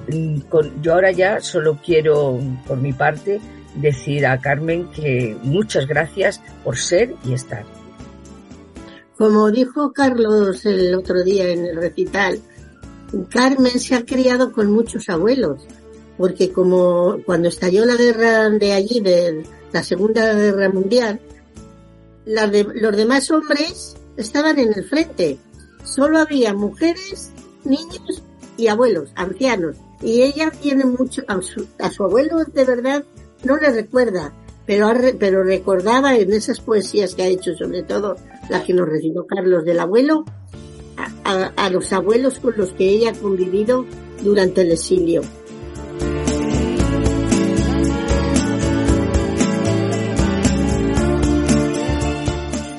Mm, 0.07 0.37
yo 0.81 0.93
ahora 0.93 1.11
ya 1.11 1.41
solo 1.41 1.79
quiero, 1.83 2.39
por 2.67 2.77
mi 2.77 2.93
parte, 2.93 3.39
decir 3.75 4.25
a 4.25 4.39
Carmen 4.39 4.89
que 4.91 5.37
muchas 5.43 5.87
gracias 5.87 6.41
por 6.63 6.77
ser 6.77 7.15
y 7.23 7.33
estar. 7.33 7.65
Como 9.17 9.49
dijo 9.49 9.93
Carlos 9.93 10.65
el 10.65 10.93
otro 10.95 11.23
día 11.23 11.49
en 11.49 11.65
el 11.65 11.77
recital, 11.77 12.39
Carmen 13.29 13.79
se 13.79 13.95
ha 13.95 14.05
criado 14.05 14.51
con 14.51 14.71
muchos 14.71 15.07
abuelos, 15.09 15.61
porque 16.17 16.51
como 16.51 17.17
cuando 17.25 17.47
estalló 17.47 17.85
la 17.85 17.95
guerra 17.95 18.49
de 18.49 18.73
allí, 18.73 18.99
de 18.99 19.43
la 19.71 19.83
Segunda 19.83 20.33
Guerra 20.33 20.69
Mundial, 20.69 21.21
los 22.25 22.97
demás 22.97 23.29
hombres 23.31 23.95
estaban 24.17 24.59
en 24.59 24.73
el 24.73 24.83
frente. 24.83 25.37
Solo 25.83 26.19
había 26.19 26.53
mujeres, 26.53 27.31
niños 27.63 28.23
y 28.57 28.67
abuelos, 28.67 29.11
ancianos. 29.15 29.77
Y 30.01 30.23
ella 30.23 30.51
tiene 30.51 30.83
mucho, 30.83 31.23
a 31.27 31.39
a 31.79 31.91
su 31.91 32.03
abuelo 32.03 32.43
de 32.43 32.65
verdad 32.65 33.05
no 33.43 33.57
le 33.57 33.71
recuerda, 33.71 34.33
pero, 34.65 34.91
pero 35.19 35.43
recordaba 35.43 36.15
en 36.15 36.33
esas 36.33 36.59
poesías 36.59 37.15
que 37.15 37.23
ha 37.23 37.27
hecho, 37.27 37.55
sobre 37.55 37.83
todo 37.83 38.15
la 38.49 38.63
que 38.63 38.73
nos 38.73 38.87
recitó 38.87 39.25
Carlos 39.27 39.65
del 39.65 39.79
abuelo, 39.79 40.25
a, 40.97 41.09
a, 41.23 41.65
a 41.65 41.69
los 41.69 41.91
abuelos 41.93 42.39
con 42.39 42.53
los 42.57 42.71
que 42.71 42.89
ella 42.89 43.11
ha 43.11 43.13
convivido 43.13 43.85
durante 44.23 44.61
el 44.61 44.71
exilio. 44.71 45.21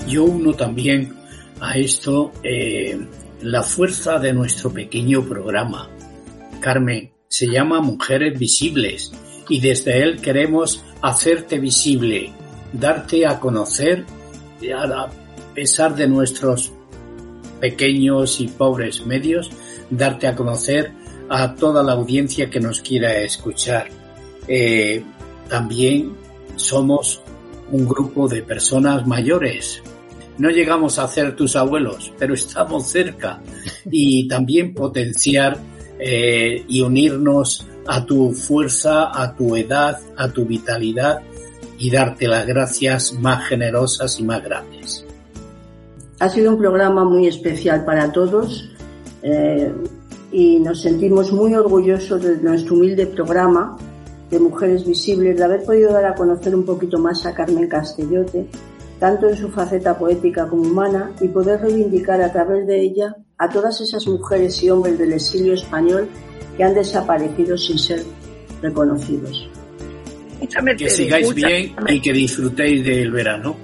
Yo 0.09 0.25
uno 0.25 0.55
también 0.55 1.15
a 1.61 1.77
esto 1.77 2.33
eh, 2.43 2.99
la 3.43 3.63
fuerza 3.63 4.19
de 4.19 4.33
nuestro 4.33 4.73
pequeño 4.73 5.29
programa. 5.29 5.91
Carmen, 6.61 7.13
se 7.29 7.49
llama 7.49 7.81
Mujeres 7.81 8.39
Visibles 8.39 9.13
y 9.49 9.61
desde 9.61 10.03
él 10.03 10.21
queremos 10.21 10.85
hacerte 11.03 11.59
visible, 11.59 12.33
darte 12.73 13.27
a 13.27 13.39
conocer, 13.39 14.05
a 14.75 15.09
pesar 15.55 15.95
de 15.95 16.07
nuestros 16.07 16.73
pequeños 17.61 18.41
y 18.41 18.49
pobres 18.49 19.07
medios, 19.07 19.51
darte 19.91 20.27
a 20.27 20.35
conocer 20.35 20.93
a 21.29 21.55
toda 21.55 21.83
la 21.83 21.93
audiencia 21.93 22.51
que 22.51 22.61
nos 22.61 22.81
quiera 22.81 23.19
escuchar. 23.19 23.89
Eh, 24.49 25.03
también 25.49 26.13
somos 26.57 27.21
un 27.71 27.87
grupo 27.89 28.29
de 28.29 28.43
personas 28.43 29.07
mayores. 29.07 29.83
No 30.39 30.51
llegamos 30.51 30.99
a 30.99 31.09
ser 31.09 31.35
tus 31.35 31.57
abuelos, 31.57 32.13
pero 32.19 32.35
estamos 32.35 32.89
cerca. 32.89 33.41
Y 33.91 34.29
también 34.29 34.75
potenciar 34.75 35.59
eh, 35.99 36.65
y 36.69 36.83
unirnos 36.83 37.67
a 37.87 38.05
tu 38.05 38.33
fuerza, 38.33 39.11
a 39.13 39.35
tu 39.35 39.57
edad, 39.57 39.99
a 40.17 40.29
tu 40.29 40.45
vitalidad 40.45 41.21
y 41.79 41.91
darte 41.91 42.29
las 42.29 42.47
gracias 42.47 43.13
más 43.13 43.47
generosas 43.49 44.19
y 44.19 44.25
más 44.25 44.43
grandes. 44.43 45.05
Ha 46.19 46.29
sido 46.29 46.53
un 46.53 46.59
programa 46.59 47.05
muy 47.05 47.27
especial 47.27 47.85
para 47.85 48.11
todos 48.11 48.71
eh, 49.23 49.73
y 50.33 50.59
nos 50.61 50.81
sentimos 50.81 51.33
muy 51.33 51.55
orgullosos 51.55 52.23
de 52.23 52.39
nuestro 52.39 52.75
humilde 52.75 53.07
programa 53.07 53.77
de 54.31 54.39
Mujeres 54.41 54.85
Visibles, 54.85 55.37
de 55.37 55.45
haber 55.45 55.65
podido 55.65 55.93
dar 55.93 56.07
a 56.07 56.15
conocer 56.15 56.55
un 56.55 56.65
poquito 56.65 56.99
más 56.99 57.25
a 57.27 57.35
Carmen 57.35 57.69
Castellote, 57.69 58.49
tanto 58.99 59.29
en 59.29 59.37
su 59.37 59.51
faceta 59.51 59.97
poética 59.99 60.49
como 60.49 60.63
humana, 60.63 61.13
y 61.21 61.29
poder 61.29 61.61
reivindicar 61.61 62.21
a 62.23 62.33
través 62.33 62.67
de 62.67 62.81
ella 62.81 63.17
a 63.39 63.49
todas 63.49 63.81
esas 63.81 64.07
mujeres 64.07 64.63
y 64.63 64.71
hombres 64.71 64.99
del 64.99 65.13
exilio 65.13 65.55
español 65.55 66.09
que 66.57 66.65
han 66.65 66.75
desaparecido 66.75 67.57
sin 67.57 67.79
ser 67.79 68.03
reconocidos. 68.63 69.49
Que 70.77 70.91
sigáis 70.91 71.35
bien 71.35 71.75
y 71.89 72.01
que 72.01 72.13
disfrutéis 72.13 72.85
del 72.85 73.11
verano. 73.11 73.57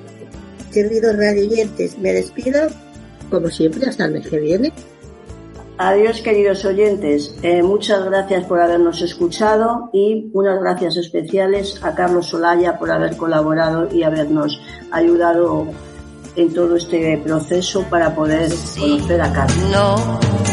Queridos 0.72 1.16
radioyentes, 1.16 1.98
me 1.98 2.12
despido, 2.12 2.68
como 3.30 3.48
siempre, 3.48 3.88
hasta 3.88 4.06
el 4.06 4.12
mes 4.12 4.26
que 4.26 4.38
viene. 4.38 4.72
Adiós, 5.78 6.20
queridos 6.20 6.64
oyentes. 6.64 7.34
Eh, 7.42 7.62
muchas 7.62 8.04
gracias 8.04 8.44
por 8.44 8.60
habernos 8.60 9.02
escuchado 9.02 9.90
y 9.92 10.30
unas 10.32 10.60
gracias 10.60 10.96
especiales 10.96 11.80
a 11.82 11.94
Carlos 11.94 12.28
Solaya 12.28 12.78
por 12.78 12.90
haber 12.90 13.16
colaborado 13.16 13.88
y 13.92 14.02
habernos 14.02 14.60
ayudado 14.90 15.68
en 16.36 16.54
todo 16.54 16.76
este 16.76 17.18
proceso 17.18 17.84
para 17.90 18.14
poder 18.14 18.50
conocer 18.78 19.20
a 19.20 19.32
Carlos. 19.32 19.70
No. 19.70 20.51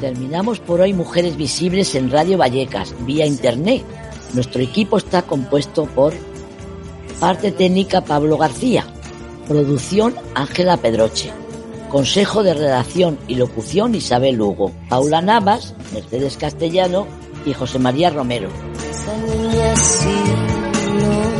Terminamos 0.00 0.58
por 0.58 0.80
hoy 0.80 0.94
Mujeres 0.94 1.36
Visibles 1.36 1.94
en 1.94 2.10
Radio 2.10 2.38
Vallecas, 2.38 2.94
vía 3.00 3.26
internet. 3.26 3.84
Nuestro 4.32 4.62
equipo 4.62 4.96
está 4.96 5.20
compuesto 5.20 5.84
por 5.84 6.14
parte 7.20 7.52
técnica 7.52 8.00
Pablo 8.00 8.38
García, 8.38 8.86
producción 9.46 10.14
Ángela 10.34 10.78
Pedroche, 10.78 11.30
consejo 11.90 12.42
de 12.42 12.54
redacción 12.54 13.18
y 13.28 13.34
locución 13.34 13.94
Isabel 13.94 14.40
Hugo, 14.40 14.72
Paula 14.88 15.20
Navas, 15.20 15.74
Mercedes 15.92 16.38
Castellano 16.38 17.06
y 17.44 17.52
José 17.52 17.78
María 17.78 18.08
Romero. 18.08 18.48
Esa 18.90 19.16
niña 19.18 19.76
sí, 19.76 20.14
no. 20.96 21.31